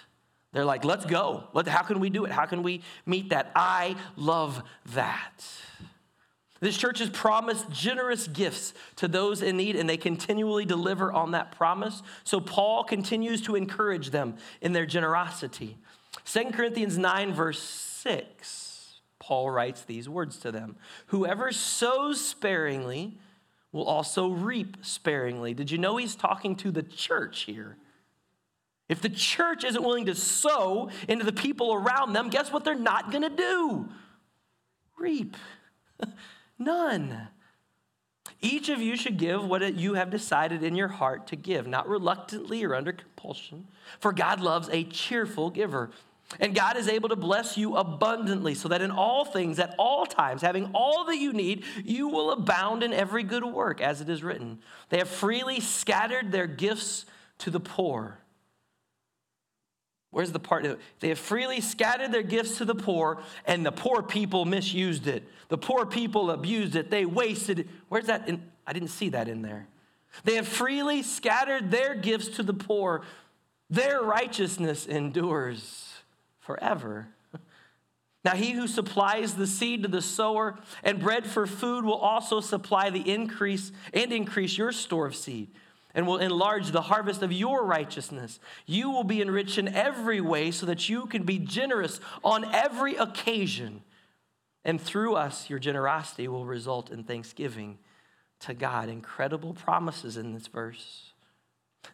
They're 0.52 0.66
like, 0.66 0.84
let's 0.84 1.06
go. 1.06 1.44
How 1.68 1.84
can 1.84 2.00
we 2.00 2.10
do 2.10 2.26
it? 2.26 2.32
How 2.32 2.48
can 2.48 2.64
we 2.64 2.82
meet 3.06 3.30
that? 3.30 3.52
I 3.56 3.96
love 4.16 4.64
that. 4.94 5.46
This 6.60 6.76
church 6.76 6.98
has 6.98 7.12
promised 7.12 7.70
generous 7.70 8.28
gifts 8.28 8.74
to 8.96 9.08
those 9.08 9.44
in 9.44 9.58
need, 9.58 9.76
and 9.76 9.88
they 9.88 9.98
continually 9.98 10.66
deliver 10.66 11.14
on 11.14 11.32
that 11.32 11.52
promise. 11.52 12.02
So 12.24 12.40
Paul 12.40 12.84
continues 12.84 13.44
to 13.44 13.54
encourage 13.54 14.10
them 14.10 14.38
in 14.60 14.74
their 14.74 14.88
generosity. 14.88 15.78
2 16.26 16.46
Corinthians 16.46 16.98
9, 16.98 17.32
verse 17.32 17.62
6 17.62 18.67
Paul 19.20 19.50
writes 19.50 19.84
these 19.84 20.08
words 20.08 20.38
to 20.38 20.52
them 20.52 20.78
Whoever 21.08 21.52
sows 21.52 22.24
sparingly 22.24 23.18
will 23.72 23.86
also 23.86 24.30
reap 24.30 24.78
sparingly. 24.82 25.54
Did 25.54 25.72
you 25.72 25.78
know 25.78 25.98
he's 25.98 26.16
talking 26.16 26.56
to 26.58 26.72
the 26.72 26.84
church 26.84 27.42
here? 27.42 27.78
If 28.90 29.02
the 29.02 29.10
church 29.10 29.64
isn't 29.64 29.84
willing 29.84 30.06
to 30.06 30.16
sow 30.16 30.90
into 31.08 31.26
the 31.26 31.34
people 31.34 31.74
around 31.74 32.14
them, 32.14 32.30
guess 32.30 32.52
what 32.52 32.64
they're 32.64 32.76
not 32.76 33.12
going 33.12 33.24
to 33.24 33.30
do? 33.30 33.90
Reap. 34.98 35.36
None. 36.60 37.28
Each 38.40 38.70
of 38.70 38.82
you 38.82 38.96
should 38.96 39.18
give 39.18 39.44
what 39.44 39.76
you 39.76 39.96
have 39.96 40.10
decided 40.10 40.64
in 40.64 40.76
your 40.76 40.88
heart 40.88 41.28
to 41.28 41.36
give, 41.36 41.68
not 41.68 41.90
reluctantly 41.90 42.64
or 42.64 42.76
under 42.76 42.92
compulsion, 42.92 43.68
for 44.00 44.14
God 44.14 44.40
loves 44.40 44.70
a 44.72 44.84
cheerful 44.84 45.50
giver. 45.50 45.90
And 46.40 46.54
God 46.54 46.76
is 46.76 46.90
able 46.90 47.10
to 47.10 47.16
bless 47.16 47.58
you 47.58 47.78
abundantly 47.78 48.54
so 48.54 48.68
that 48.68 48.82
in 48.82 48.92
all 48.92 49.24
things, 49.24 49.60
at 49.60 49.74
all 49.78 50.06
times, 50.06 50.42
having 50.42 50.70
all 50.74 51.06
that 51.06 51.18
you 51.18 51.32
need, 51.32 51.64
you 51.86 52.10
will 52.10 52.32
abound 52.32 52.84
in 52.84 52.92
every 52.92 53.24
good 53.24 53.46
work, 53.46 53.80
as 53.80 54.02
it 54.02 54.10
is 54.10 54.24
written. 54.24 54.60
They 54.90 54.98
have 54.98 55.08
freely 55.08 55.62
scattered 55.62 56.32
their 56.32 56.48
gifts 56.48 57.06
to 57.40 57.50
the 57.50 57.62
poor. 57.62 58.20
Where's 60.12 60.32
the 60.32 60.40
part? 60.40 60.80
They 61.00 61.10
have 61.10 61.20
freely 61.20 61.62
scattered 61.62 62.12
their 62.12 62.24
gifts 62.24 62.58
to 62.58 62.66
the 62.66 62.76
poor, 62.76 63.22
and 63.46 63.66
the 63.66 63.72
poor 63.72 64.02
people 64.02 64.44
misused 64.44 65.08
it. 65.08 65.24
The 65.48 65.58
poor 65.58 65.86
people 65.86 66.32
abused 66.32 66.76
it. 66.76 66.90
They 66.90 67.06
wasted 67.06 67.60
it. 67.60 67.68
Where's 67.88 68.08
that? 68.08 68.28
In? 68.28 68.44
I 68.66 68.74
didn't 68.74 68.90
see 68.90 69.10
that 69.10 69.30
in 69.30 69.44
there. 69.44 69.68
They 70.26 70.36
have 70.36 70.48
freely 70.48 71.04
scattered 71.04 71.72
their 71.72 71.96
gifts 71.96 72.30
to 72.30 72.44
the 72.44 72.54
poor. 72.54 73.04
Their 73.70 74.02
righteousness 74.02 74.86
endures 74.86 75.87
forever. 76.48 77.10
Now, 78.24 78.34
he 78.36 78.52
who 78.52 78.68
supplies 78.68 79.36
the 79.36 79.48
seed 79.48 79.84
to 79.84 79.90
the 79.90 80.02
sower 80.02 80.58
and 80.84 81.00
bread 81.00 81.26
for 81.26 81.46
food 81.46 81.86
will 81.86 81.96
also 81.96 82.42
supply 82.42 82.90
the 82.90 83.10
increase 83.10 83.72
and 83.94 84.12
increase 84.12 84.58
your 84.58 84.72
store 84.72 85.06
of 85.06 85.16
seed 85.16 85.50
and 85.94 86.08
will 86.08 86.18
enlarge 86.18 86.72
the 86.72 86.82
harvest 86.82 87.22
of 87.22 87.32
your 87.32 87.64
righteousness. 87.66 88.40
You 88.66 88.90
will 88.90 89.04
be 89.04 89.22
enriched 89.22 89.58
in 89.58 89.68
every 89.68 90.20
way 90.20 90.52
so 90.52 90.66
that 90.66 90.90
you 90.90 91.06
can 91.06 91.24
be 91.24 91.40
generous 91.40 92.00
on 92.24 92.44
every 92.54 92.96
occasion. 92.96 93.82
And 94.66 94.82
through 94.82 95.16
us, 95.16 95.50
your 95.50 95.60
generosity 95.60 96.28
will 96.28 96.46
result 96.46 96.92
in 96.92 97.04
thanksgiving 97.04 97.78
to 98.42 98.54
God. 98.54 98.90
Incredible 98.90 99.54
promises 99.54 100.18
in 100.18 100.34
this 100.34 100.48
verse. 100.48 101.07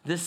This 0.04 0.22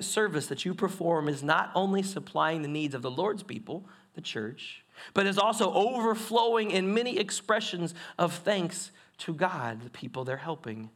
service 0.00 0.46
that 0.48 0.64
you 0.64 0.74
perform 0.74 1.28
is 1.28 1.42
not 1.42 1.70
only 1.74 2.02
supplying 2.02 2.62
the 2.62 2.68
needs 2.68 2.94
of 2.94 3.02
the 3.02 3.10
Lord's 3.10 3.42
people, 3.42 3.84
the 4.14 4.20
church, 4.20 4.84
but 5.14 5.26
is 5.26 5.38
also 5.38 5.72
overflowing 5.72 6.70
in 6.70 6.92
many 6.92 7.18
expressions 7.18 7.94
of 8.18 8.34
thanks 8.34 8.90
to 9.18 9.32
God, 9.32 9.82
the 9.82 9.90
people 9.90 10.24
they're 10.24 10.36
helping. 10.36 10.90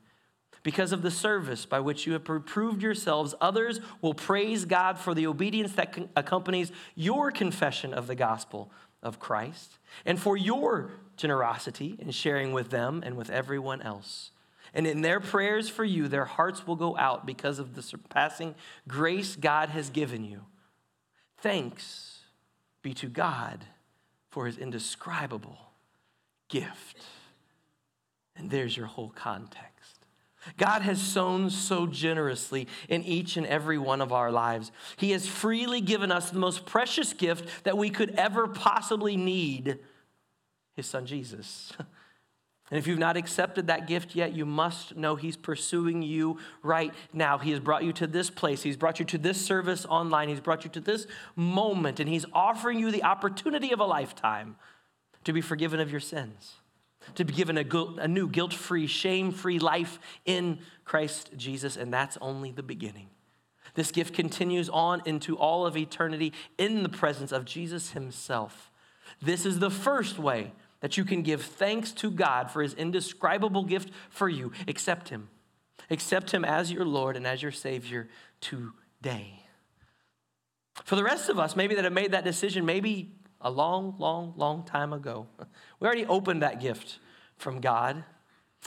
Because 0.62 0.92
of 0.92 1.02
the 1.02 1.10
service 1.10 1.66
by 1.66 1.78
which 1.78 2.06
you 2.06 2.14
have 2.14 2.24
proved 2.24 2.82
yourselves, 2.82 3.34
others 3.40 3.80
will 4.00 4.14
praise 4.14 4.64
God 4.64 4.98
for 4.98 5.14
the 5.14 5.26
obedience 5.26 5.72
that 5.72 5.96
accompanies 6.16 6.72
your 6.94 7.30
confession 7.30 7.92
of 7.92 8.06
the 8.06 8.14
gospel 8.14 8.72
of 9.02 9.20
Christ 9.20 9.78
and 10.06 10.18
for 10.18 10.36
your 10.36 10.90
generosity 11.16 11.96
in 11.98 12.10
sharing 12.10 12.52
with 12.52 12.70
them 12.70 13.02
and 13.04 13.16
with 13.16 13.30
everyone 13.30 13.82
else. 13.82 14.30
And 14.74 14.86
in 14.88 15.02
their 15.02 15.20
prayers 15.20 15.68
for 15.68 15.84
you, 15.84 16.08
their 16.08 16.24
hearts 16.24 16.66
will 16.66 16.76
go 16.76 16.96
out 16.96 17.24
because 17.24 17.60
of 17.60 17.74
the 17.74 17.82
surpassing 17.82 18.56
grace 18.88 19.36
God 19.36 19.68
has 19.68 19.88
given 19.88 20.24
you. 20.24 20.42
Thanks 21.38 22.18
be 22.82 22.92
to 22.94 23.08
God 23.08 23.64
for 24.30 24.46
his 24.46 24.58
indescribable 24.58 25.58
gift. 26.48 26.98
And 28.36 28.50
there's 28.50 28.76
your 28.76 28.86
whole 28.86 29.12
context. 29.14 29.70
God 30.58 30.82
has 30.82 31.00
sown 31.00 31.48
so 31.50 31.86
generously 31.86 32.68
in 32.88 33.02
each 33.04 33.36
and 33.36 33.46
every 33.46 33.78
one 33.78 34.02
of 34.02 34.12
our 34.12 34.30
lives. 34.30 34.72
He 34.96 35.12
has 35.12 35.26
freely 35.26 35.80
given 35.80 36.12
us 36.12 36.30
the 36.30 36.38
most 36.38 36.66
precious 36.66 37.12
gift 37.12 37.64
that 37.64 37.78
we 37.78 37.88
could 37.88 38.10
ever 38.16 38.46
possibly 38.48 39.16
need 39.16 39.78
His 40.74 40.86
Son 40.86 41.06
Jesus. 41.06 41.72
And 42.70 42.78
if 42.78 42.86
you've 42.86 42.98
not 42.98 43.16
accepted 43.16 43.66
that 43.66 43.86
gift 43.86 44.14
yet, 44.14 44.32
you 44.32 44.46
must 44.46 44.96
know 44.96 45.16
He's 45.16 45.36
pursuing 45.36 46.02
you 46.02 46.38
right 46.62 46.94
now. 47.12 47.36
He 47.36 47.50
has 47.50 47.60
brought 47.60 47.84
you 47.84 47.92
to 47.94 48.06
this 48.06 48.30
place. 48.30 48.62
He's 48.62 48.76
brought 48.76 48.98
you 48.98 49.04
to 49.06 49.18
this 49.18 49.44
service 49.44 49.84
online. 49.84 50.28
He's 50.28 50.40
brought 50.40 50.64
you 50.64 50.70
to 50.70 50.80
this 50.80 51.06
moment, 51.36 52.00
and 52.00 52.08
He's 52.08 52.24
offering 52.32 52.78
you 52.78 52.90
the 52.90 53.02
opportunity 53.02 53.72
of 53.72 53.80
a 53.80 53.84
lifetime 53.84 54.56
to 55.24 55.32
be 55.32 55.42
forgiven 55.42 55.78
of 55.78 55.90
your 55.90 56.00
sins, 56.00 56.54
to 57.14 57.24
be 57.24 57.34
given 57.34 57.58
a, 57.58 57.64
a 57.98 58.08
new 58.08 58.28
guilt 58.28 58.54
free, 58.54 58.86
shame 58.86 59.30
free 59.30 59.58
life 59.58 59.98
in 60.24 60.58
Christ 60.86 61.30
Jesus. 61.36 61.76
And 61.76 61.92
that's 61.92 62.16
only 62.20 62.50
the 62.50 62.62
beginning. 62.62 63.08
This 63.74 63.90
gift 63.90 64.14
continues 64.14 64.70
on 64.70 65.02
into 65.04 65.36
all 65.36 65.66
of 65.66 65.76
eternity 65.76 66.32
in 66.56 66.82
the 66.82 66.88
presence 66.88 67.30
of 67.30 67.44
Jesus 67.44 67.90
Himself. 67.90 68.70
This 69.20 69.44
is 69.44 69.58
the 69.58 69.70
first 69.70 70.18
way 70.18 70.52
that 70.84 70.98
you 70.98 71.04
can 71.06 71.22
give 71.22 71.40
thanks 71.40 71.92
to 71.92 72.10
God 72.10 72.50
for 72.50 72.60
his 72.60 72.74
indescribable 72.74 73.64
gift 73.64 73.90
for 74.10 74.28
you. 74.28 74.52
Accept 74.68 75.08
him. 75.08 75.30
Accept 75.88 76.30
him 76.30 76.44
as 76.44 76.70
your 76.70 76.84
Lord 76.84 77.16
and 77.16 77.26
as 77.26 77.40
your 77.40 77.52
Savior 77.52 78.06
today. 78.42 79.40
For 80.84 80.94
the 80.94 81.02
rest 81.02 81.30
of 81.30 81.38
us, 81.38 81.56
maybe 81.56 81.74
that 81.76 81.84
have 81.84 81.94
made 81.94 82.12
that 82.12 82.22
decision 82.22 82.66
maybe 82.66 83.14
a 83.40 83.50
long, 83.50 83.94
long, 83.98 84.34
long 84.36 84.62
time 84.62 84.92
ago, 84.92 85.26
we 85.80 85.86
already 85.86 86.04
opened 86.04 86.42
that 86.42 86.60
gift 86.60 86.98
from 87.38 87.62
God. 87.62 88.04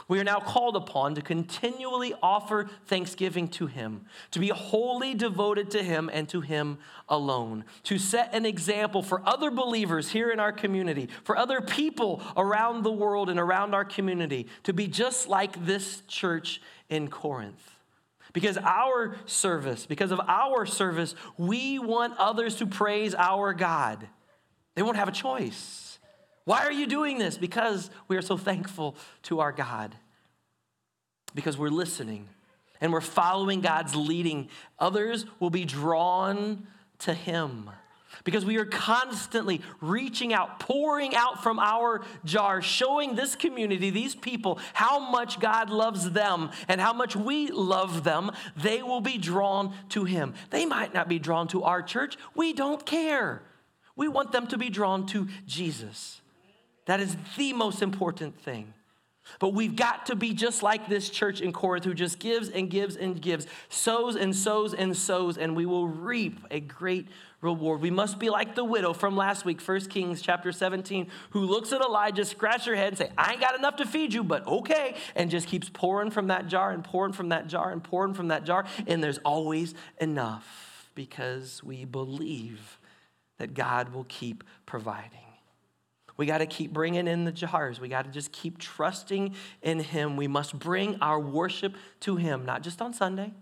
We 0.07 0.19
are 0.19 0.23
now 0.23 0.39
called 0.39 0.75
upon 0.75 1.15
to 1.15 1.21
continually 1.21 2.13
offer 2.21 2.69
thanksgiving 2.85 3.49
to 3.49 3.67
Him, 3.67 4.05
to 4.31 4.39
be 4.39 4.49
wholly 4.49 5.13
devoted 5.13 5.71
to 5.71 5.83
Him 5.83 6.09
and 6.13 6.29
to 6.29 6.41
Him 6.41 6.77
alone, 7.09 7.65
to 7.83 7.97
set 7.97 8.33
an 8.33 8.45
example 8.45 9.01
for 9.01 9.21
other 9.27 9.51
believers 9.51 10.11
here 10.11 10.29
in 10.29 10.39
our 10.39 10.53
community, 10.53 11.09
for 11.23 11.37
other 11.37 11.59
people 11.61 12.21
around 12.37 12.83
the 12.83 12.91
world 12.91 13.29
and 13.29 13.39
around 13.39 13.73
our 13.73 13.85
community, 13.85 14.47
to 14.63 14.71
be 14.71 14.87
just 14.87 15.27
like 15.27 15.65
this 15.65 16.03
church 16.07 16.61
in 16.89 17.09
Corinth. 17.09 17.75
Because 18.33 18.57
our 18.57 19.15
service, 19.25 19.85
because 19.85 20.11
of 20.11 20.21
our 20.27 20.65
service, 20.65 21.15
we 21.37 21.79
want 21.79 22.13
others 22.17 22.55
to 22.57 22.65
praise 22.67 23.15
our 23.15 23.53
God. 23.53 24.07
They 24.75 24.83
won't 24.83 24.97
have 24.97 25.07
a 25.07 25.13
choice. 25.13 25.86
Why 26.47 26.61
are 26.61 26.71
you 26.71 26.87
doing 26.87 27.17
this? 27.17 27.37
Because 27.37 27.89
we 28.07 28.15
are 28.15 28.21
so 28.21 28.37
thankful 28.37 28.95
to 29.23 29.41
our 29.41 29.51
God. 29.51 29.93
Because 31.35 31.57
we're 31.57 31.67
listening 31.67 32.29
and 32.79 32.93
we're 32.93 33.01
following 33.01 33.59
God's 33.59 33.93
leading. 33.97 34.47
Others 34.79 35.25
will 35.41 35.49
be 35.49 35.65
drawn 35.65 36.65
to 36.99 37.13
Him. 37.13 37.69
Because 38.23 38.45
we 38.45 38.55
are 38.55 38.65
constantly 38.65 39.59
reaching 39.81 40.33
out, 40.33 40.61
pouring 40.61 41.13
out 41.17 41.43
from 41.43 41.59
our 41.59 42.05
jar, 42.23 42.61
showing 42.61 43.15
this 43.15 43.35
community, 43.35 43.89
these 43.89 44.15
people, 44.15 44.57
how 44.71 44.99
much 44.99 45.41
God 45.41 45.69
loves 45.69 46.11
them 46.11 46.51
and 46.69 46.79
how 46.79 46.93
much 46.93 47.13
we 47.13 47.49
love 47.49 48.05
them, 48.05 48.31
they 48.55 48.81
will 48.81 49.01
be 49.01 49.17
drawn 49.17 49.73
to 49.89 50.05
Him. 50.05 50.33
They 50.51 50.65
might 50.65 50.93
not 50.93 51.09
be 51.09 51.19
drawn 51.19 51.49
to 51.49 51.63
our 51.63 51.81
church. 51.81 52.15
We 52.35 52.53
don't 52.53 52.85
care. 52.85 53.41
We 53.97 54.07
want 54.07 54.31
them 54.31 54.47
to 54.47 54.57
be 54.57 54.69
drawn 54.69 55.05
to 55.07 55.27
Jesus. 55.45 56.21
That 56.87 56.99
is 56.99 57.15
the 57.37 57.53
most 57.53 57.81
important 57.81 58.39
thing. 58.41 58.73
But 59.39 59.49
we've 59.49 59.75
got 59.75 60.05
to 60.07 60.15
be 60.15 60.33
just 60.33 60.63
like 60.63 60.87
this 60.87 61.09
church 61.09 61.41
in 61.41 61.51
Corinth 61.51 61.83
who 61.83 61.93
just 61.93 62.17
gives 62.17 62.49
and 62.49 62.69
gives 62.69 62.95
and 62.95 63.21
gives, 63.21 63.45
sows 63.69 64.15
and 64.15 64.33
sows 64.33 64.73
and 64.73 64.95
sows, 64.95 65.37
and 65.37 65.55
we 65.55 65.65
will 65.65 65.87
reap 65.87 66.39
a 66.49 66.61
great 66.61 67.07
reward. 67.41 67.81
We 67.81 67.91
must 67.91 68.19
be 68.19 68.29
like 68.29 68.55
the 68.55 68.63
widow 68.63 68.93
from 68.93 69.17
last 69.17 69.43
week, 69.43 69.61
1 69.61 69.81
Kings 69.81 70.21
chapter 70.21 70.53
17, 70.53 71.07
who 71.31 71.41
looks 71.41 71.73
at 71.73 71.81
Elijah, 71.81 72.23
scratch 72.23 72.65
her 72.65 72.75
head, 72.75 72.89
and 72.89 72.97
say, 72.97 73.11
I 73.17 73.33
ain't 73.33 73.41
got 73.41 73.59
enough 73.59 73.75
to 73.77 73.85
feed 73.85 74.13
you, 74.13 74.23
but 74.23 74.47
okay, 74.47 74.95
and 75.13 75.29
just 75.29 75.47
keeps 75.47 75.69
pouring 75.69 76.09
from 76.09 76.27
that 76.27 76.47
jar 76.47 76.71
and 76.71 76.83
pouring 76.83 77.13
from 77.13 77.29
that 77.29 77.47
jar 77.47 77.71
and 77.71 77.83
pouring 77.83 78.13
from 78.13 78.29
that 78.29 78.45
jar, 78.45 78.65
and 78.87 79.03
there's 79.03 79.19
always 79.19 79.75
enough 79.99 80.89
because 80.95 81.61
we 81.61 81.83
believe 81.83 82.79
that 83.39 83.53
God 83.53 83.93
will 83.93 84.05
keep 84.05 84.43
providing. 84.65 85.26
We 86.17 86.25
got 86.25 86.39
to 86.39 86.47
keep 86.47 86.73
bringing 86.73 87.07
in 87.07 87.25
the 87.25 87.31
jars. 87.31 87.79
We 87.79 87.87
got 87.87 88.05
to 88.05 88.11
just 88.11 88.31
keep 88.31 88.57
trusting 88.57 89.35
in 89.61 89.79
Him. 89.79 90.17
We 90.17 90.27
must 90.27 90.57
bring 90.57 90.97
our 91.01 91.19
worship 91.19 91.75
to 92.01 92.15
Him, 92.15 92.45
not 92.45 92.63
just 92.63 92.81
on 92.81 92.93
Sunday, 92.93 93.33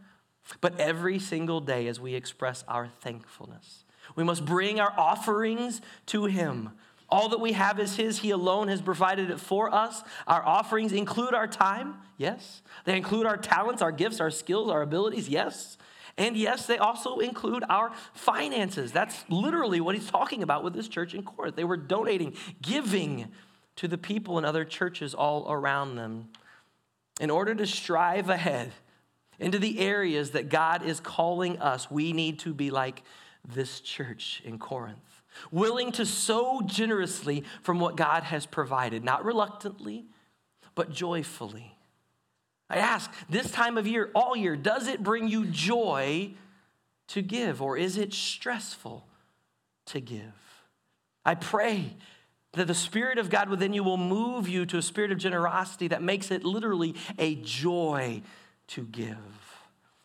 but 0.61 0.79
every 0.79 1.17
single 1.17 1.61
day 1.61 1.87
as 1.87 1.99
we 1.99 2.13
express 2.13 2.63
our 2.67 2.87
thankfulness. 2.99 3.85
We 4.15 4.23
must 4.23 4.45
bring 4.45 4.79
our 4.79 4.93
offerings 4.97 5.81
to 6.07 6.25
Him. 6.25 6.71
All 7.07 7.29
that 7.29 7.39
we 7.39 7.53
have 7.53 7.79
is 7.79 7.95
His. 7.95 8.19
He 8.19 8.31
alone 8.31 8.67
has 8.67 8.81
provided 8.81 9.29
it 9.29 9.39
for 9.39 9.73
us. 9.73 10.03
Our 10.27 10.45
offerings 10.45 10.91
include 10.91 11.33
our 11.33 11.47
time, 11.47 11.95
yes. 12.17 12.61
They 12.83 12.97
include 12.97 13.25
our 13.25 13.37
talents, 13.37 13.81
our 13.81 13.91
gifts, 13.91 14.19
our 14.19 14.31
skills, 14.31 14.69
our 14.69 14.81
abilities, 14.81 15.29
yes. 15.29 15.77
And 16.17 16.37
yes, 16.37 16.65
they 16.65 16.77
also 16.77 17.19
include 17.19 17.63
our 17.69 17.91
finances. 18.13 18.91
That's 18.91 19.25
literally 19.29 19.81
what 19.81 19.95
he's 19.95 20.09
talking 20.09 20.43
about 20.43 20.63
with 20.63 20.73
this 20.73 20.87
church 20.87 21.13
in 21.13 21.23
Corinth. 21.23 21.55
They 21.55 21.65
were 21.65 21.77
donating, 21.77 22.35
giving 22.61 23.31
to 23.75 23.87
the 23.87 23.97
people 23.97 24.37
in 24.37 24.45
other 24.45 24.63
churches 24.63 25.13
all 25.13 25.51
around 25.51 25.95
them 25.95 26.29
in 27.19 27.29
order 27.29 27.53
to 27.55 27.67
strive 27.67 28.29
ahead 28.29 28.71
into 29.39 29.59
the 29.59 29.79
areas 29.79 30.31
that 30.31 30.47
God 30.47 30.85
is 30.85 31.01
calling 31.01 31.59
us. 31.59 31.91
We 31.91 32.13
need 32.13 32.39
to 32.39 32.53
be 32.53 32.71
like 32.71 33.03
this 33.45 33.81
church 33.81 34.41
in 34.45 34.57
Corinth, 34.57 35.21
willing 35.51 35.91
to 35.93 36.05
sow 36.05 36.61
generously 36.65 37.43
from 37.61 37.79
what 37.79 37.97
God 37.97 38.23
has 38.23 38.45
provided, 38.45 39.03
not 39.03 39.25
reluctantly, 39.25 40.05
but 40.73 40.91
joyfully. 40.91 41.74
I 42.69 42.77
ask 42.77 43.11
this 43.29 43.51
time 43.51 43.77
of 43.77 43.87
year, 43.87 44.11
all 44.15 44.35
year, 44.35 44.55
does 44.55 44.87
it 44.87 45.03
bring 45.03 45.27
you 45.27 45.45
joy 45.45 46.31
to 47.09 47.21
give 47.21 47.61
or 47.61 47.77
is 47.77 47.97
it 47.97 48.13
stressful 48.13 49.05
to 49.87 49.99
give? 49.99 50.21
I 51.23 51.35
pray 51.35 51.95
that 52.53 52.67
the 52.67 52.73
Spirit 52.73 53.17
of 53.17 53.29
God 53.29 53.49
within 53.49 53.73
you 53.73 53.83
will 53.83 53.97
move 53.97 54.47
you 54.47 54.65
to 54.67 54.77
a 54.77 54.81
spirit 54.81 55.11
of 55.11 55.17
generosity 55.17 55.89
that 55.89 56.01
makes 56.01 56.31
it 56.31 56.43
literally 56.43 56.95
a 57.19 57.35
joy 57.35 58.21
to 58.67 58.83
give. 58.83 59.17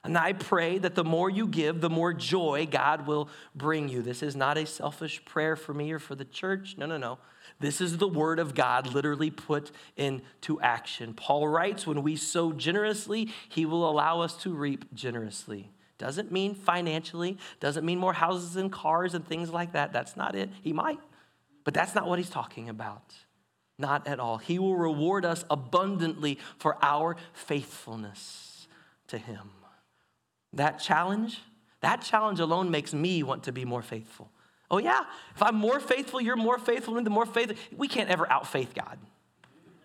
And 0.03 0.17
I 0.17 0.33
pray 0.33 0.79
that 0.79 0.95
the 0.95 1.05
more 1.05 1.29
you 1.29 1.47
give, 1.47 1.81
the 1.81 1.91
more 1.91 2.15
joy 2.15 2.67
God 2.71 3.07
will 3.07 3.29
bring 3.55 3.89
you. 3.89 4.01
This 4.01 4.23
is 4.23 4.35
not 4.35 4.57
a 4.57 4.65
selfish 4.65 5.23
prayer 5.25 5.57
for 5.57 5.75
me 5.75 5.93
or 5.93 5.99
for 5.99 6.15
the 6.15 6.25
church. 6.25 6.77
No, 6.79 6.87
no, 6.87 6.97
no. 6.97 7.19
This 7.59 7.83
is 7.83 7.99
the 7.99 8.09
word 8.09 8.39
of 8.39 8.55
God 8.55 8.95
literally 8.95 9.31
put 9.31 9.71
into 9.97 10.59
action. 10.63 11.13
Paul 11.13 11.49
writes, 11.49 11.87
when 11.87 12.03
we 12.03 12.17
sow 12.17 12.53
generously, 12.53 13.29
he 13.51 13.67
will 13.67 13.89
allow 13.89 14.23
us 14.23 14.35
to 14.43 14.55
reap 14.55 14.95
generously. 14.95 15.71
Doesn't 15.99 16.33
mean 16.33 16.55
financially, 16.55 17.37
doesn't 17.61 17.85
mean 17.85 17.99
more 17.99 18.15
houses 18.15 18.57
and 18.57 18.73
cars 18.73 19.13
and 19.13 19.27
things 19.27 19.51
like 19.51 19.73
that. 19.73 19.93
That's 19.93 20.17
not 20.17 20.35
it. 20.35 20.49
He 20.63 20.73
might, 20.73 21.01
but 21.63 21.75
that's 21.75 21.95
not 21.95 22.09
what 22.09 22.19
he's 22.19 22.31
talking 22.31 22.71
about. 22.71 23.15
Not 23.79 24.07
at 24.07 24.19
all. 24.19 24.39
He 24.39 24.59
will 24.59 24.77
reward 24.77 25.27
us 25.27 25.45
abundantly 25.51 26.39
for 26.57 26.79
our 26.81 27.17
faithfulness 27.35 28.67
to 29.09 29.19
him. 29.19 29.51
That 30.53 30.81
challenge, 30.81 31.41
that 31.81 32.03
challenge 32.03 32.41
alone 32.41 32.71
makes 32.71 32.93
me 32.93 33.23
want 33.23 33.45
to 33.45 33.53
be 33.53 33.65
more 33.65 33.83
faithful. 33.83 34.31
Oh, 34.71 34.79
yeah, 34.79 35.05
if 35.35 35.43
I'm 35.43 35.57
more 35.57 35.81
faithful, 35.81 36.21
you're 36.21 36.37
more 36.37 36.59
faithful, 36.59 36.95
the 36.95 37.11
more 37.11 37.27
faithful. 37.27 37.57
We 37.77 37.89
can't 37.89 38.09
ever 38.09 38.27
outfaith 38.27 38.75
God. 38.75 38.99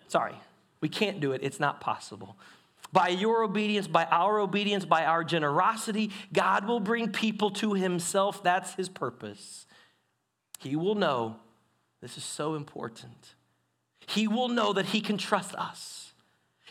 Sorry, 0.07 0.36
we 0.80 0.89
can't 0.89 1.20
do 1.20 1.32
it. 1.32 1.41
It's 1.43 1.59
not 1.59 1.82
possible. 1.82 2.38
By 2.91 3.09
your 3.09 3.43
obedience, 3.43 3.88
by 3.88 4.05
our 4.05 4.39
obedience, 4.39 4.86
by 4.86 5.05
our 5.05 5.24
generosity, 5.24 6.11
God 6.32 6.68
will 6.68 6.80
bring 6.80 7.11
people 7.11 7.49
to 7.51 7.74
Himself. 7.74 8.43
That's 8.43 8.76
His 8.76 8.89
purpose. 8.89 9.66
He 10.59 10.76
will 10.76 10.95
know, 10.95 11.38
this 12.01 12.18
is 12.18 12.24
so 12.24 12.55
important. 12.55 13.36
He 14.07 14.28
will 14.28 14.49
know 14.49 14.72
that 14.74 14.86
He 14.88 15.01
can 15.01 15.18
trust 15.18 15.55
us. 15.55 16.05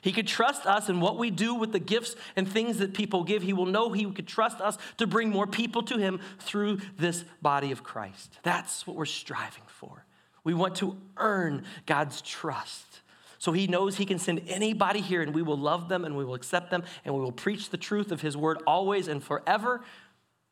He 0.05 0.13
could 0.13 0.27
trust 0.27 0.67
us 0.67 0.91
in 0.91 1.01
what 1.01 1.17
we 1.17 1.31
do 1.31 1.55
with 1.55 1.73
the 1.73 1.79
gifts 1.79 2.15
and 2.37 2.47
things 2.47 2.77
that 2.77 2.93
people 2.93 3.25
give. 3.25 3.43
He 3.43 3.55
will 3.55 3.65
know 3.65 3.91
He 3.91 4.05
could 4.13 4.29
trust 4.29 4.61
us 4.61 4.77
to 4.99 5.07
bring 5.07 5.31
more 5.31 5.47
people 5.47 5.83
to 5.85 5.97
Him 5.97 6.21
through 6.41 6.81
this 6.99 7.25
body 7.41 7.73
of 7.73 7.83
Christ. 7.83 8.39
That's 8.43 8.87
what 8.87 8.97
we're 8.99 9.07
striving 9.07 9.63
for. 9.67 10.05
We 10.45 10.53
want 10.53 10.75
to 10.77 10.99
earn 11.17 11.65
God's 11.87 12.21
trust. 12.21 13.01
So 13.39 13.53
He 13.53 13.67
knows 13.67 13.97
He 13.97 14.05
can 14.05 14.19
send 14.19 14.43
anybody 14.47 15.01
here 15.01 15.23
and 15.23 15.35
we 15.35 15.41
will 15.41 15.57
love 15.57 15.89
them 15.89 16.05
and 16.05 16.19
we 16.19 16.25
will 16.27 16.35
accept 16.35 16.71
them 16.71 16.85
and 17.07 17.15
we 17.15 17.23
will 17.23 17.33
preach 17.33 17.71
the 17.71 17.79
truth 17.79 18.13
of 18.13 18.21
His 18.21 18.37
word 18.37 18.59
always 18.67 19.09
and 19.09 19.25
forever. 19.25 19.81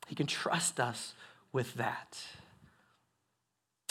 He 0.07 0.15
can 0.15 0.27
trust 0.27 0.81
us 0.81 1.13
with 1.53 1.75
that. 1.75 2.25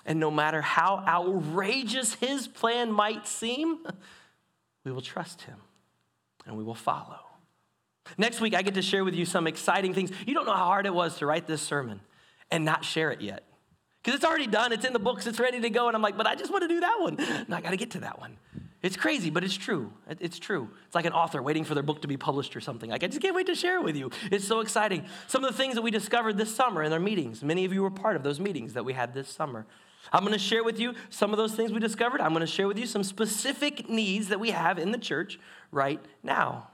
And 0.08 0.20
no 0.20 0.32
matter 0.32 0.64
how 0.64 1.04
outrageous 1.08 2.16
His 2.16 2.48
plan 2.48 2.92
might 2.92 3.28
seem, 3.28 3.78
we 4.84 4.92
will 4.92 5.02
trust 5.02 5.44
him. 5.44 5.58
and 6.46 6.58
we 6.58 6.64
will 6.64 6.76
follow. 6.76 7.20
Next 8.18 8.42
week, 8.42 8.56
I 8.56 8.64
get 8.64 8.74
to 8.74 8.82
share 8.82 9.04
with 9.04 9.14
you 9.14 9.26
some 9.26 9.46
exciting 9.46 9.94
things. 9.94 10.10
You 10.26 10.34
don't 10.34 10.46
know 10.46 10.56
how 10.56 10.66
hard 10.66 10.88
it 10.88 10.94
was 10.94 11.18
to 11.20 11.26
write 11.28 11.46
this 11.46 11.62
sermon 11.62 12.02
and 12.50 12.66
not 12.66 12.84
share 12.84 13.12
it 13.12 13.22
yet. 13.22 13.44
Because 14.02 14.16
it's 14.16 14.26
already 14.26 14.48
done, 14.48 14.74
it's 14.74 14.84
in 14.84 14.94
the 14.94 15.00
books, 15.00 15.28
it's 15.28 15.40
ready 15.40 15.62
to 15.62 15.70
go. 15.70 15.88
And 15.88 15.96
I'm 15.96 16.02
like, 16.02 16.18
but 16.18 16.26
I 16.26 16.34
just 16.34 16.52
want 16.52 16.64
to 16.64 16.68
do 16.68 16.80
that 16.80 16.98
one. 17.00 17.18
And 17.20 17.54
I 17.54 17.62
got 17.62 17.70
to 17.70 17.78
get 17.78 17.92
to 17.92 18.00
that 18.00 18.20
one. 18.20 18.38
It's 18.82 18.98
crazy, 18.98 19.30
but 19.30 19.44
it's 19.44 19.56
true. 19.56 19.94
It's 20.20 20.40
true. 20.40 20.68
It's 20.88 20.96
like 20.96 21.06
an 21.06 21.14
author 21.14 21.44
waiting 21.44 21.64
for 21.64 21.76
their 21.76 21.84
book 21.84 22.02
to 22.02 22.08
be 22.08 22.18
published 22.18 22.56
or 22.56 22.62
something. 22.62 22.90
Like, 22.90 23.04
I 23.04 23.08
just 23.08 23.22
can't 23.22 23.36
wait 23.36 23.46
to 23.46 23.54
share 23.54 23.76
it 23.78 23.84
with 23.84 23.96
you. 23.96 24.10
It's 24.32 24.48
so 24.48 24.60
exciting. 24.62 25.06
Some 25.28 25.44
of 25.44 25.52
the 25.52 25.58
things 25.58 25.76
that 25.76 25.84
we 25.84 25.92
discovered 25.92 26.36
this 26.36 26.54
summer 26.54 26.82
in 26.82 26.92
our 26.92 27.00
meetings, 27.00 27.44
many 27.44 27.64
of 27.64 27.74
you 27.74 27.84
were 27.84 27.92
part 27.92 28.16
of 28.16 28.24
those 28.24 28.40
meetings 28.40 28.74
that 28.74 28.84
we 28.84 28.94
had 28.94 29.14
this 29.14 29.30
summer. 29.30 29.68
I'm 30.12 30.22
going 30.22 30.34
to 30.34 30.40
share 30.40 30.64
with 30.64 30.80
you 30.80 30.94
some 31.10 31.32
of 31.32 31.38
those 31.38 31.54
things 31.54 31.72
we 31.72 31.80
discovered. 31.80 32.22
I'm 32.22 32.34
going 32.34 32.42
to 32.42 32.48
share 32.48 32.68
with 32.68 32.78
you 32.78 32.86
some 32.86 33.04
specific 33.04 33.90
needs 33.90 34.30
that 34.30 34.40
we 34.40 34.52
have 34.52 34.78
in 34.78 34.92
the 34.92 34.98
church 34.98 35.40
right 35.72 36.00
now. 36.24 36.68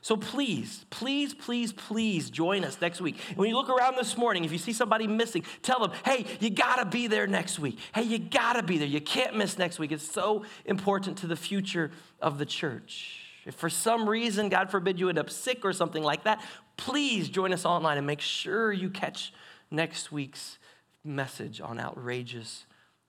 So 0.00 0.16
please, 0.16 0.84
please, 0.90 1.32
please, 1.32 1.72
please 1.72 2.28
join 2.28 2.64
us 2.64 2.80
next 2.80 3.00
week. 3.00 3.16
When 3.36 3.48
you 3.48 3.54
look 3.54 3.68
around 3.68 3.96
this 3.96 4.16
morning, 4.16 4.44
if 4.44 4.50
you 4.50 4.58
see 4.58 4.72
somebody 4.72 5.06
missing, 5.06 5.44
tell 5.62 5.78
them, 5.78 5.92
hey, 6.04 6.26
you 6.40 6.50
gotta 6.50 6.84
be 6.84 7.06
there 7.06 7.28
next 7.28 7.60
week. 7.60 7.78
Hey, 7.94 8.02
you 8.02 8.18
gotta 8.18 8.64
be 8.64 8.78
there. 8.78 8.88
You 8.88 9.00
can't 9.00 9.36
miss 9.36 9.58
next 9.58 9.78
week. 9.78 9.92
It's 9.92 10.02
so 10.02 10.44
important 10.64 11.18
to 11.18 11.28
the 11.28 11.36
future 11.36 11.92
of 12.20 12.38
the 12.38 12.46
church. 12.46 13.20
If 13.46 13.54
for 13.54 13.70
some 13.70 14.08
reason, 14.08 14.48
God 14.48 14.70
forbid, 14.70 14.98
you 14.98 15.08
end 15.08 15.18
up 15.18 15.30
sick 15.30 15.64
or 15.64 15.72
something 15.72 16.02
like 16.02 16.24
that, 16.24 16.42
please 16.76 17.28
join 17.28 17.52
us 17.52 17.64
online 17.64 17.96
and 17.96 18.06
make 18.06 18.20
sure 18.20 18.72
you 18.72 18.90
catch 18.90 19.32
next 19.70 20.10
week's 20.10 20.58
message 21.04 21.60
on 21.60 21.78
outrageous 21.78 22.66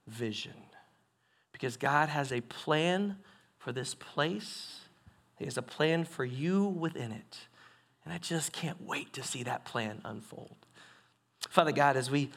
vision. 0.07 0.53
Because 1.51 1.77
God 1.77 2.09
has 2.09 2.31
a 2.31 2.41
plan 2.41 3.17
for 3.57 3.71
this 3.71 3.93
place 3.93 4.81
he 5.43 5.45
has 5.45 5.57
a 5.57 5.61
plan 5.61 6.05
for 6.05 6.23
you 6.23 6.65
within 6.65 7.11
it. 7.11 7.37
And 8.05 8.13
I 8.13 8.17
just 8.17 8.53
can't 8.53 8.81
wait 8.81 9.11
to 9.13 9.23
see 9.23 9.43
that 9.43 9.65
plan 9.65 10.01
unfold. 10.05 10.55
Father 11.49 11.71
God, 11.71 11.97
as 11.97 12.09
we 12.09 12.29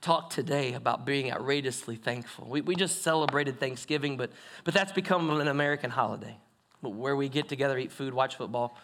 talk 0.00 0.30
today 0.30 0.74
about 0.74 1.04
being 1.04 1.30
outrageously 1.30 1.96
thankful, 1.96 2.46
we, 2.48 2.60
we 2.60 2.74
just 2.74 3.02
celebrated 3.02 3.60
Thanksgiving, 3.60 4.16
but, 4.16 4.30
but 4.64 4.72
that's 4.74 4.92
become 4.92 5.28
an 5.28 5.48
American 5.48 5.90
holiday 5.90 6.36
where 6.80 7.16
we 7.16 7.28
get 7.28 7.48
together, 7.48 7.76
eat 7.76 7.90
food, 7.92 8.14
watch 8.14 8.36
football. 8.36 8.78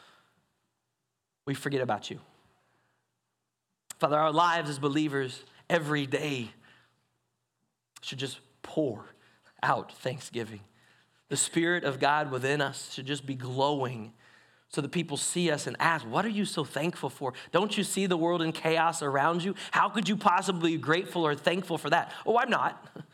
We 1.46 1.54
forget 1.54 1.80
about 1.80 2.10
you. 2.10 2.20
Father, 3.98 4.18
our 4.18 4.32
lives 4.32 4.68
as 4.68 4.78
believers 4.78 5.42
every 5.70 6.06
day 6.06 6.50
should 8.02 8.18
just 8.18 8.40
pour 8.62 9.06
out 9.62 9.92
thanksgiving. 9.92 10.60
The 11.28 11.36
Spirit 11.36 11.84
of 11.84 11.98
God 11.98 12.30
within 12.30 12.60
us 12.60 12.92
should 12.92 13.06
just 13.06 13.24
be 13.24 13.34
glowing 13.34 14.12
so 14.68 14.80
that 14.80 14.90
people 14.90 15.16
see 15.16 15.50
us 15.50 15.66
and 15.66 15.76
ask, 15.80 16.06
What 16.06 16.24
are 16.24 16.30
you 16.30 16.44
so 16.44 16.64
thankful 16.64 17.10
for? 17.10 17.32
Don't 17.52 17.76
you 17.76 17.84
see 17.84 18.06
the 18.06 18.16
world 18.16 18.42
in 18.42 18.52
chaos 18.52 19.02
around 19.02 19.42
you? 19.42 19.54
How 19.70 19.88
could 19.88 20.08
you 20.08 20.16
possibly 20.16 20.72
be 20.72 20.78
grateful 20.78 21.26
or 21.26 21.34
thankful 21.34 21.78
for 21.78 21.90
that? 21.90 22.12
Oh, 22.26 22.38
I'm 22.38 22.50
not. 22.50 22.86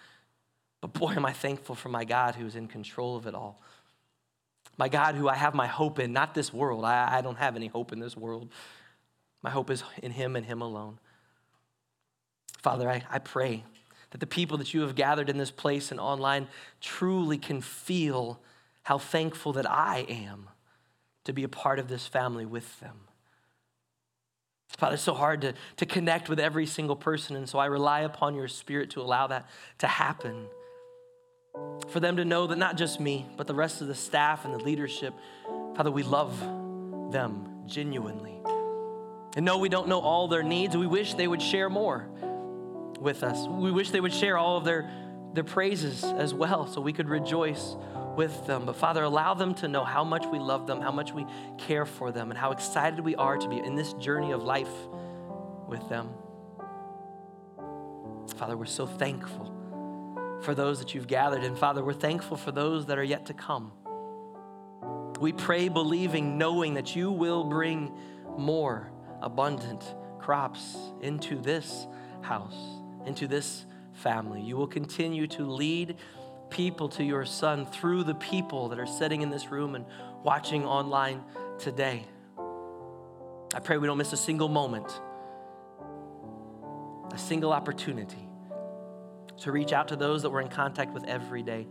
But 0.80 0.93
boy, 0.93 1.11
am 1.11 1.26
I 1.26 1.32
thankful 1.32 1.74
for 1.74 1.89
my 1.89 2.05
God 2.05 2.36
who's 2.36 2.55
in 2.55 2.68
control 2.68 3.16
of 3.16 3.26
it 3.26 3.34
all. 3.34 3.61
My 4.76 4.89
God, 4.89 5.16
who 5.16 5.28
I 5.28 5.34
have 5.34 5.53
my 5.53 5.66
hope 5.66 5.99
in, 5.99 6.12
not 6.12 6.34
this 6.34 6.53
world. 6.53 6.84
I, 6.84 7.18
I 7.18 7.20
don't 7.20 7.39
have 7.39 7.57
any 7.57 7.66
hope 7.66 7.91
in 7.93 7.99
this 7.99 8.16
world. 8.16 8.49
My 9.43 9.51
hope 9.51 9.70
is 9.70 9.82
in 10.05 10.12
Him 10.12 10.36
and 10.36 10.47
Him 10.47 10.62
alone. 10.62 11.01
Father, 12.62 12.89
I, 12.89 13.03
I 13.11 13.18
pray 13.18 13.64
that 14.11 14.18
the 14.18 14.26
people 14.26 14.56
that 14.59 14.72
you 14.72 14.80
have 14.82 14.94
gathered 14.94 15.28
in 15.28 15.38
this 15.38 15.50
place 15.50 15.90
and 15.90 16.00
online 16.00 16.48
truly 16.80 17.38
can 17.38 17.61
feel 17.61 18.40
how 18.84 18.98
thankful 18.98 19.52
that 19.52 19.70
I 19.70 20.06
am 20.09 20.48
to 21.24 21.32
be 21.32 21.44
a 21.44 21.48
part 21.48 21.78
of 21.78 21.88
this 21.88 22.06
family 22.06 22.46
with 22.46 22.80
them. 22.80 23.00
Father, 24.78 24.94
it's 24.94 25.02
so 25.02 25.14
hard 25.14 25.42
to, 25.42 25.54
to 25.76 25.86
connect 25.86 26.28
with 26.28 26.38
every 26.38 26.64
single 26.64 26.96
person, 26.96 27.36
and 27.36 27.48
so 27.48 27.59
I 27.59 27.66
rely 27.66 28.00
upon 28.00 28.34
your 28.34 28.48
spirit 28.48 28.90
to 28.90 29.00
allow 29.00 29.26
that 29.26 29.48
to 29.78 29.86
happen. 29.86 30.46
For 31.88 32.00
them 32.00 32.16
to 32.16 32.24
know 32.24 32.46
that 32.46 32.59
not 32.59 32.76
just 32.76 33.00
me, 33.00 33.26
but 33.36 33.46
the 33.46 33.54
rest 33.54 33.80
of 33.80 33.88
the 33.88 33.94
staff 33.94 34.44
and 34.44 34.54
the 34.54 34.59
leadership, 34.59 35.14
Father, 35.74 35.90
we 35.90 36.02
love 36.02 36.38
them 37.11 37.64
genuinely. 37.66 38.40
And 39.36 39.44
no, 39.44 39.59
we 39.59 39.68
don't 39.68 39.88
know 39.88 40.00
all 40.00 40.28
their 40.28 40.42
needs. 40.42 40.76
We 40.76 40.86
wish 40.86 41.14
they 41.14 41.28
would 41.28 41.42
share 41.42 41.68
more 41.68 42.09
with 43.01 43.22
us. 43.22 43.46
We 43.49 43.70
wish 43.70 43.90
they 43.90 44.01
would 44.01 44.12
share 44.12 44.38
all 44.38 44.57
of 44.57 44.64
their, 44.64 44.90
their 45.34 45.44
praises 45.44 46.05
as 46.05 46.34
well 46.34 46.66
so 46.66 46.80
we 46.80 46.92
could 46.92 47.09
rejoice 47.09 47.76
with 48.16 48.46
them. 48.46 48.66
But 48.66 48.76
Father, 48.76 49.03
allow 49.05 49.34
them 49.34 49.55
to 49.57 49.68
know 49.68 49.84
how 49.84 50.05
much 50.05 50.26
we 50.26 50.38
love 50.38 50.66
them, 50.66 50.80
how 50.80 50.90
much 50.90 51.12
we 51.12 51.24
care 51.57 51.86
for 51.86 52.11
them, 52.11 52.30
and 52.30 52.38
how 52.38 52.51
excited 52.51 53.01
we 53.01 53.14
are 53.14 53.36
to 53.36 53.49
be 53.49 53.59
in 53.59 53.74
this 53.74 53.92
journey 53.94 54.32
of 54.32 54.42
life 54.42 54.72
with 55.68 55.88
them. 55.88 56.11
Father, 58.36 58.57
we're 58.57 58.66
so 58.66 58.86
thankful 58.86 59.55
for 60.42 60.55
those 60.55 60.78
that 60.78 60.94
you've 60.94 61.07
gathered. 61.07 61.44
And 61.44 61.57
Father, 61.57 61.84
we're 61.84 61.92
thankful 61.92 62.36
for 62.36 62.53
those 62.53 62.86
that 62.86 62.99
are 62.99 63.05
yet 63.05 63.26
to 63.26 63.34
come. 63.34 63.72
We 65.20 65.32
pray, 65.32 65.68
believing, 65.68 66.38
knowing 66.38 66.74
that 66.74 66.94
you 66.94 67.11
will 67.11 67.44
bring 67.44 67.92
more 68.36 68.92
abundant 69.20 69.82
crops 70.20 70.76
into 71.01 71.40
this 71.40 71.86
house 72.20 72.78
into 73.07 73.26
this 73.26 73.64
family. 73.94 74.40
You 74.40 74.57
will 74.57 74.66
continue 74.66 75.26
to 75.28 75.44
lead 75.44 75.96
people 76.51 76.88
to 76.90 77.05
your 77.05 77.24
son 77.24 77.66
through 77.66 78.05
the 78.05 78.14
people 78.14 78.68
that 78.70 78.78
are 78.78 78.86
sitting 78.86 79.22
in 79.22 79.30
this 79.30 79.51
room 79.51 79.74
and 79.74 79.84
watching 80.22 80.64
online 80.64 81.22
today. 81.59 82.05
I 83.55 83.61
pray 83.61 83.78
we 83.78 83.86
don't 83.86 83.99
miss 83.99 84.12
a 84.12 84.16
single 84.16 84.49
moment, 84.49 84.86
a 87.12 87.18
single 87.18 87.53
opportunity 87.53 88.28
to 89.38 89.53
reach 89.53 89.72
out 89.72 89.88
to 89.88 89.96
those 89.96 90.22
that 90.22 90.30
we're 90.30 90.40
in 90.40 90.49
contact 90.49 90.92
with 90.92 91.05
every 91.05 91.42
day. 91.42 91.66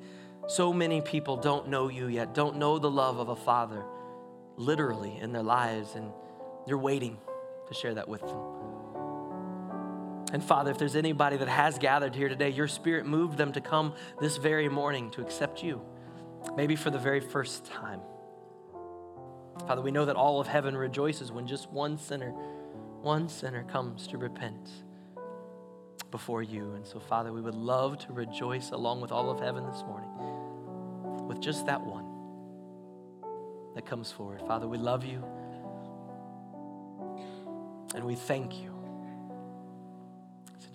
So 0.48 0.72
many 0.72 1.02
people 1.02 1.38
don't 1.38 1.68
know 1.68 1.90
you 1.90 2.08
yet, 2.08 2.34
don't 2.34 2.58
know 2.58 2.80
the 2.80 2.90
love 2.90 3.20
of 3.20 3.30
a 3.30 3.36
father 3.36 3.84
literally 4.56 5.18
in 5.18 5.34
their 5.34 5.44
lives, 5.44 5.96
and 5.96 6.12
you're 6.66 6.78
waiting 6.78 7.18
to 7.68 7.74
share 7.74 7.94
that 7.94 8.08
with 8.08 8.22
them. 8.22 8.57
And 10.34 10.44
Father, 10.44 10.72
if 10.72 10.78
there's 10.78 10.96
anybody 10.96 11.38
that 11.38 11.48
has 11.48 11.78
gathered 11.78 12.14
here 12.14 12.28
today, 12.28 12.50
your 12.50 12.68
spirit 12.68 13.06
moved 13.06 13.38
them 13.38 13.54
to 13.54 13.62
come 13.62 13.94
this 14.20 14.38
very 14.38 14.68
morning 14.68 15.10
to 15.12 15.22
accept 15.22 15.64
you, 15.64 15.82
maybe 16.56 16.76
for 16.76 16.90
the 16.90 17.00
very 17.00 17.22
first 17.22 17.66
time. 17.66 18.02
Father, 19.68 19.82
we 19.82 19.92
know 19.92 20.06
that 20.06 20.16
all 20.16 20.40
of 20.40 20.48
heaven 20.48 20.76
rejoices 20.76 21.32
when 21.32 21.48
just 21.48 21.70
one 21.72 21.98
sinner, 21.98 22.32
one 23.02 23.30
sinner 23.30 23.64
comes 23.64 24.08
to 24.08 24.18
repent 24.18 24.70
before 26.12 26.44
you. 26.44 26.74
And 26.74 26.86
so, 26.86 27.00
Father, 27.00 27.32
we 27.32 27.42
would 27.42 27.56
love 27.56 27.98
to 28.00 28.14
rejoice 28.14 28.72
along 28.72 29.02
with 29.02 29.12
all 29.12 29.30
of 29.30 29.40
heaven 29.40 29.66
this 29.66 29.82
morning 29.84 30.10
with 31.28 31.42
just 31.42 31.66
that 31.66 31.82
one 31.82 32.06
that 33.76 33.86
comes 33.86 34.12
forward. 34.12 34.42
Father, 34.48 34.68
we 34.68 34.78
love 34.78 35.06
you 35.06 35.24
and 37.96 38.04
we 38.04 38.16
thank 38.16 38.56
you. 38.62 38.77